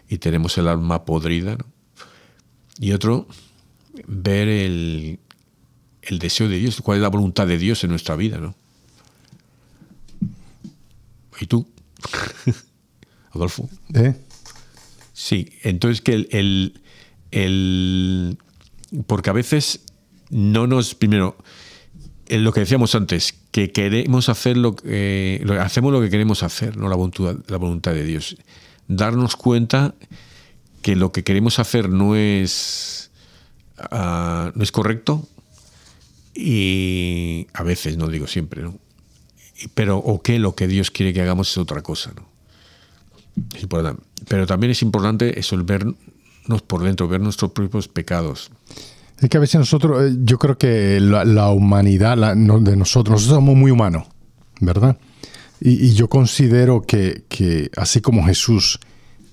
y 0.09 0.17
tenemos 0.17 0.57
el 0.57 0.67
alma 0.67 1.05
podrida. 1.05 1.57
Y 2.79 2.91
otro, 2.93 3.27
ver 4.07 4.47
el, 4.47 5.19
el 6.01 6.19
deseo 6.19 6.49
de 6.49 6.57
Dios, 6.57 6.81
cuál 6.81 6.97
es 6.97 7.01
la 7.03 7.09
voluntad 7.09 7.45
de 7.47 7.57
Dios 7.59 7.83
en 7.83 7.91
nuestra 7.91 8.15
vida. 8.15 8.37
¿no? 8.39 8.55
¿Y 11.39 11.45
tú? 11.45 11.67
Adolfo. 13.31 13.69
¿Eh? 13.93 14.15
Sí, 15.13 15.49
entonces 15.63 16.01
que 16.01 16.13
el, 16.13 16.27
el- 16.31 16.81
el- 17.31 18.37
porque 19.07 19.29
a 19.29 19.33
veces 19.33 19.81
no 20.29 20.67
nos, 20.67 20.95
primero, 20.95 21.37
en 22.27 22.43
lo 22.43 22.51
que 22.53 22.61
decíamos 22.61 22.95
antes, 22.95 23.33
que 23.51 23.71
queremos 23.71 24.29
hacer 24.29 24.57
lo 24.57 24.75
que, 24.75 25.45
hacemos 25.59 25.91
lo 25.93 26.01
que 26.01 26.09
queremos 26.09 26.43
hacer, 26.43 26.77
no 26.77 26.89
la 26.89 26.95
voluntad, 26.95 27.35
la 27.47 27.57
voluntad 27.57 27.93
de 27.93 28.03
Dios. 28.03 28.37
Darnos 28.87 29.35
cuenta 29.35 29.95
que 30.81 30.95
lo 30.95 31.11
que 31.11 31.23
queremos 31.23 31.59
hacer 31.59 31.89
no 31.89 32.15
es, 32.15 33.11
ah, 33.77 34.51
no 34.55 34.63
es 34.63 34.71
correcto 34.71 35.27
y 36.33 37.47
a 37.53 37.63
veces, 37.63 37.97
no 37.97 38.07
digo 38.07 38.27
siempre, 38.27 38.61
¿no? 38.61 38.77
Pero, 39.73 39.97
o 39.97 40.21
que 40.21 40.39
lo 40.39 40.55
que 40.55 40.67
Dios 40.67 40.91
quiere 40.91 41.13
que 41.13 41.21
hagamos 41.21 41.51
es 41.51 41.57
otra 41.57 41.81
cosa, 41.81 42.11
¿no? 42.15 42.27
Es 43.55 43.63
importante. 43.63 44.01
Pero 44.27 44.47
también 44.47 44.71
es 44.71 44.81
importante 44.81 45.39
eso, 45.39 45.55
el 45.55 45.63
vernos 45.63 45.95
por 46.67 46.83
dentro, 46.83 47.07
ver 47.07 47.21
nuestros 47.21 47.51
propios 47.51 47.87
pecados. 47.87 48.51
Es 49.19 49.29
que 49.29 49.37
a 49.37 49.39
veces 49.39 49.59
nosotros, 49.59 50.03
eh, 50.11 50.15
yo 50.23 50.37
creo 50.37 50.57
que 50.57 50.99
la, 50.99 51.49
humanidad 51.49 52.17
de 52.17 52.35
nosotros, 52.35 52.77
nosotros 52.77 53.23
somos 53.23 53.55
muy 53.55 53.71
humanos, 53.71 54.07
¿verdad? 54.59 54.97
Y, 55.61 55.93
yo 55.93 56.09
considero 56.09 56.81
que, 56.81 57.23
que 57.29 57.71
así 57.77 58.01
como 58.01 58.25
Jesús 58.25 58.79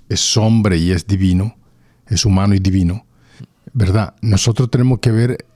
es 0.09 0.37
hombre 0.37 0.77
y 0.77 0.93
es 0.93 1.07
divino, 1.07 1.57
es 2.07 2.25
humano 2.25 2.55
y 2.55 2.61
divino, 2.61 3.07
¿verdad? 3.73 4.15
Nosotros 4.21 4.71
tenemos 4.71 5.01
que 5.01 5.11
ver, 5.11 5.47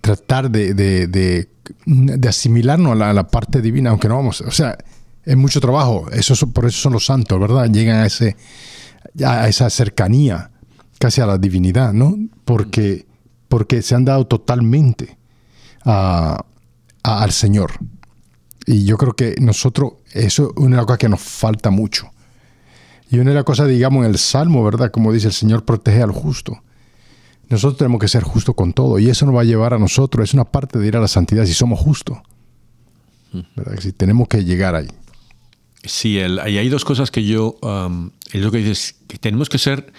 tratar 0.00 0.50
de- 0.50 1.48
de 1.86 2.28
asimilarnos 2.28 3.00
a 3.00 3.12
la, 3.12 3.26
parte 3.28 3.60
divina, 3.60 3.90
aunque 3.90 4.08
no 4.08 4.16
vamos, 4.16 4.40
o 4.42 4.50
sea, 4.50 4.76
es 5.24 5.36
mucho 5.36 5.60
trabajo, 5.60 6.10
eso, 6.12 6.34
por 6.52 6.66
eso 6.66 6.78
son 6.78 6.92
los 6.92 7.06
santos, 7.06 7.38
¿verdad? 7.40 7.70
Llegan 7.70 7.96
a, 7.96 8.06
ese, 8.06 8.36
a 9.24 9.48
esa 9.48 9.70
cercanía 9.70 10.50
casi 10.98 11.20
a 11.20 11.26
la 11.26 11.38
divinidad, 11.38 11.92
¿no? 11.92 12.16
Porque, 12.44 13.06
porque 13.48 13.82
se 13.82 13.94
han 13.94 14.04
dado 14.04 14.26
totalmente 14.26 15.16
a- 15.84 16.44
a- 17.02 17.22
al 17.22 17.32
Señor. 17.32 17.72
Y 18.66 18.84
yo 18.84 18.96
creo 18.96 19.14
que 19.14 19.34
nosotros, 19.40 19.94
eso 20.12 20.52
es 20.56 20.62
una 20.62 20.84
cosa 20.84 20.98
que 20.98 21.08
nos 21.08 21.20
falta 21.20 21.70
mucho. 21.70 22.10
Y 23.10 23.18
una 23.18 23.30
de 23.30 23.36
las 23.36 23.44
cosas, 23.44 23.68
digamos, 23.68 24.04
en 24.04 24.10
el 24.10 24.18
Salmo, 24.18 24.64
¿verdad? 24.64 24.90
Como 24.90 25.12
dice 25.12 25.26
el 25.28 25.32
Señor, 25.34 25.64
protege 25.64 26.02
al 26.02 26.10
justo. 26.12 26.62
Nosotros 27.48 27.78
tenemos 27.78 28.00
que 28.00 28.08
ser 28.08 28.22
justos 28.22 28.54
con 28.54 28.72
todo. 28.72 28.98
Y 28.98 29.08
eso 29.08 29.26
nos 29.26 29.34
va 29.34 29.42
a 29.42 29.44
llevar 29.44 29.74
a 29.74 29.78
nosotros, 29.78 30.28
es 30.28 30.34
una 30.34 30.44
parte 30.44 30.78
de 30.78 30.86
ir 30.86 30.96
a 30.96 31.00
la 31.00 31.08
santidad 31.08 31.44
si 31.46 31.54
somos 31.54 31.78
justos. 31.78 32.18
¿Verdad? 33.56 33.80
Si 33.80 33.92
tenemos 33.92 34.28
que 34.28 34.44
llegar 34.44 34.74
ahí. 34.74 34.88
Sí, 35.84 36.18
el, 36.18 36.40
y 36.46 36.58
hay 36.58 36.68
dos 36.68 36.84
cosas 36.84 37.10
que 37.10 37.24
yo, 37.24 37.56
um, 37.60 38.10
es 38.32 38.40
lo 38.40 38.50
que 38.50 38.58
dices, 38.58 38.96
que 39.06 39.18
tenemos 39.18 39.48
que 39.48 39.58
ser 39.58 39.92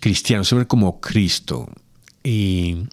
cristianos, 0.00 0.48
ser 0.48 0.66
como 0.66 1.00
Cristo. 1.00 1.68
Y, 2.22 2.88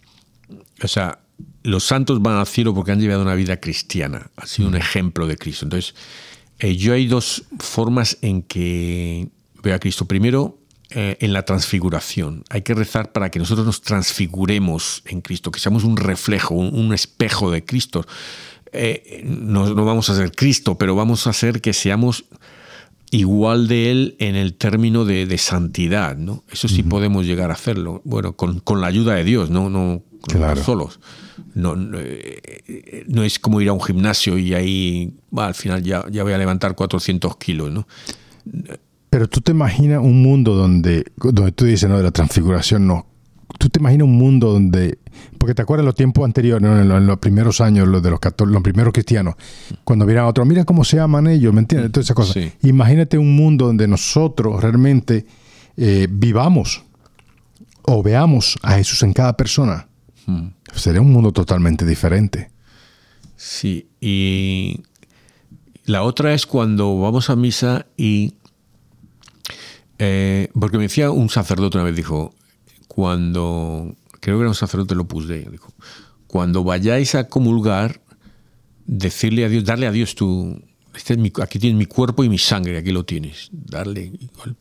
o 0.81 0.87
sea, 0.87 1.19
los 1.63 1.83
santos 1.83 2.21
van 2.21 2.37
al 2.37 2.47
cielo 2.47 2.73
porque 2.73 2.91
han 2.91 3.01
llevado 3.01 3.21
una 3.21 3.35
vida 3.35 3.57
cristiana, 3.57 4.31
han 4.37 4.47
sido 4.47 4.69
un 4.69 4.75
ejemplo 4.75 5.27
de 5.27 5.37
Cristo. 5.37 5.65
Entonces, 5.65 5.95
eh, 6.59 6.75
yo 6.75 6.93
hay 6.93 7.07
dos 7.07 7.43
formas 7.59 8.17
en 8.21 8.41
que 8.41 9.27
veo 9.61 9.75
a 9.75 9.79
Cristo. 9.79 10.05
Primero, 10.05 10.57
eh, 10.91 11.17
en 11.19 11.33
la 11.33 11.43
transfiguración. 11.43 12.43
Hay 12.49 12.61
que 12.61 12.73
rezar 12.73 13.11
para 13.11 13.29
que 13.29 13.39
nosotros 13.39 13.65
nos 13.65 13.81
transfiguremos 13.81 15.03
en 15.05 15.21
Cristo, 15.21 15.51
que 15.51 15.59
seamos 15.59 15.83
un 15.83 15.97
reflejo, 15.97 16.55
un, 16.55 16.73
un 16.73 16.93
espejo 16.93 17.51
de 17.51 17.65
Cristo. 17.65 18.05
Eh, 18.71 19.21
no, 19.25 19.73
no 19.73 19.85
vamos 19.85 20.09
a 20.09 20.15
ser 20.15 20.31
Cristo, 20.31 20.77
pero 20.77 20.95
vamos 20.95 21.27
a 21.27 21.31
hacer 21.31 21.61
que 21.61 21.73
seamos 21.73 22.25
igual 23.11 23.67
de 23.67 23.91
Él 23.91 24.15
en 24.19 24.35
el 24.35 24.53
término 24.53 25.05
de, 25.05 25.25
de 25.25 25.37
santidad. 25.37 26.15
¿no? 26.17 26.43
Eso 26.51 26.67
sí 26.67 26.83
podemos 26.83 27.25
llegar 27.25 27.49
a 27.51 27.53
hacerlo. 27.55 28.01
Bueno, 28.05 28.33
con, 28.37 28.59
con 28.59 28.81
la 28.81 28.87
ayuda 28.87 29.15
de 29.15 29.23
Dios, 29.23 29.49
no, 29.49 29.69
no, 29.69 29.79
no 29.85 30.03
Claro. 30.21 30.63
solos. 30.63 30.99
No, 31.53 31.75
no, 31.75 31.97
eh, 31.99 33.05
no 33.07 33.23
es 33.23 33.39
como 33.39 33.61
ir 33.61 33.69
a 33.69 33.73
un 33.73 33.81
gimnasio 33.81 34.37
y 34.37 34.53
ahí 34.53 35.13
bah, 35.31 35.47
al 35.47 35.55
final 35.55 35.83
ya, 35.83 36.05
ya 36.11 36.23
voy 36.23 36.33
a 36.33 36.37
levantar 36.37 36.75
400 36.75 37.37
kilos. 37.37 37.71
¿no? 37.71 37.87
Pero 39.09 39.27
tú 39.27 39.41
te 39.41 39.51
imaginas 39.51 39.99
un 40.01 40.21
mundo 40.21 40.55
donde, 40.55 41.05
donde 41.17 41.51
tú 41.51 41.65
dices, 41.65 41.89
no, 41.89 41.97
de 41.97 42.03
la 42.03 42.11
transfiguración, 42.11 42.87
no. 42.87 43.05
Tú 43.57 43.69
te 43.69 43.79
imaginas 43.79 44.05
un 44.05 44.17
mundo 44.17 44.51
donde, 44.51 44.99
porque 45.37 45.55
te 45.55 45.61
acuerdas 45.61 45.85
los 45.85 45.95
tiempos 45.95 46.25
anteriores, 46.25 46.61
¿no? 46.61 46.79
en, 46.79 46.89
los, 46.89 46.97
en 46.97 47.07
los 47.07 47.17
primeros 47.17 47.61
años, 47.61 47.87
los 47.87 48.03
de 48.03 48.11
los 48.11 48.19
los 48.37 48.61
primeros 48.61 48.93
cristianos, 48.93 49.35
cuando 49.83 50.05
vieran 50.05 50.25
a 50.25 50.27
otros, 50.27 50.45
mira 50.45 50.65
cómo 50.65 50.83
se 50.83 50.97
llaman 50.97 51.27
ellos, 51.27 51.53
¿me 51.53 51.61
entiendes? 51.61 51.91
Todas 51.91 52.05
esas 52.05 52.15
cosas. 52.15 52.33
Sí. 52.33 52.51
Imagínate 52.67 53.17
un 53.17 53.35
mundo 53.35 53.67
donde 53.67 53.87
nosotros 53.87 54.61
realmente 54.61 55.25
eh, 55.77 56.07
vivamos 56.09 56.83
o 57.83 58.03
veamos 58.03 58.57
a 58.61 58.73
Jesús 58.73 59.01
en 59.03 59.13
cada 59.13 59.35
persona. 59.37 59.87
Sería 60.75 60.99
un 60.99 61.13
mundo 61.13 61.31
totalmente 61.31 61.85
diferente. 61.85 62.51
Sí, 63.37 63.87
y 64.01 64.81
la 65.85 66.03
otra 66.03 66.33
es 66.33 66.45
cuando 66.45 66.99
vamos 66.99 67.29
a 67.29 67.35
misa 67.37 67.85
y... 67.95 68.33
eh, 69.99 70.49
porque 70.59 70.77
me 70.77 70.83
decía 70.83 71.11
un 71.11 71.29
sacerdote 71.29 71.77
una 71.77 71.85
vez, 71.85 71.95
dijo, 71.95 72.33
cuando... 72.87 73.95
Creo 74.19 74.37
que 74.37 74.41
era 74.41 74.49
un 74.49 74.55
sacerdote 74.55 74.95
lo 74.95 75.05
Dei, 75.05 75.45
dijo, 75.51 75.71
cuando 76.25 76.63
vayáis 76.63 77.15
a 77.15 77.27
comulgar, 77.27 78.01
decirle 78.85 79.45
a 79.45 79.49
Dios, 79.49 79.63
darle 79.63 79.87
a 79.87 79.91
Dios 79.91 80.15
tu... 80.15 80.61
Este 80.95 81.13
es 81.13 81.19
mi- 81.19 81.31
aquí 81.41 81.59
tienes 81.59 81.77
mi 81.77 81.85
cuerpo 81.85 82.23
y 82.23 82.29
mi 82.29 82.39
sangre, 82.39 82.77
aquí 82.77 82.91
lo 82.91 83.05
tienes. 83.05 83.49
Darle, 83.51 84.11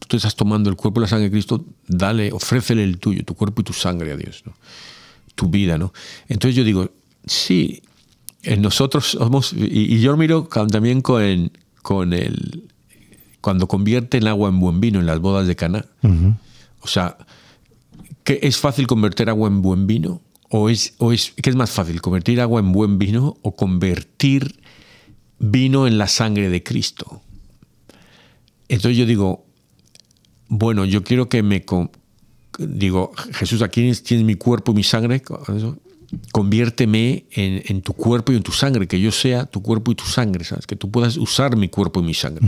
tú 0.06 0.16
estás 0.18 0.36
tomando 0.36 0.68
el 0.68 0.76
cuerpo 0.76 1.00
y 1.00 1.02
la 1.02 1.08
sangre 1.08 1.24
de 1.24 1.30
Cristo, 1.30 1.64
dale, 1.88 2.30
ofrécele 2.30 2.84
el 2.84 2.98
tuyo, 2.98 3.24
tu 3.24 3.34
cuerpo 3.34 3.62
y 3.62 3.64
tu 3.64 3.72
sangre 3.72 4.12
a 4.12 4.16
Dios. 4.16 4.42
¿no? 4.44 4.52
tu 5.36 5.48
vida, 5.48 5.78
¿no? 5.78 5.92
Entonces 6.28 6.56
yo 6.56 6.64
digo, 6.64 6.90
sí, 7.24 7.82
nosotros 8.58 9.10
somos, 9.12 9.52
y, 9.52 9.94
y 9.94 10.00
yo 10.00 10.16
miro 10.16 10.44
también 10.44 11.02
con, 11.02 11.52
con 11.82 12.12
el, 12.12 12.64
cuando 13.40 13.68
convierte 13.68 14.18
el 14.18 14.26
agua 14.26 14.48
en 14.48 14.60
buen 14.60 14.80
vino 14.80 14.98
en 15.00 15.06
las 15.06 15.20
bodas 15.20 15.46
de 15.46 15.56
Caná. 15.56 15.86
O 16.80 16.88
sea, 16.88 17.16
¿qué 18.24 18.40
¿es 18.42 18.58
fácil 18.58 18.86
convertir 18.86 19.28
agua 19.28 19.48
en 19.48 19.62
buen 19.62 19.86
vino? 19.86 20.22
¿O 20.48 20.68
es, 20.68 20.94
o 20.98 21.12
es, 21.12 21.32
¿Qué 21.42 21.50
es 21.50 21.56
más 21.56 21.70
fácil, 21.70 22.00
convertir 22.00 22.40
agua 22.40 22.60
en 22.60 22.72
buen 22.72 22.98
vino 22.98 23.36
o 23.42 23.56
convertir 23.56 24.60
vino 25.38 25.86
en 25.86 25.98
la 25.98 26.06
sangre 26.06 26.48
de 26.48 26.62
Cristo? 26.62 27.22
Entonces 28.68 28.96
yo 28.96 29.06
digo, 29.06 29.44
bueno, 30.48 30.84
yo 30.84 31.02
quiero 31.02 31.28
que 31.28 31.42
me... 31.42 31.64
digo, 32.58 33.12
Jesús, 33.32 33.62
aquí 33.62 33.92
tienes, 34.02 34.24
mi 34.24 34.34
cuerpo 34.36 34.72
y 34.72 34.76
mi 34.76 34.82
sangre, 34.82 35.22
conviérteme 36.32 37.26
en, 37.32 37.62
en 37.66 37.82
tu 37.82 37.92
cuerpo 37.92 38.32
y 38.32 38.36
en 38.36 38.42
tu 38.42 38.52
sangre, 38.52 38.86
que 38.86 39.00
yo 39.00 39.10
sea 39.10 39.46
tu 39.46 39.62
cuerpo 39.62 39.92
y 39.92 39.94
tu 39.94 40.04
sangre, 40.04 40.44
¿sabes? 40.44 40.66
Que 40.66 40.76
tú 40.76 40.90
puedas 40.90 41.16
usar 41.16 41.56
mi 41.56 41.68
cuerpo 41.68 42.00
y 42.00 42.04
mi 42.04 42.14
sangre. 42.14 42.46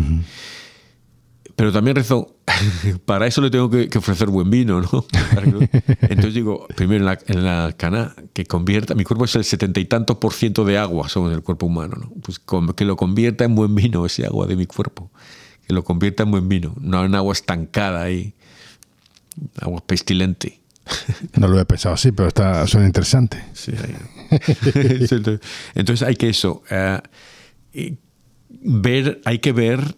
Pero 1.59 1.73
también 1.73 1.97
rezo, 1.97 2.37
para 3.05 3.27
eso 3.27 3.41
le 3.41 3.51
tengo 3.51 3.69
que, 3.69 3.89
que 3.89 3.99
ofrecer 3.99 4.29
buen 4.29 4.49
vino, 4.49 4.81
¿no? 4.93 5.05
Entonces 6.03 6.33
digo, 6.35 6.69
primero 6.77 7.01
en 7.01 7.05
la, 7.05 7.19
en 7.27 7.45
la 7.45 7.75
cana, 7.77 8.15
que 8.33 8.47
convierta, 8.47 8.95
mi 8.95 9.03
cuerpo 9.03 9.25
es 9.25 9.35
el 9.35 9.43
setenta 9.43 9.81
y 9.81 9.85
tantos 9.87 10.19
por 10.19 10.33
ciento 10.33 10.65
de 10.65 10.79
agua, 10.79 11.09
somos 11.09 11.33
el 11.33 11.43
cuerpo 11.43 11.67
humano, 11.67 11.97
¿no? 12.01 12.13
Pues 12.23 12.39
con- 12.39 12.73
que 12.75 12.85
lo 12.85 12.95
convierta 12.95 13.45
en 13.45 13.57
buen 13.57 13.75
vino 13.75 14.07
ese 14.07 14.25
agua 14.25 14.47
de 14.47 14.55
mi 14.55 14.67
cuerpo, 14.67 15.11
que 15.67 15.75
lo 15.75 15.83
convierta 15.83 16.23
en 16.23 16.31
buen 16.31 16.49
vino, 16.49 16.75
no 16.81 17.05
en 17.05 17.17
agua 17.17 17.33
estancada 17.33 18.03
ahí, 18.03 18.35
agua 19.61 19.85
pestilente. 19.85 20.61
No 21.37 21.49
lo 21.49 21.55
había 21.55 21.65
pensado 21.65 21.97
así, 21.97 22.13
pero 22.13 22.29
está, 22.29 22.67
suena 22.69 22.87
interesante. 22.87 23.45
Sí, 23.53 23.73
ahí. 23.73 23.97
Entonces 25.75 26.07
hay 26.07 26.15
que 26.15 26.29
eso, 26.29 26.63
eh, 26.71 27.01
ver, 28.63 29.21
hay 29.25 29.41
que 29.41 29.53
ver, 29.53 29.97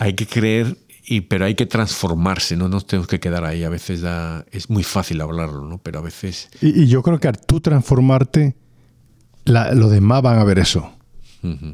hay 0.00 0.14
que 0.14 0.26
creer, 0.26 0.78
y, 1.04 1.20
pero 1.22 1.44
hay 1.44 1.54
que 1.54 1.66
transformarse, 1.66 2.56
no 2.56 2.68
nos 2.68 2.86
tenemos 2.86 3.06
que 3.06 3.20
quedar 3.20 3.44
ahí. 3.44 3.64
A 3.64 3.68
veces 3.68 4.00
da- 4.00 4.44
es 4.50 4.70
muy 4.70 4.82
fácil 4.82 5.20
hablarlo, 5.20 5.62
¿no? 5.66 5.76
pero 5.78 5.98
a 5.98 6.02
veces 6.02 6.48
Y, 6.62 6.82
y 6.82 6.86
yo 6.86 7.02
creo 7.02 7.18
que 7.20 7.28
al 7.28 7.38
tú 7.38 7.60
transformarte, 7.60 8.56
la- 9.44 9.74
los 9.74 9.90
demás 9.90 10.22
van 10.22 10.38
a 10.38 10.44
ver 10.44 10.58
eso. 10.58 10.90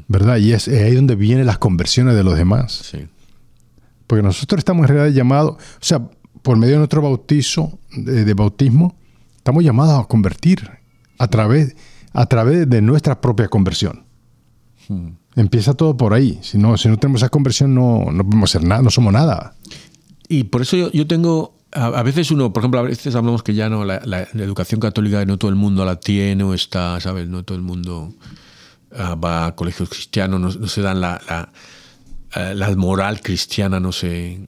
¿verdad? 0.07 0.37
Y 0.37 0.53
es, 0.53 0.67
es 0.69 0.81
ahí 0.81 0.95
donde 0.95 1.15
vienen 1.15 1.45
las 1.45 1.57
conversiones 1.57 2.15
de 2.15 2.23
los 2.23 2.37
demás. 2.37 2.71
Sí. 2.91 3.07
Porque 4.07 4.23
nosotros 4.23 4.59
estamos 4.59 4.83
en 4.89 4.95
realidad 4.95 5.13
llamados, 5.15 5.55
o 5.55 5.59
sea, 5.85 6.07
por 6.41 6.57
medio 6.57 6.73
de 6.73 6.77
nuestro 6.79 7.01
bautizo, 7.01 7.77
de, 7.91 8.23
de 8.23 8.33
bautismo, 8.33 8.95
estamos 9.35 9.63
llamados 9.63 10.03
a 10.03 10.07
convertir 10.07 10.69
a 11.17 11.27
través, 11.27 11.75
a 12.13 12.25
través 12.27 12.69
de 12.69 12.81
nuestra 12.81 13.19
propia 13.19 13.47
conversión. 13.49 14.05
Empieza 15.37 15.75
todo 15.75 15.95
por 15.95 16.15
ahí. 16.15 16.39
Si 16.41 16.57
no, 16.57 16.77
si 16.77 16.89
no 16.89 16.97
tenemos 16.97 17.21
esa 17.21 17.29
conversión, 17.29 17.75
no, 17.75 18.05
no 18.11 18.23
podemos 18.23 18.49
hacer 18.49 18.67
nada, 18.67 18.81
no 18.81 18.89
somos 18.89 19.13
nada. 19.13 19.53
Y 20.27 20.45
por 20.45 20.63
eso 20.63 20.75
yo, 20.75 20.91
yo 20.91 21.05
tengo, 21.05 21.53
a, 21.71 22.01
veces 22.01 22.31
uno, 22.31 22.51
por 22.51 22.61
ejemplo, 22.61 22.79
a 22.79 22.83
veces 22.83 23.13
hablamos 23.13 23.43
que 23.43 23.53
ya 23.53 23.69
no, 23.69 23.85
la, 23.85 24.27
educación 24.33 24.81
católica 24.81 25.23
no 25.25 25.37
todo 25.37 25.49
el 25.49 25.55
mundo 25.55 25.85
la 25.85 25.99
tiene 25.99 26.43
o 26.43 26.55
está, 26.55 26.99
¿sabes? 26.99 27.29
No 27.29 27.43
todo 27.43 27.55
el 27.55 27.63
mundo 27.63 28.15
ah, 28.95 29.13
va 29.13 29.45
a 29.45 29.55
colegios 29.55 29.89
cristianos, 29.89 30.57
no, 30.57 30.67
se 30.67 30.81
dan 30.81 31.01
la, 31.01 31.51
eh, 32.35 32.55
la 32.55 32.75
moral 32.75 33.21
cristiana, 33.21 33.79
no 33.79 33.91
sé. 33.91 34.39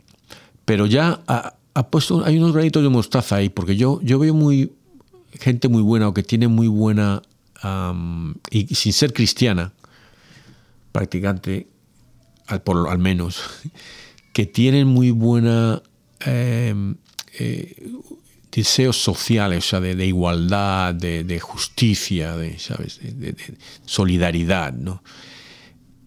Pero 0.65 0.87
ya 0.87 1.21
ha, 1.27 1.87
puesto, 1.91 2.25
hay 2.25 2.39
unos 2.39 2.53
granitos 2.53 2.81
de 2.81 2.89
mostaza 2.89 3.35
ahí, 3.35 3.49
porque 3.49 3.77
yo, 3.77 3.99
yo 4.01 4.17
veo 4.17 4.33
muy 4.33 4.73
gente 5.39 5.67
muy 5.67 5.83
buena 5.83 6.07
o 6.07 6.15
que 6.15 6.23
tiene 6.23 6.47
muy 6.47 6.67
buena, 6.67 7.21
y 8.49 8.73
sin 8.73 8.93
ser 8.93 9.13
cristiana, 9.13 9.71
practicante, 10.91 11.67
al, 12.47 12.99
menos, 12.99 13.43
que 14.33 14.45
tienen 14.45 14.87
muy 14.87 15.11
buena 15.11 15.81
eh, 16.25 16.73
eh, 17.37 17.91
deseos 18.51 18.97
sociales, 18.97 19.65
o 19.65 19.69
sea, 19.69 19.79
de, 19.79 20.05
igualdad, 20.05 20.95
de, 20.95 21.39
justicia, 21.39 22.35
de, 22.35 22.57
solidaridad, 23.85 24.73
¿no? 24.73 25.03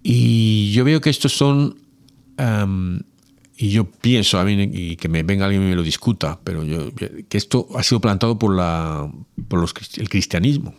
Y 0.03 0.73
yo 0.73 0.85
veo 0.85 1.01
que 1.01 1.11
estos 1.11 1.33
son, 1.33 1.79
am, 2.37 3.03
y 3.57 3.71
yo 3.71 3.89
pienso, 3.89 4.41
a 4.41 4.45
mí, 4.45 4.61
y 4.73 4.97
que 4.97 5.09
me 5.09 5.23
venga 5.23 5.45
alguien 5.45 5.63
y 5.63 5.67
me 5.67 5.77
lo 5.77 5.85
discuta, 5.85 6.41
pero 6.43 6.65
yo, 6.65 6.93
que 6.95 7.39
esto 7.39 7.69
ha 7.77 7.85
sido 7.85 8.01
plantado 8.01 8.37
por, 8.37 8.57
la, 8.57 9.09
por 9.47 9.61
los, 9.61 9.73
el 9.99 10.09
cristianismo 10.09 10.75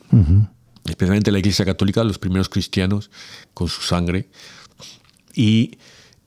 especialmente 0.86 1.32
la 1.32 1.40
Iglesia 1.40 1.66
Católica, 1.66 2.04
los 2.04 2.20
primeros 2.20 2.50
cristianos 2.50 3.10
con 3.54 3.68
su 3.70 3.82
sangre. 3.82 4.28
Y 5.34 5.78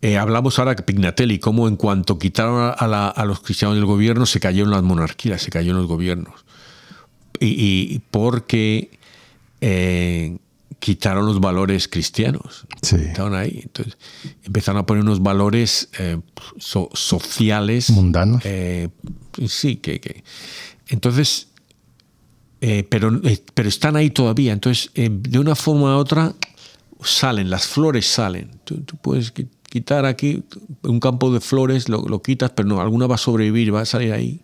eh, 0.02 0.18
hablamos 0.18 0.58
ahora 0.58 0.74
que 0.76 0.82
Pignatelli, 0.82 1.38
cómo 1.38 1.68
en 1.68 1.76
cuanto 1.76 2.18
quitaron 2.18 2.74
a, 2.76 2.86
la- 2.86 3.08
a 3.08 3.24
los 3.24 3.40
cristianos 3.40 3.76
del 3.76 3.86
gobierno, 3.86 4.26
se 4.26 4.40
cayeron 4.40 4.70
las 4.70 4.82
monarquías, 4.82 5.42
se 5.42 5.50
cayeron 5.50 5.78
los 5.78 5.86
gobiernos. 5.88 6.44
Y, 7.40 7.46
y 7.94 8.02
porque 8.10 8.98
eh, 9.60 10.38
quitaron 10.78 11.26
los 11.26 11.40
valores 11.40 11.88
cristianos. 11.88 12.66
Sí. 12.82 12.96
Estaban 12.96 13.34
ahí. 13.34 13.60
Entonces 13.62 13.96
empezaron 14.44 14.80
a 14.80 14.86
poner 14.86 15.02
unos 15.02 15.22
valores 15.22 15.88
eh, 15.98 16.18
so- 16.58 16.90
sociales. 16.94 17.90
Mundanos. 17.90 18.42
sí, 19.48 19.76
que, 19.76 20.00
que- 20.00 20.24
Entonces, 20.88 21.48
eh, 22.68 22.82
pero, 22.90 23.20
eh, 23.22 23.40
pero 23.54 23.68
están 23.68 23.94
ahí 23.94 24.10
todavía. 24.10 24.52
Entonces, 24.52 24.90
eh, 24.96 25.08
de 25.08 25.38
una 25.38 25.54
forma 25.54 25.94
u 25.96 26.00
otra, 26.00 26.34
salen, 27.00 27.48
las 27.48 27.68
flores 27.68 28.06
salen. 28.06 28.50
Tú, 28.64 28.82
puedes 29.00 29.32
qui- 29.32 29.46
quitar 29.70 30.04
aquí 30.04 30.42
un 30.82 30.98
campo 30.98 31.32
de 31.32 31.40
flores, 31.40 31.88
lo, 31.88 32.02
lo 32.08 32.20
quitas, 32.22 32.50
pero 32.50 32.66
no, 32.68 32.80
alguna 32.80 33.06
va 33.06 33.14
a 33.14 33.18
sobrevivir, 33.18 33.72
va 33.72 33.82
a 33.82 33.84
salir 33.84 34.12
ahí 34.12 34.40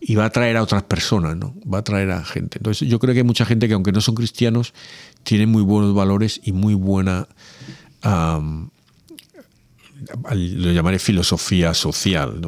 y 0.00 0.16
va 0.16 0.24
a 0.24 0.30
traer 0.30 0.56
a 0.56 0.62
otras 0.64 0.82
personas, 0.82 1.36
¿no? 1.36 1.54
Va 1.72 1.78
a 1.78 1.84
traer 1.84 2.10
a 2.10 2.24
gente. 2.24 2.58
Entonces, 2.58 2.88
yo 2.88 2.98
creo 2.98 3.14
que 3.14 3.20
hay 3.20 3.24
mucha 3.26 3.44
gente 3.44 3.68
que, 3.68 3.74
aunque 3.74 3.92
no 3.92 4.00
son 4.00 4.16
cristianos, 4.16 4.74
tienen 5.22 5.48
muy 5.48 5.62
buenos 5.62 5.94
valores 5.94 6.40
y 6.42 6.50
muy 6.50 6.74
buena. 6.74 7.28
lo 10.32 10.72
llamaré 10.72 10.98
filosofía 10.98 11.74
social. 11.74 12.40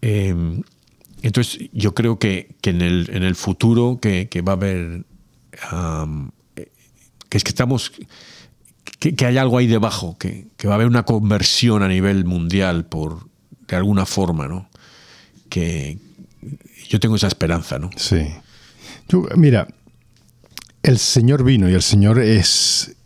Eh, 0.00 0.34
entonces, 1.28 1.70
yo 1.72 1.94
creo 1.94 2.18
que, 2.18 2.54
que 2.60 2.68
en, 2.68 2.82
el, 2.82 3.08
en 3.10 3.22
el 3.22 3.34
futuro 3.34 3.98
que, 3.98 4.28
que 4.28 4.42
va 4.42 4.52
a 4.52 4.56
haber, 4.56 5.06
eh, 6.56 6.70
que 7.30 7.38
es 7.38 7.42
que 7.42 7.48
estamos, 7.48 7.92
que, 8.98 9.14
que 9.14 9.24
hay 9.24 9.38
algo 9.38 9.56
ahí 9.56 9.66
debajo, 9.66 10.18
que, 10.18 10.48
que 10.58 10.68
va 10.68 10.74
a 10.74 10.76
haber 10.76 10.86
una 10.86 11.04
conversión 11.04 11.82
a 11.82 11.88
nivel 11.88 12.26
mundial 12.26 12.84
por, 12.84 13.26
de 13.66 13.74
alguna 13.74 14.04
forma, 14.04 14.48
¿no? 14.48 14.68
Que 15.48 15.96
yo 16.90 17.00
tengo 17.00 17.16
esa 17.16 17.28
esperanza, 17.28 17.78
¿no? 17.78 17.88
Sí. 17.96 18.26
Yo, 19.08 19.26
mira, 19.34 19.66
el 20.82 20.98
Señor 20.98 21.42
vino 21.42 21.70
y 21.70 21.72
el 21.72 21.82
Señor 21.82 22.18
es 22.18 22.96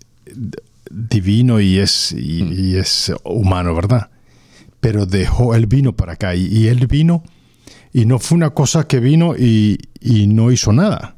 divino 0.91 1.61
y 1.61 1.79
es, 1.79 2.11
y, 2.11 2.43
y 2.43 2.77
es 2.79 3.13
humano, 3.23 3.77
¿verdad? 3.77 4.11
Pero 4.81 5.07
dejó, 5.07 5.55
Él 5.55 5.69
vino 5.69 5.95
para 5.95 6.15
acá 6.15 6.35
y, 6.35 6.47
y 6.47 6.67
Él 6.67 6.89
vino 6.89 7.23
y 7.99 8.07
no 8.07 8.21
fue 8.21 8.37
una 8.37 8.51
cosa 8.51 8.87
que 8.87 9.01
vino 9.01 9.35
y, 9.37 9.77
y 10.01 10.29
no 10.29 10.53
hizo 10.53 10.73
nada. 10.73 11.17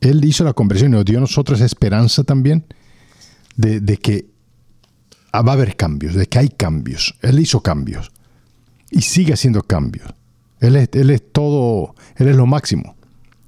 Él 0.00 0.24
hizo 0.24 0.42
la 0.42 0.54
conversión 0.54 0.92
y 0.92 0.96
nos 0.96 1.04
dio 1.04 1.18
a 1.18 1.20
nosotros 1.20 1.60
esperanza 1.60 2.24
también 2.24 2.64
de, 3.56 3.80
de 3.80 3.98
que 3.98 4.24
ah, 5.32 5.42
va 5.42 5.52
a 5.52 5.54
haber 5.56 5.76
cambios, 5.76 6.14
de 6.14 6.26
que 6.26 6.38
hay 6.38 6.48
cambios. 6.48 7.14
Él 7.20 7.38
hizo 7.40 7.62
cambios 7.62 8.10
y 8.90 9.02
sigue 9.02 9.34
haciendo 9.34 9.62
cambios. 9.62 10.14
Él 10.60 10.76
es, 10.76 10.88
él 10.92 11.10
es 11.10 11.30
todo, 11.30 11.94
Él 12.16 12.28
es 12.28 12.36
lo 12.36 12.46
máximo. 12.46 12.96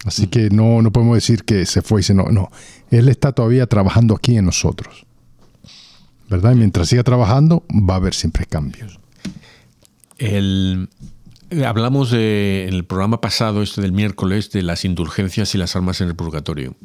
Así 0.05 0.27
que 0.27 0.51
no, 0.51 0.83
no 0.83 0.93
podemos 0.93 1.15
decir 1.17 1.45
que 1.45 1.65
se 1.65 1.81
fue 1.81 2.01
y 2.01 2.05
se 2.05 2.13
no. 2.13 2.25
No, 2.25 2.51
Él 2.91 3.09
está 3.09 3.33
todavía 3.33 3.67
trabajando 3.67 4.15
aquí 4.15 4.37
en 4.37 4.45
nosotros. 4.45 5.07
¿Verdad? 6.29 6.53
Y 6.53 6.57
mientras 6.57 6.91
siga 6.91 7.05
trabajando, 7.05 7.65
va 7.71 7.95
a 7.95 7.97
haber 7.97 8.13
siempre 8.13 8.45
cambios. 8.45 8.99
El, 10.19 10.91
hablamos 11.67 12.11
de- 12.11 12.67
en 12.69 12.75
el 12.75 12.85
programa 12.85 13.21
pasado, 13.21 13.63
este 13.63 13.81
del 13.83 13.93
miércoles, 13.93 14.51
de 14.51 14.63
las 14.63 14.85
indulgencias 14.85 15.55
y 15.55 15.59
las 15.59 15.77
almas 15.77 16.01
en 16.01 16.09
el 16.09 16.17
purgatorio. 16.17 16.77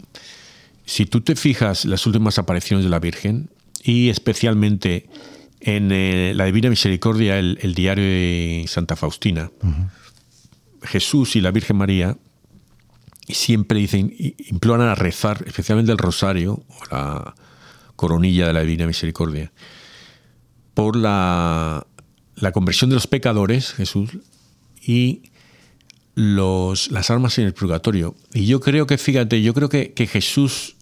Si 0.86 1.06
tú 1.06 1.22
te 1.22 1.36
fijas 1.36 1.86
las 1.86 2.06
últimas 2.06 2.38
apariciones 2.40 2.84
de 2.86 2.90
la 2.90 3.00
Virgen, 3.00 3.50
y 3.84 4.10
especialmente 4.10 5.08
en 5.60 5.92
eh, 5.92 6.34
la 6.36 6.46
Divina 6.46 6.70
Misericordia, 6.70 7.40
el, 7.40 7.58
el 7.62 7.74
diario 7.74 8.04
de 8.04 8.66
Santa 8.68 8.96
Faustina, 8.96 9.52
Jesús 10.84 11.36
y 11.36 11.42
la 11.42 11.52
Virgen 11.52 11.78
María 11.78 12.18
siempre 13.28 13.80
dicen, 13.80 14.14
imploran 14.50 14.88
a 14.88 14.96
rezar, 14.96 15.44
especialmente 15.48 15.92
el 15.92 15.98
rosario 15.98 16.64
o 16.70 16.86
la 16.92 17.36
coronilla 17.96 18.48
de 18.48 18.54
la 18.54 18.62
Divina 18.62 18.88
Misericordia, 18.88 19.52
por 20.74 20.96
la, 20.96 21.86
la 22.36 22.52
conversión 22.52 22.90
de 22.90 22.96
los 22.96 23.08
pecadores, 23.08 23.74
Jesús, 23.74 24.12
y 24.88 25.22
las 26.16 27.12
almas 27.12 27.38
en 27.38 27.46
el 27.46 27.54
purgatorio. 27.54 28.16
Y 28.34 28.48
yo 28.48 28.60
creo 28.62 28.88
que, 28.88 28.98
fíjate, 28.98 29.42
yo 29.44 29.54
creo 29.54 29.70
que, 29.70 29.94
que 29.94 30.08
Jesús 30.08 30.78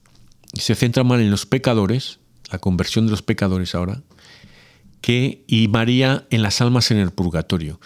se 0.54 0.76
centra 0.76 1.04
más 1.04 1.20
en 1.20 1.32
los 1.32 1.46
pecadores, 1.46 2.20
la 2.52 2.60
conversión 2.60 3.06
de 3.06 3.12
los 3.12 3.22
pecadores 3.22 3.76
ahora, 3.76 4.02
que, 5.02 5.44
y 5.48 5.68
María 5.68 6.26
en 6.30 6.44
las 6.44 6.62
almas 6.62 6.92
en 6.92 6.98
el 6.98 7.12
purgatorio. 7.12 7.82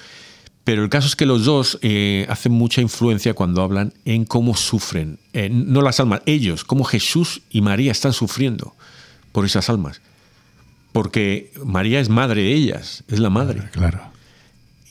Pero 0.66 0.84
el 0.84 0.90
caso 0.90 1.08
es 1.08 1.16
que 1.16 1.26
los 1.26 1.46
dos 1.46 1.80
eh, 1.82 2.28
hacen 2.30 2.52
mucha 2.52 2.82
influencia 2.82 3.34
cuando 3.34 3.64
hablan 3.64 3.94
en 4.06 4.26
cómo 4.26 4.56
sufren, 4.56 5.20
no 5.34 5.82
las 5.82 6.00
almas, 6.00 6.22
ellos, 6.28 6.64
cómo 6.64 6.84
Jesús 6.84 7.42
y 7.50 7.62
María 7.62 7.92
están 7.92 8.14
sufriendo 8.14 8.76
por 9.32 9.46
esas 9.46 9.70
almas. 9.70 10.02
Porque 10.92 11.52
María 11.66 12.00
es 12.00 12.10
madre 12.10 12.44
de 12.44 12.54
ellas, 12.54 13.04
es 13.08 13.20
la 13.20 13.30
madre. 13.30 13.70
Claro. 13.72 14.19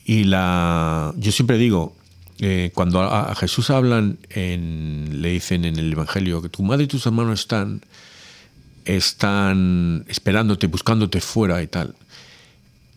Y 0.09 0.24
la, 0.24 1.12
yo 1.18 1.32
siempre 1.32 1.59
digo, 1.59 1.94
eh, 2.38 2.70
cuando 2.72 3.02
a, 3.02 3.34
Jesús 3.34 3.68
hablan, 3.68 4.16
en, 4.30 5.20
le 5.20 5.32
dicen 5.32 5.66
en 5.66 5.78
el 5.78 5.92
Evangelio 5.92 6.40
que 6.40 6.48
tu 6.48 6.62
madre 6.62 6.84
y 6.84 6.86
tus 6.86 7.04
hermanos 7.04 7.40
están, 7.40 7.82
están 8.86 10.06
esperándote, 10.09 10.66
buscándote 10.66 11.20
fuera 11.20 11.62
y 11.62 11.66
tal. 11.66 11.94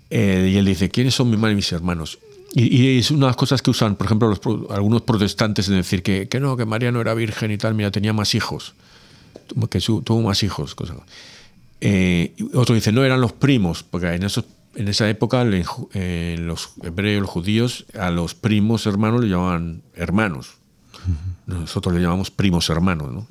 Eh, 0.10 0.52
y 0.54 0.58
él 0.58 0.64
dice, 0.64 0.90
¿quiénes 0.90 1.14
son 1.14 1.30
mi 1.30 1.36
madre 1.36 1.52
y 1.52 1.56
mis 1.58 1.74
hermanos? 1.74 2.18
Y, 2.54 2.78
y 2.78 3.00
es 3.00 3.12
una 3.12 3.26
de 3.26 3.32
las 3.32 3.36
cosas 3.36 3.62
que 3.62 3.72
usan, 3.72 3.98
por 3.98 4.06
ejemplo, 4.06 4.30
los 4.30 4.40
algunos 4.72 5.02
protestantes 5.02 5.68
en 5.68 5.76
decir 5.76 6.04
que, 6.04 6.30
que 6.30 6.40
no, 6.40 6.56
que 6.56 6.66
María 6.66 6.94
no 6.94 7.02
era 7.02 7.14
virgen 7.14 7.52
y 7.52 7.58
tal, 7.58 7.74
mira, 7.74 7.92
tenía 7.92 8.14
más 8.14 8.36
hijos, 8.36 8.74
que 9.70 9.80
tuvo 9.82 10.22
más 10.22 10.44
hijos. 10.44 10.76
Cosa. 10.76 10.96
Eh, 11.82 12.36
otro 12.54 12.74
dice, 12.74 12.94
no, 12.94 13.04
eran 13.04 13.20
los 13.20 13.34
primos, 13.34 13.84
porque 13.84 14.14
en, 14.14 14.24
esos, 14.24 14.46
en 14.76 14.88
esa 14.88 15.10
época 15.10 15.46
eh, 15.94 16.36
los 16.40 16.72
hebreos, 16.84 17.22
los 17.22 17.30
judíos, 17.30 17.86
a 17.98 18.10
los 18.10 18.36
primos 18.36 18.86
hermanos 18.86 19.22
le 19.22 19.30
llamaban 19.30 19.84
hermanos. 19.96 20.56
Nosotros 21.46 21.96
le 21.96 22.02
llamamos 22.02 22.32
primos 22.32 22.70
hermanos. 22.70 23.12
¿no? 23.12 23.28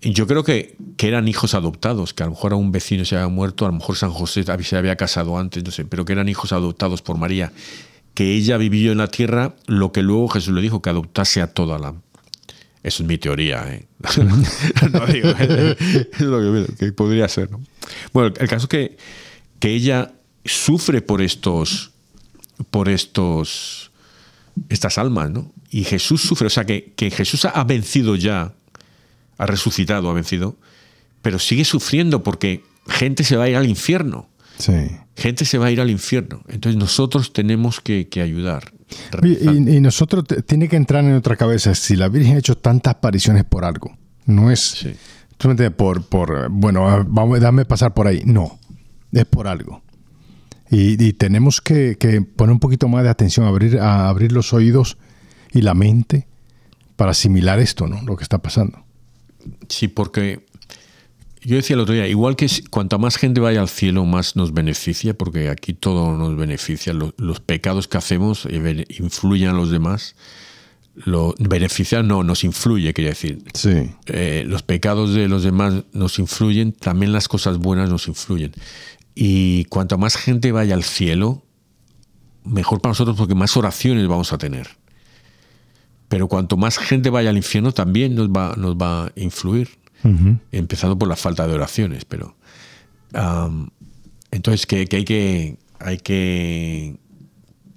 Yo 0.00 0.26
creo 0.26 0.44
que, 0.44 0.76
que 0.96 1.08
eran 1.08 1.28
hijos 1.28 1.54
adoptados, 1.54 2.14
que 2.14 2.22
a 2.22 2.26
lo 2.26 2.32
mejor 2.32 2.52
a 2.52 2.56
un 2.56 2.72
vecino 2.72 3.04
se 3.04 3.16
había 3.16 3.28
muerto, 3.28 3.66
a 3.66 3.68
lo 3.68 3.74
mejor 3.74 3.96
San 3.96 4.10
José 4.10 4.44
se 4.44 4.76
había 4.76 4.96
casado 4.96 5.38
antes, 5.38 5.62
no 5.62 5.70
sé, 5.70 5.84
pero 5.84 6.04
que 6.04 6.12
eran 6.12 6.28
hijos 6.28 6.52
adoptados 6.52 7.02
por 7.02 7.18
María, 7.18 7.52
que 8.14 8.34
ella 8.34 8.56
vivió 8.56 8.92
en 8.92 8.98
la 8.98 9.08
tierra 9.08 9.54
lo 9.66 9.92
que 9.92 10.02
luego 10.02 10.28
Jesús 10.28 10.54
le 10.54 10.62
dijo, 10.62 10.80
que 10.82 10.90
adoptase 10.90 11.42
a 11.42 11.48
toda 11.48 11.78
la, 11.78 11.94
Eso 12.82 13.02
es 13.02 13.08
mi 13.08 13.18
teoría, 13.18 13.72
¿eh? 13.72 13.86
No 14.92 15.06
digo, 15.06 15.28
es 15.38 16.20
lo 16.20 16.66
que, 16.66 16.74
que 16.76 16.92
podría 16.92 17.28
ser. 17.28 17.50
¿no? 17.50 17.60
Bueno, 18.12 18.34
el 18.38 18.48
caso 18.48 18.64
es 18.64 18.68
que, 18.68 18.96
que 19.58 19.74
ella 19.74 20.12
sufre 20.44 21.02
por 21.02 21.22
estos, 21.22 21.92
por 22.70 22.88
estos, 22.88 23.90
estas 24.68 24.98
almas, 24.98 25.30
¿no? 25.30 25.52
Y 25.70 25.84
Jesús 25.84 26.22
sufre, 26.22 26.46
o 26.46 26.50
sea, 26.50 26.64
que, 26.64 26.92
que 26.96 27.10
Jesús 27.10 27.44
ha 27.44 27.64
vencido 27.64 28.16
ya, 28.16 28.52
ha 29.38 29.46
resucitado, 29.46 30.10
ha 30.10 30.12
vencido, 30.14 30.56
pero 31.22 31.38
sigue 31.38 31.64
sufriendo 31.64 32.22
porque 32.22 32.64
gente 32.88 33.24
se 33.24 33.36
va 33.36 33.44
a 33.44 33.48
ir 33.48 33.56
al 33.56 33.68
infierno. 33.68 34.28
Sí. 34.58 34.72
Gente 35.16 35.44
se 35.44 35.58
va 35.58 35.66
a 35.66 35.70
ir 35.70 35.80
al 35.80 35.90
infierno. 35.90 36.42
Entonces 36.48 36.78
nosotros 36.78 37.32
tenemos 37.32 37.80
que, 37.80 38.08
que 38.08 38.20
ayudar. 38.20 38.72
Y, 39.22 39.76
y 39.76 39.80
nosotros 39.80 40.24
tiene 40.46 40.68
que 40.68 40.76
entrar 40.76 41.04
en 41.04 41.10
nuestra 41.12 41.36
cabeza 41.36 41.74
si 41.74 41.96
la 41.96 42.08
Virgen 42.08 42.36
ha 42.36 42.38
hecho 42.40 42.56
tantas 42.56 42.94
apariciones 42.96 43.44
por 43.44 43.64
algo. 43.64 43.96
No 44.26 44.50
es 44.50 44.60
Sí. 44.60 44.92
por, 45.76 46.02
por 46.04 46.48
bueno, 46.50 47.04
vamos, 47.08 47.40
dame 47.40 47.64
pasar 47.64 47.94
por 47.94 48.06
ahí. 48.06 48.22
No, 48.24 48.58
es 49.12 49.24
por 49.24 49.46
algo. 49.46 49.82
Y, 50.70 51.02
y 51.02 51.12
tenemos 51.14 51.60
que, 51.60 51.96
que 51.98 52.22
poner 52.22 52.52
un 52.52 52.60
poquito 52.60 52.86
más 52.88 53.02
de 53.02 53.10
atención, 53.10 53.46
abrir, 53.46 53.78
a 53.78 54.08
abrir 54.08 54.32
los 54.32 54.52
oídos 54.52 54.96
y 55.52 55.62
la 55.62 55.74
mente 55.74 56.26
para 56.96 57.10
asimilar 57.10 57.58
esto, 57.58 57.86
¿no? 57.88 58.00
Lo 58.02 58.16
que 58.16 58.22
está 58.22 58.38
pasando. 58.38 58.84
Sí, 59.68 59.88
porque 59.88 60.46
yo 61.42 61.56
decía 61.56 61.74
el 61.74 61.80
otro 61.80 61.94
día, 61.94 62.06
igual 62.06 62.36
que 62.36 62.46
cuanta 62.70 62.98
más 62.98 63.16
gente 63.16 63.40
vaya 63.40 63.60
al 63.62 63.68
cielo, 63.68 64.04
más 64.04 64.36
nos 64.36 64.52
beneficia, 64.52 65.16
porque 65.16 65.48
aquí 65.48 65.72
todo 65.72 66.16
nos 66.16 66.36
beneficia. 66.36 66.92
Lo- 66.92 67.14
Los, 67.16 67.40
pecados 67.40 67.88
que 67.88 67.98
hacemos 67.98 68.46
eh, 68.48 68.84
influyen 68.98 69.48
a 69.48 69.52
los 69.54 69.70
demás. 69.70 70.14
Lo 70.94 71.34
beneficia, 71.38 72.02
no, 72.02 72.22
nos 72.22 72.44
influye, 72.44 72.92
quería 72.92 73.10
decir. 73.10 73.42
Sí. 73.54 73.90
Eh, 74.06 74.44
los 74.46 74.62
pecados 74.62 75.14
de 75.14 75.28
los 75.28 75.42
demás 75.42 75.74
nos 75.94 76.18
influyen, 76.18 76.72
también 76.72 77.12
las 77.12 77.26
cosas 77.26 77.56
buenas 77.56 77.88
nos 77.88 78.06
influyen. 78.06 78.52
Y 79.22 79.66
cuanto 79.66 79.98
más 79.98 80.16
gente 80.16 80.50
vaya 80.50 80.74
al 80.74 80.82
cielo, 80.82 81.42
mejor 82.42 82.80
para 82.80 82.92
nosotros 82.92 83.18
porque 83.18 83.34
más 83.34 83.54
oraciones 83.54 84.08
vamos 84.08 84.32
a 84.32 84.38
tener. 84.38 84.66
Pero 86.08 86.26
cuanto 86.26 86.56
más 86.56 86.78
gente 86.78 87.10
vaya 87.10 87.28
al 87.28 87.36
infierno, 87.36 87.72
también 87.72 88.14
nos 88.14 88.30
va, 88.30 88.54
nos 88.56 88.76
va 88.76 89.04
a 89.08 89.12
influir. 89.16 89.68
Empezando 90.52 90.98
por 90.98 91.06
la 91.06 91.16
falta 91.16 91.46
de 91.46 91.52
oraciones, 91.52 92.06
pero. 92.06 92.34
entonces, 94.30 94.64
que, 94.66 94.86
que 94.86 94.96
hay 94.96 95.04
que. 95.04 95.58
Hay 95.78 95.98
que. 95.98 96.96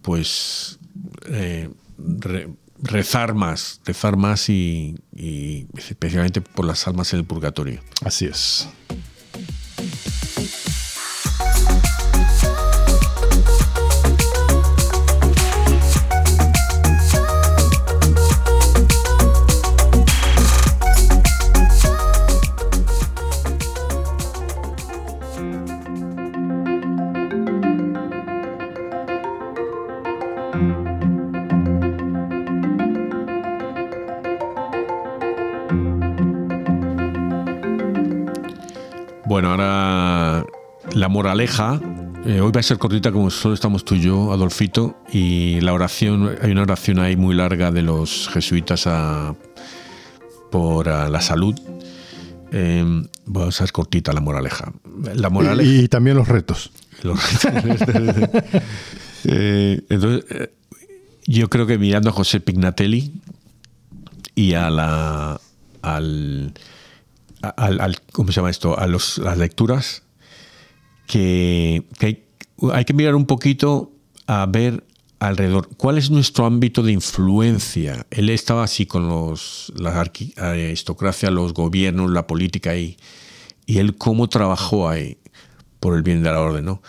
Pues. 0.02 0.80
eh, 1.28 1.70
re- 1.98 2.48
rezar 2.82 3.34
más. 3.34 3.82
Rezar 3.86 4.16
más 4.16 4.48
y, 4.48 4.96
y 5.14 5.68
especialmente 5.78 6.39
por 6.39 6.64
las 6.64 6.88
almas 6.88 7.12
en 7.12 7.20
el 7.20 7.26
purgatorio. 7.26 7.82
Así 8.06 8.26
es. 8.28 8.70
Moraleja. 41.24 41.80
eh, 42.26 42.41
hoy 42.41 42.51
va 42.51 42.59
a 42.59 42.63
ser 42.63 42.78
cortita 42.78 43.09
como 43.13 43.30
solo 43.30 43.53
estamos 43.53 43.86
tú 43.86 43.95
y 43.95 44.01
yo, 44.01 44.34
Adolfito, 44.34 44.97
y 45.11 45.61
la 45.61 45.71
oración, 45.71 46.36
hay 46.41 46.51
una 46.51 46.63
oración 46.63 46.99
ahí 46.99 47.15
muy 47.15 47.34
larga 47.34 47.71
de 47.71 47.82
los 47.82 48.28
jesuitas 48.34 48.88
a- 48.88 49.34
por 50.51 50.89
a 50.89 51.07
la 51.09 51.21
salud. 51.21 51.55
Eh, 52.51 52.84
va 53.26 53.47
a 53.47 53.51
ser 53.53 53.71
cortita 53.71 54.11
la 54.11 54.19
moraleja. 54.19 54.74
La 55.15 55.30
moraleja. 55.30 55.71
Y, 55.71 55.80
y 55.86 55.88
también 55.88 56.17
los 56.17 56.28
retos. 56.28 56.71
Los- 57.03 57.19
Eh, 59.26 59.82
entonces, 59.89 60.26
eh, 60.32 60.53
yo 61.28 61.49
creo 61.49 61.65
que 61.65 61.78
mirando 61.78 62.09
a 62.09 62.11
José 62.11 62.41
Pignatelli 62.41 63.21
y 64.36 64.53
a 64.55 64.69
la 64.69 65.39
al, 65.82 66.53
al, 67.41 67.80
al- 67.80 68.01
¿cómo 68.11 68.28
se 68.34 68.36
llama 68.36 68.49
esto? 68.49 68.78
a 68.78 68.86
los, 68.88 69.19
las 69.19 69.38
lecturas 69.38 70.03
que, 71.14 71.84
que 71.99 72.26
hay, 72.74 72.86
que 72.86 72.93
mirar 72.95 73.14
un 73.14 73.28
poquito 73.28 73.91
a 74.26 74.47
ver 74.47 74.84
alrededor 75.20 75.70
cuál 75.78 75.99
es 75.99 76.09
nuestro 76.09 76.47
ámbito 76.47 76.82
de 76.82 76.91
influencia. 76.91 78.07
Él 78.09 78.32
estaba 78.32 78.64
así 78.64 78.88
con 78.88 79.07
los 79.07 79.72
la 79.76 79.91
aristocracia, 80.38 81.30
los 81.30 81.53
gobiernos, 81.53 82.09
la 82.09 82.26
política 82.26 82.76
y, 82.76 82.97
y 83.68 83.78
él 83.78 83.95
cómo 83.95 84.28
trabajó 84.28 84.89
ahí 84.89 85.20
por 85.80 85.95
el 85.95 86.01
bien 86.01 86.24
de 86.24 86.32
la 86.32 86.39
orden, 86.39 86.66
¿no? 86.66 86.82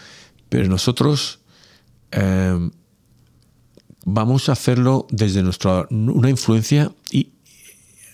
Pero 0.48 0.68
nosotros 0.68 1.40
eh, 2.10 2.70
vamos 4.06 4.48
a 4.48 4.52
hacerlo 4.52 5.06
desde 5.10 5.42
nuestra 5.42 5.86
una 5.90 6.30
influencia 6.30 6.92
y 7.10 7.28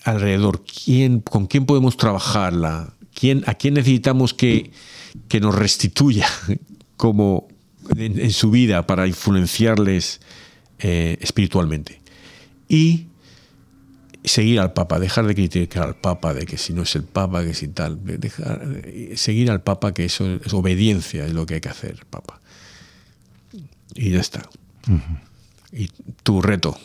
alrededor. 0.03 0.61
¿Quién, 0.65 1.21
¿Con 1.21 1.47
quién 1.47 1.65
podemos 1.65 1.95
trabajarla? 1.95 2.95
¿Quién, 3.13 3.45
¿A 3.47 3.53
quién 3.53 3.75
necesitamos 3.75 4.33
que, 4.33 4.71
que 5.27 5.39
nos 5.39 5.55
restituya 5.55 6.27
como 6.97 7.47
en, 7.95 8.19
en 8.19 8.31
su 8.31 8.51
vida 8.51 8.85
para 8.87 9.07
influenciarles 9.07 10.21
eh, 10.79 11.17
espiritualmente? 11.21 12.01
Y 12.67 13.07
seguir 14.23 14.59
al 14.59 14.73
Papa, 14.73 14.99
dejar 14.99 15.25
de 15.25 15.35
criticar 15.35 15.83
al 15.83 15.95
Papa, 15.95 16.33
de 16.33 16.45
que 16.45 16.57
si 16.57 16.73
no 16.73 16.83
es 16.83 16.95
el 16.95 17.03
Papa, 17.03 17.43
que 17.43 17.53
si 17.53 17.67
tal, 17.67 18.03
de 18.05 18.17
dejar, 18.17 18.61
eh, 18.85 19.13
seguir 19.15 19.51
al 19.51 19.61
Papa, 19.61 19.93
que 19.93 20.05
eso 20.05 20.39
es 20.43 20.53
obediencia, 20.53 21.25
es 21.25 21.33
lo 21.33 21.45
que 21.45 21.55
hay 21.55 21.61
que 21.61 21.69
hacer, 21.69 22.05
Papa. 22.09 22.39
Y 23.95 24.11
ya 24.11 24.19
está. 24.19 24.47
Y 25.73 25.89
tu 26.23 26.41
reto, 26.41 26.77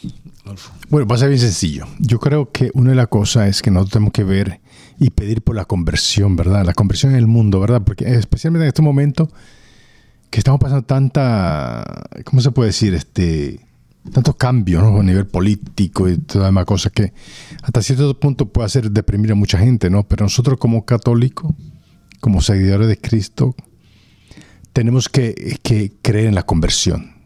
Adolfo. 0.44 0.72
Bueno, 0.88 1.06
va 1.06 1.16
a 1.16 1.18
ser 1.18 1.28
bien 1.28 1.40
sencillo. 1.40 1.86
Yo 1.98 2.18
creo 2.18 2.50
que 2.50 2.70
una 2.74 2.90
de 2.90 2.96
las 2.96 3.08
cosas 3.08 3.48
es 3.48 3.62
que 3.62 3.70
nosotros 3.70 3.92
tenemos 3.92 4.12
que 4.12 4.24
ver 4.24 4.60
y 4.98 5.10
pedir 5.10 5.42
por 5.42 5.56
la 5.56 5.64
conversión, 5.64 6.36
¿verdad? 6.36 6.64
La 6.64 6.74
conversión 6.74 7.12
en 7.12 7.18
el 7.18 7.26
mundo, 7.26 7.60
¿verdad? 7.60 7.82
Porque 7.82 8.04
especialmente 8.14 8.64
en 8.64 8.68
este 8.68 8.82
momento 8.82 9.30
que 10.30 10.40
estamos 10.40 10.60
pasando 10.60 10.84
tanta, 10.84 11.84
¿cómo 12.24 12.40
se 12.40 12.50
puede 12.50 12.68
decir? 12.68 12.94
Este, 12.94 13.60
tanto 14.12 14.36
cambio, 14.36 14.80
¿no? 14.80 15.00
A 15.00 15.02
nivel 15.02 15.26
político 15.26 16.08
y 16.08 16.18
todas 16.18 16.42
las 16.42 16.48
demás 16.48 16.64
cosas 16.64 16.92
que 16.92 17.12
hasta 17.62 17.82
cierto 17.82 18.18
punto 18.18 18.46
puede 18.48 18.66
hacer 18.66 18.90
deprimir 18.90 19.32
a 19.32 19.34
mucha 19.34 19.58
gente, 19.58 19.90
¿no? 19.90 20.04
Pero 20.04 20.24
nosotros 20.24 20.58
como 20.58 20.84
católicos, 20.84 21.52
como 22.20 22.40
seguidores 22.40 22.88
de 22.88 22.98
Cristo, 22.98 23.54
tenemos 24.72 25.08
que, 25.08 25.58
que 25.62 25.92
creer 26.02 26.26
en 26.26 26.34
la 26.34 26.44
conversión 26.44 27.16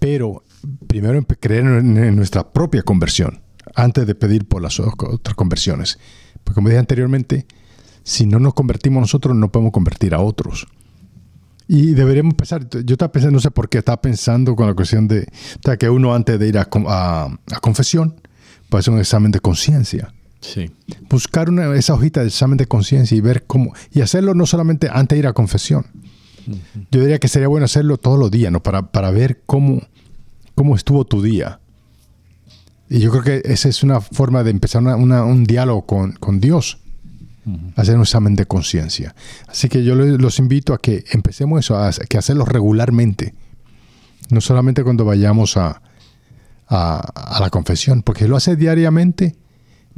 pero 0.00 0.42
primero 0.88 1.24
creer 1.38 1.64
en, 1.64 2.16
nuestra 2.16 2.52
propia 2.52 2.82
conversión 2.82 3.42
antes 3.76 4.04
de 4.06 4.16
pedir 4.16 4.48
por 4.48 4.60
las 4.60 4.80
otras 4.80 5.36
conversiones. 5.36 6.00
Porque 6.44 6.54
como 6.56 6.68
dije 6.68 6.78
anteriormente, 6.78 7.46
si 8.02 8.26
no 8.26 8.38
nos 8.38 8.54
convertimos 8.54 9.00
nosotros, 9.00 9.36
no 9.36 9.50
podemos 9.52 9.72
convertir 9.72 10.14
a 10.14 10.20
otros. 10.20 10.66
Y 11.68 11.92
deberíamos 11.92 12.34
pensar, 12.34 12.66
yo 12.68 12.94
estaba 12.94 13.12
pensando, 13.12 13.34
no 13.36 13.40
sé 13.40 13.50
por 13.52 13.68
qué, 13.68 13.78
estaba 13.78 14.00
pensando 14.00 14.56
con 14.56 14.66
la 14.66 14.74
cuestión 14.74 15.06
de 15.06 15.20
o 15.20 15.60
sea, 15.64 15.76
que 15.76 15.88
uno 15.88 16.14
antes 16.14 16.38
de 16.38 16.48
ir 16.48 16.58
a- 16.58 16.62
a 16.68 17.60
confesión, 17.60 18.20
puede 18.68 18.80
hacer 18.80 18.92
un 18.94 19.00
examen 19.00 19.30
de 19.30 19.38
conciencia 19.40 20.12
Sí. 20.40 20.70
buscar 21.10 21.48
una, 21.50 21.74
esa 21.76 21.92
hojita 21.94 22.22
de 22.22 22.28
examen 22.28 22.56
de 22.56 22.66
conciencia 22.66 23.14
y 23.16 23.20
ver 23.20 23.44
cómo, 23.46 23.72
y 23.92 24.00
hacerlo 24.00 24.34
no 24.34 24.46
solamente 24.46 24.88
antes 24.90 25.14
de 25.16 25.20
ir 25.20 25.26
a 25.26 25.32
confesión. 25.34 25.84
Yo 26.90 27.00
diría 27.02 27.18
que 27.18 27.28
sería 27.28 27.46
bueno 27.46 27.66
hacerlo 27.66 27.98
todos 27.98 28.18
los 28.18 28.30
días, 28.30 28.50
¿no? 28.50 28.62
Para, 28.62 28.90
para 28.90 29.10
ver 29.12 29.42
cómo, 29.46 29.82
cómo 30.56 30.74
estuvo 30.74 31.04
tu 31.04 31.22
día. 31.22 31.60
Y 32.90 32.98
yo 32.98 33.10
creo 33.10 33.22
que 33.22 33.42
esa 33.44 33.68
es 33.68 33.82
una 33.82 34.00
forma 34.00 34.42
de 34.42 34.50
empezar 34.50 34.82
una- 34.82 34.96
una- 34.96 35.24
un 35.24 35.44
diálogo 35.44 35.86
con, 35.86 36.12
con 36.12 36.40
Dios. 36.40 36.78
Hacer 37.74 37.96
un 37.96 38.02
examen 38.02 38.36
de 38.36 38.44
conciencia. 38.46 39.14
Así 39.48 39.68
que 39.68 39.82
yo 39.82 39.94
los 39.94 40.38
invito 40.38 40.74
a 40.74 40.78
que 40.78 41.04
empecemos 41.12 41.58
eso, 41.60 41.76
a, 41.78 41.90
que 41.92 42.18
hacerlo 42.18 42.44
regularmente. 42.44 43.34
No 44.30 44.40
solamente 44.40 44.84
cuando 44.84 45.04
vayamos 45.04 45.56
a, 45.56 45.80
a, 46.68 46.98
a 46.98 47.40
la 47.40 47.50
confesión, 47.50 48.02
porque 48.02 48.24
si 48.24 48.28
lo 48.30 48.36
hace 48.36 48.54
diariamente, 48.56 49.36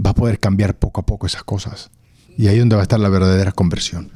va 0.04 0.10
a 0.10 0.14
poder 0.14 0.38
cambiar 0.38 0.78
poco 0.78 1.00
a 1.00 1.04
poco 1.06 1.26
esas 1.26 1.42
cosas. 1.42 1.90
Y 2.38 2.46
ahí 2.46 2.54
es 2.54 2.60
donde 2.60 2.76
va 2.76 2.82
a 2.82 2.84
estar 2.84 3.00
la 3.00 3.08
verdadera 3.10 3.52
conversión. 3.52 4.10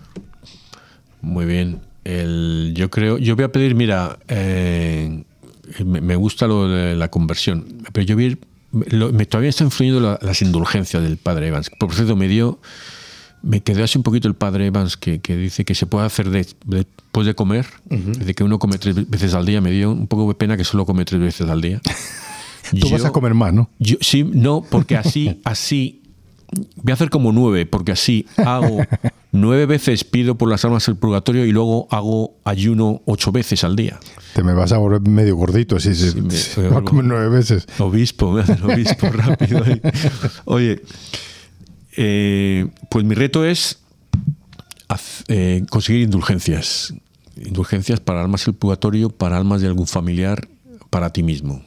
Muy 1.21 1.45
bien. 1.45 1.81
El- 2.05 2.73
yo 2.75 2.91
creo, 2.91 3.19
yo 3.19 3.35
voy 3.37 3.45
a 3.45 3.53
pedir, 3.53 3.75
mira, 3.75 4.19
eh, 4.29 5.25
me, 5.85 6.01
me 6.01 6.17
gusta 6.17 6.47
lo 6.47 6.69
de 6.69 6.95
la 6.95 7.11
conversión, 7.11 7.83
pero 7.93 8.07
yo 8.07 8.15
voy 8.15 8.25
a, 8.25 8.29
ir- 8.29 8.39
lo- 8.91 9.13
me, 9.13 9.27
todavía 9.27 9.51
está 9.51 9.65
influyendo 9.65 10.01
la- 10.01 10.19
las 10.23 10.43
indulgencias 10.43 11.03
del 11.03 11.17
padre 11.17 11.49
Evans. 11.49 11.71
Por 11.79 11.95
cierto, 11.95 12.17
me 12.17 12.29
dio, 12.29 12.59
me 13.43 13.63
quedó 13.63 13.85
así 13.85 13.99
un 13.99 14.03
poquito 14.05 14.29
el 14.29 14.35
padre 14.35 14.67
Evans 14.67 14.97
que, 14.97 15.21
que 15.21 15.37
dice 15.37 15.65
que 15.65 15.75
se 15.75 15.87
puede 15.87 16.07
hacer 16.07 16.31
de- 16.31 16.47
después 16.65 17.27
de 17.27 17.35
comer, 17.35 17.67
de 17.89 18.35
que 18.35 18.45
uno 18.45 18.59
come 18.59 18.79
tres 18.79 19.09
veces 19.09 19.35
al 19.35 19.47
día. 19.47 19.61
Me 19.61 19.71
dio 19.71 19.91
un 19.91 20.07
poco 20.07 20.29
de 20.29 20.35
pena 20.35 20.57
que 20.57 20.65
solo 20.65 20.85
come 20.87 21.05
tres 21.05 21.21
veces 21.21 21.49
al 21.49 21.61
día. 21.61 21.81
Tú 22.81 22.91
vas 22.91 23.05
a 23.05 23.11
comer 23.13 23.33
más, 23.35 23.53
¿no? 23.55 23.71
yo, 23.79 23.97
sí, 24.01 24.25
no, 24.25 24.65
porque 24.69 24.97
así, 24.97 25.41
así, 25.45 26.03
voy 26.83 26.91
a 26.91 26.95
hacer 26.95 27.11
como 27.11 27.31
nueve, 27.31 27.65
porque 27.65 27.93
así 27.93 28.27
hago 28.39 28.79
nueve 29.33 29.67
veces, 29.67 30.03
pido 30.03 30.35
por 30.37 30.49
las 30.51 30.65
almas 30.65 30.89
el 30.89 30.97
purgatorio 30.97 31.47
y 31.47 31.53
luego 31.53 31.87
hago 31.93 32.35
ayuno 32.45 33.03
ocho 33.07 33.31
veces 33.31 33.63
al 33.63 33.77
día. 33.77 34.01
Te 34.37 34.43
me 34.43 34.53
vas 34.53 34.71
a 34.73 34.77
volver 34.77 35.01
medio 35.01 35.35
gordito 35.35 35.81
si 35.81 35.95
se 35.95 36.11
Sí, 36.11 36.21
me 36.21 36.69
vas 36.69 36.81
a 36.81 36.83
comer 36.83 37.07
nueve 37.07 37.31
veces. 37.31 37.67
Obispo, 37.79 38.33
me 38.33 38.43
hacen 38.43 38.63
obispo 38.65 39.09
rápido. 39.09 39.65
ahí. 39.65 39.81
Oye, 40.45 40.83
eh, 41.97 42.69
pues 42.91 43.07
mi 43.07 43.15
reto 43.15 43.47
es 43.47 43.79
eh, 45.29 45.65
conseguir 45.71 46.03
indulgencias. 46.03 46.93
Indulgencias 47.37 48.01
para 48.01 48.21
almas 48.21 48.45
del 48.45 48.55
purgatorio, 48.55 49.09
para 49.09 49.39
almas 49.39 49.63
de 49.63 49.69
algún 49.69 49.87
familiar, 49.87 50.47
para 50.91 51.15
ti 51.15 51.23
mismo. 51.23 51.63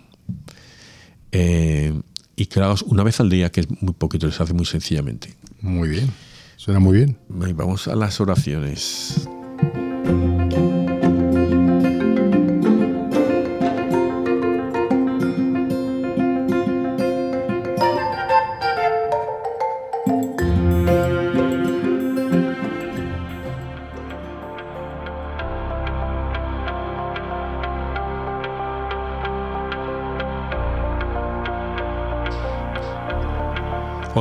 Eh, 1.32 2.00
y 2.36 2.46
que 2.46 2.60
hagas 2.60 2.84
una 2.84 3.02
vez 3.02 3.20
al 3.20 3.32
día, 3.32 3.52
que 3.52 3.62
es 3.62 3.82
muy 3.82 3.94
poquito, 3.94 4.32
se 4.32 4.44
hace 4.44 4.54
muy 4.54 4.68
sencillamente. 4.68 5.34
Muy 5.60 5.90
bien. 5.90 6.12
Suena 6.56 6.80
muy 6.80 6.98
bien. 6.98 7.18
Vamos 7.30 7.88
a 7.88 7.96
las 7.96 8.22
oraciones. 8.22 9.28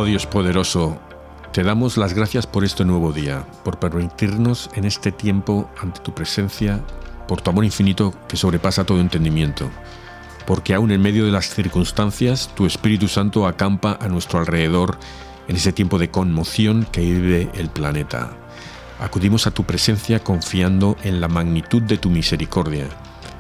Oh 0.01 0.05
Dios 0.05 0.27
poderoso, 0.27 0.97
te 1.53 1.65
damos 1.65 1.97
las 1.97 2.15
gracias 2.15 2.47
por 2.47 2.63
este 2.63 2.85
nuevo 2.85 3.13
día, 3.13 3.45
por 3.65 3.81
permitirnos 3.81 4.71
en 4.75 4.85
este 4.85 5.11
tiempo 5.11 5.69
ante 5.83 5.99
tu 5.99 6.15
presencia, 6.15 6.81
por 7.27 7.41
tu 7.41 7.51
amor 7.51 7.65
infinito 7.65 8.15
que 8.29 8.37
sobrepasa 8.37 8.85
todo 8.85 9.01
entendimiento, 9.01 9.69
porque 10.47 10.73
aún 10.73 10.93
en 10.93 11.03
medio 11.03 11.25
de 11.25 11.33
las 11.33 11.53
circunstancias, 11.53 12.49
tu 12.55 12.65
Espíritu 12.65 13.09
Santo 13.09 13.45
acampa 13.45 13.99
a 14.01 14.07
nuestro 14.07 14.39
alrededor 14.39 14.99
en 15.49 15.57
ese 15.57 15.73
tiempo 15.73 15.99
de 15.99 16.13
conmoción 16.13 16.87
que 16.93 17.01
vive 17.01 17.51
el 17.55 17.69
planeta. 17.69 18.31
Acudimos 19.01 19.49
a 19.49 19.51
tu 19.51 19.65
presencia 19.65 20.23
confiando 20.23 20.97
en 21.03 21.21
la 21.21 21.27
magnitud 21.27 21.83
de 21.83 21.99
tu 21.99 22.09
misericordia, 22.09 22.87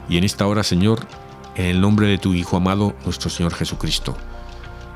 y 0.08 0.18
en 0.18 0.24
esta 0.24 0.44
hora, 0.48 0.64
Señor, 0.64 1.06
en 1.54 1.66
el 1.66 1.80
nombre 1.80 2.08
de 2.08 2.18
tu 2.18 2.34
Hijo 2.34 2.56
amado, 2.56 2.96
nuestro 3.04 3.30
Señor 3.30 3.54
Jesucristo. 3.54 4.16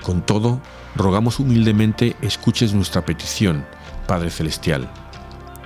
Con 0.02 0.22
todo, 0.22 0.60
rogamos 0.94 1.38
humildemente 1.38 2.16
escuches 2.20 2.74
nuestra 2.74 3.04
petición, 3.04 3.64
Padre 4.06 4.30
Celestial. 4.30 4.88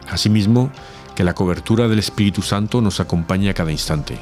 Asimismo, 0.09 0.71
que 1.15 1.25
la 1.25 1.35
cobertura 1.35 1.89
del 1.89 1.99
Espíritu 1.99 2.43
Santo 2.43 2.81
nos 2.81 3.01
acompañe 3.01 3.49
a 3.49 3.55
cada 3.55 3.73
instante. 3.73 4.19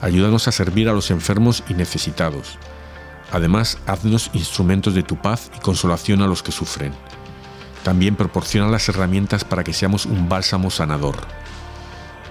Ayúdanos 0.00 0.46
a 0.46 0.52
servir 0.52 0.88
a 0.88 0.92
los 0.92 1.10
enfermos 1.10 1.64
y 1.68 1.74
necesitados. 1.74 2.56
Además, 3.32 3.78
haznos 3.86 4.30
instrumentos 4.32 4.94
de 4.94 5.02
tu 5.02 5.16
paz 5.16 5.50
y 5.56 5.60
consolación 5.60 6.22
a 6.22 6.28
los 6.28 6.42
que 6.42 6.52
sufren. 6.52 6.92
También 7.82 8.14
proporciona 8.16 8.70
las 8.70 8.88
herramientas 8.88 9.44
para 9.44 9.64
que 9.64 9.72
seamos 9.72 10.06
un 10.06 10.28
bálsamo 10.28 10.70
sanador. 10.70 11.16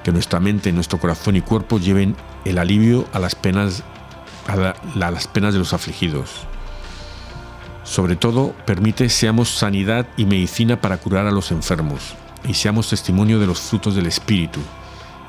Que 0.04 0.14
nuestra 0.14 0.40
mente, 0.40 0.72
nuestro 0.72 0.98
corazón 0.98 1.36
y 1.36 1.42
cuerpo 1.42 1.78
lleven 1.78 2.16
el 2.46 2.58
alivio 2.58 3.06
a 3.12 3.20
las 3.20 3.36
penas, 3.36 3.84
a 4.48 4.54
a 4.54 5.12
las 5.12 5.28
penas 5.28 5.54
de 5.54 5.60
los 5.60 5.74
afligidos. 5.74 6.48
Sobre 7.88 8.18
todo, 8.18 8.54
permite 8.66 9.08
seamos 9.08 9.50
sanidad 9.50 10.06
y 10.18 10.26
medicina 10.26 10.82
para 10.82 10.98
curar 10.98 11.26
a 11.26 11.32
los 11.32 11.52
enfermos 11.52 12.16
y 12.46 12.54
seamos 12.54 12.90
testimonio 12.90 13.40
de 13.40 13.48
los 13.48 13.62
frutos 13.62 13.96
del 13.96 14.08
Espíritu, 14.08 14.60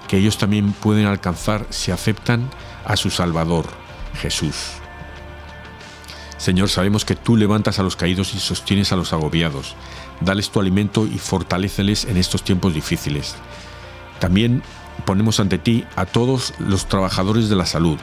que 0.08 0.18
ellos 0.18 0.38
también 0.38 0.72
pueden 0.72 1.06
alcanzar 1.06 1.66
si 1.70 1.92
aceptan 1.92 2.50
a 2.84 2.96
su 2.96 3.10
Salvador, 3.10 3.66
Jesús. 4.20 4.72
Señor, 6.36 6.68
sabemos 6.68 7.04
que 7.04 7.14
tú 7.14 7.36
levantas 7.36 7.78
a 7.78 7.84
los 7.84 7.94
caídos 7.94 8.34
y 8.34 8.40
sostienes 8.40 8.90
a 8.90 8.96
los 8.96 9.12
agobiados. 9.12 9.76
Dales 10.20 10.50
tu 10.50 10.58
alimento 10.58 11.06
y 11.06 11.18
fortaléceles 11.18 12.06
en 12.06 12.16
estos 12.16 12.42
tiempos 12.42 12.74
difíciles. 12.74 13.36
También 14.18 14.64
ponemos 15.06 15.38
ante 15.38 15.58
ti 15.58 15.84
a 15.94 16.06
todos 16.06 16.54
los 16.58 16.86
trabajadores 16.86 17.48
de 17.48 17.56
la 17.56 17.66
salud. 17.66 17.98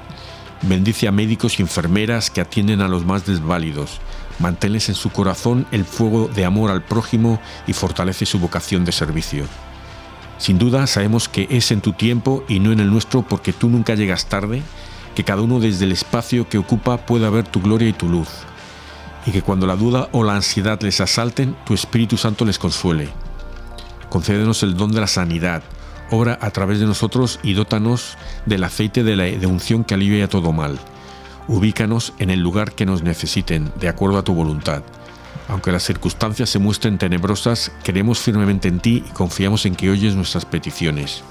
Bendice 0.61 1.09
a 1.09 1.11
médicos 1.11 1.59
y 1.59 1.61
enfermeras 1.61 2.29
que 2.29 2.39
atienden 2.39 2.79
a 2.81 2.87
los 2.87 3.05
más 3.05 3.25
desválidos. 3.25 3.99
Manténles 4.39 4.89
en 4.89 4.95
su 4.95 5.09
corazón 5.11 5.65
el 5.71 5.85
fuego 5.85 6.27
de 6.27 6.45
amor 6.45 6.69
al 6.69 6.83
prójimo 6.83 7.39
y 7.67 7.73
fortalece 7.73 8.25
su 8.25 8.39
vocación 8.39 8.83
de 8.85 8.91
servicio. 8.91 9.45
Sin 10.37 10.57
duda 10.57 10.85
sabemos 10.87 11.29
que 11.29 11.47
es 11.49 11.71
en 11.71 11.81
tu 11.81 11.93
tiempo 11.93 12.43
y 12.47 12.59
no 12.59 12.71
en 12.71 12.79
el 12.81 12.91
nuestro 12.91 13.21
porque 13.21 13.53
tú 13.53 13.69
nunca 13.69 13.95
llegas 13.95 14.25
tarde, 14.25 14.61
que 15.15 15.23
cada 15.23 15.41
uno 15.41 15.59
desde 15.59 15.85
el 15.85 15.93
espacio 15.93 16.49
que 16.49 16.57
ocupa 16.57 17.05
pueda 17.05 17.29
ver 17.29 17.47
tu 17.47 17.61
gloria 17.61 17.87
y 17.87 17.93
tu 17.93 18.09
luz, 18.09 18.27
y 19.25 19.31
que 19.31 19.41
cuando 19.41 19.65
la 19.65 19.77
duda 19.77 20.09
o 20.11 20.23
la 20.23 20.35
ansiedad 20.35 20.79
les 20.81 20.99
asalten, 20.99 21.55
tu 21.65 21.73
Espíritu 21.73 22.17
Santo 22.17 22.43
les 22.43 22.59
consuele. 22.59 23.09
Concédenos 24.09 24.61
el 24.63 24.75
don 24.75 24.91
de 24.91 24.99
la 24.99 25.07
sanidad, 25.07 25.63
obra 26.11 26.37
a 26.41 26.51
través 26.51 26.79
de 26.79 26.85
nosotros 26.85 27.39
y 27.41 27.53
dótanos 27.53 28.17
del 28.45 28.65
aceite 28.65 29.03
de 29.03 29.15
la 29.15 29.23
de 29.23 29.47
unción 29.47 29.85
que 29.85 29.93
alivia 29.93 30.27
todo 30.27 30.51
mal. 30.51 30.77
Ubícanos 31.47 32.13
en 32.17 32.31
el 32.31 32.39
lugar 32.39 32.73
que 32.73 32.87
nos 32.87 33.03
necesiten, 33.03 33.71
de 33.79 33.87
acuerdo 33.87 34.17
a 34.17 34.23
tu 34.23 34.33
voluntad. 34.33 34.81
Aunque 35.47 35.71
las 35.71 35.83
circunstancias 35.83 36.49
se 36.49 36.57
muestren 36.57 36.97
tenebrosas, 36.97 37.71
creemos 37.83 38.19
firmemente 38.19 38.67
en 38.67 38.79
ti 38.79 39.03
y 39.07 39.13
confiamos 39.13 39.67
en 39.67 39.75
que 39.75 39.91
oyes 39.91 40.15
nuestras 40.15 40.43
peticiones. 40.43 41.23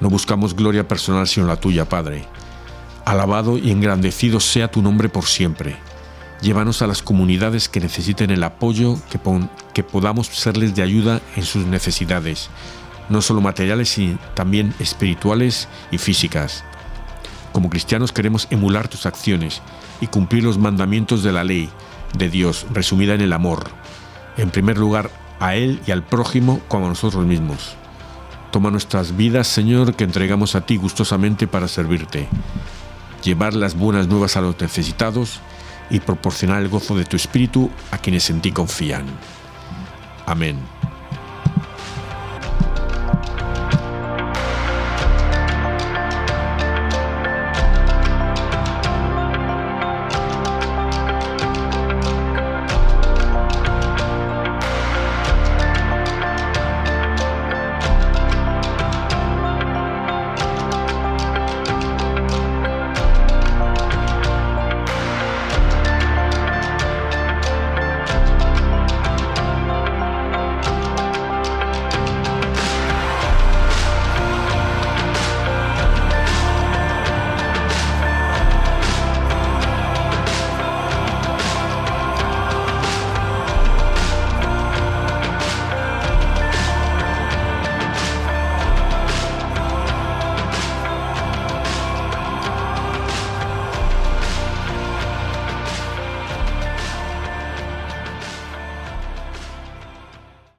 No 0.00 0.10
buscamos 0.10 0.54
gloria 0.54 0.86
personal 0.86 1.26
sino 1.26 1.46
la 1.46 1.56
tuya, 1.56 1.88
Padre. 1.88 2.24
Alabado 3.04 3.58
y 3.58 3.72
engrandecido 3.72 4.38
sea 4.38 4.70
tu 4.70 4.80
nombre 4.80 5.08
por 5.08 5.24
siempre. 5.24 5.76
Llévanos 6.40 6.82
a 6.82 6.86
las 6.86 7.02
comunidades 7.02 7.68
que 7.68 7.80
necesiten 7.80 8.30
el 8.30 8.44
apoyo, 8.44 8.96
que, 9.10 9.18
que 9.74 9.82
podamos 9.82 10.28
serles 10.28 10.76
de 10.76 10.82
ayuda 10.82 11.20
en 11.34 11.44
sus 11.44 11.66
necesidades, 11.66 12.48
no 13.08 13.22
solo 13.22 13.40
materiales, 13.40 13.88
sino 13.88 14.18
también 14.34 14.72
espirituales 14.78 15.66
y 15.90 15.98
físicas. 15.98 16.62
Como 17.56 17.70
cristianos 17.70 18.12
queremos 18.12 18.48
emular 18.50 18.86
tus 18.86 19.06
acciones 19.06 19.62
y 20.02 20.08
cumplir 20.08 20.44
los 20.44 20.58
mandamientos 20.58 21.22
de 21.22 21.32
la 21.32 21.42
ley 21.42 21.70
de 22.18 22.28
Dios, 22.28 22.66
resumida 22.70 23.14
en 23.14 23.22
el 23.22 23.32
amor. 23.32 23.64
En 24.36 24.50
primer 24.50 24.76
lugar, 24.76 25.10
a 25.40 25.54
Él 25.54 25.80
y 25.86 25.90
al 25.90 26.02
prójimo 26.02 26.60
como 26.68 26.84
a 26.84 26.90
nosotros 26.90 27.24
mismos. 27.24 27.74
Toma 28.50 28.70
nuestras 28.70 29.16
vidas, 29.16 29.46
Señor, 29.46 29.94
que 29.94 30.04
entregamos 30.04 30.54
a 30.54 30.66
ti 30.66 30.76
gustosamente 30.76 31.46
para 31.46 31.66
servirte. 31.66 32.28
Llevar 33.24 33.54
las 33.54 33.74
buenas 33.74 34.06
nuevas 34.06 34.36
a 34.36 34.42
los 34.42 34.60
necesitados 34.60 35.40
y 35.88 36.00
proporcionar 36.00 36.60
el 36.60 36.68
gozo 36.68 36.94
de 36.94 37.06
tu 37.06 37.16
espíritu 37.16 37.70
a 37.90 37.96
quienes 37.96 38.28
en 38.28 38.42
ti 38.42 38.52
confían. 38.52 39.06
Amén. 40.26 40.58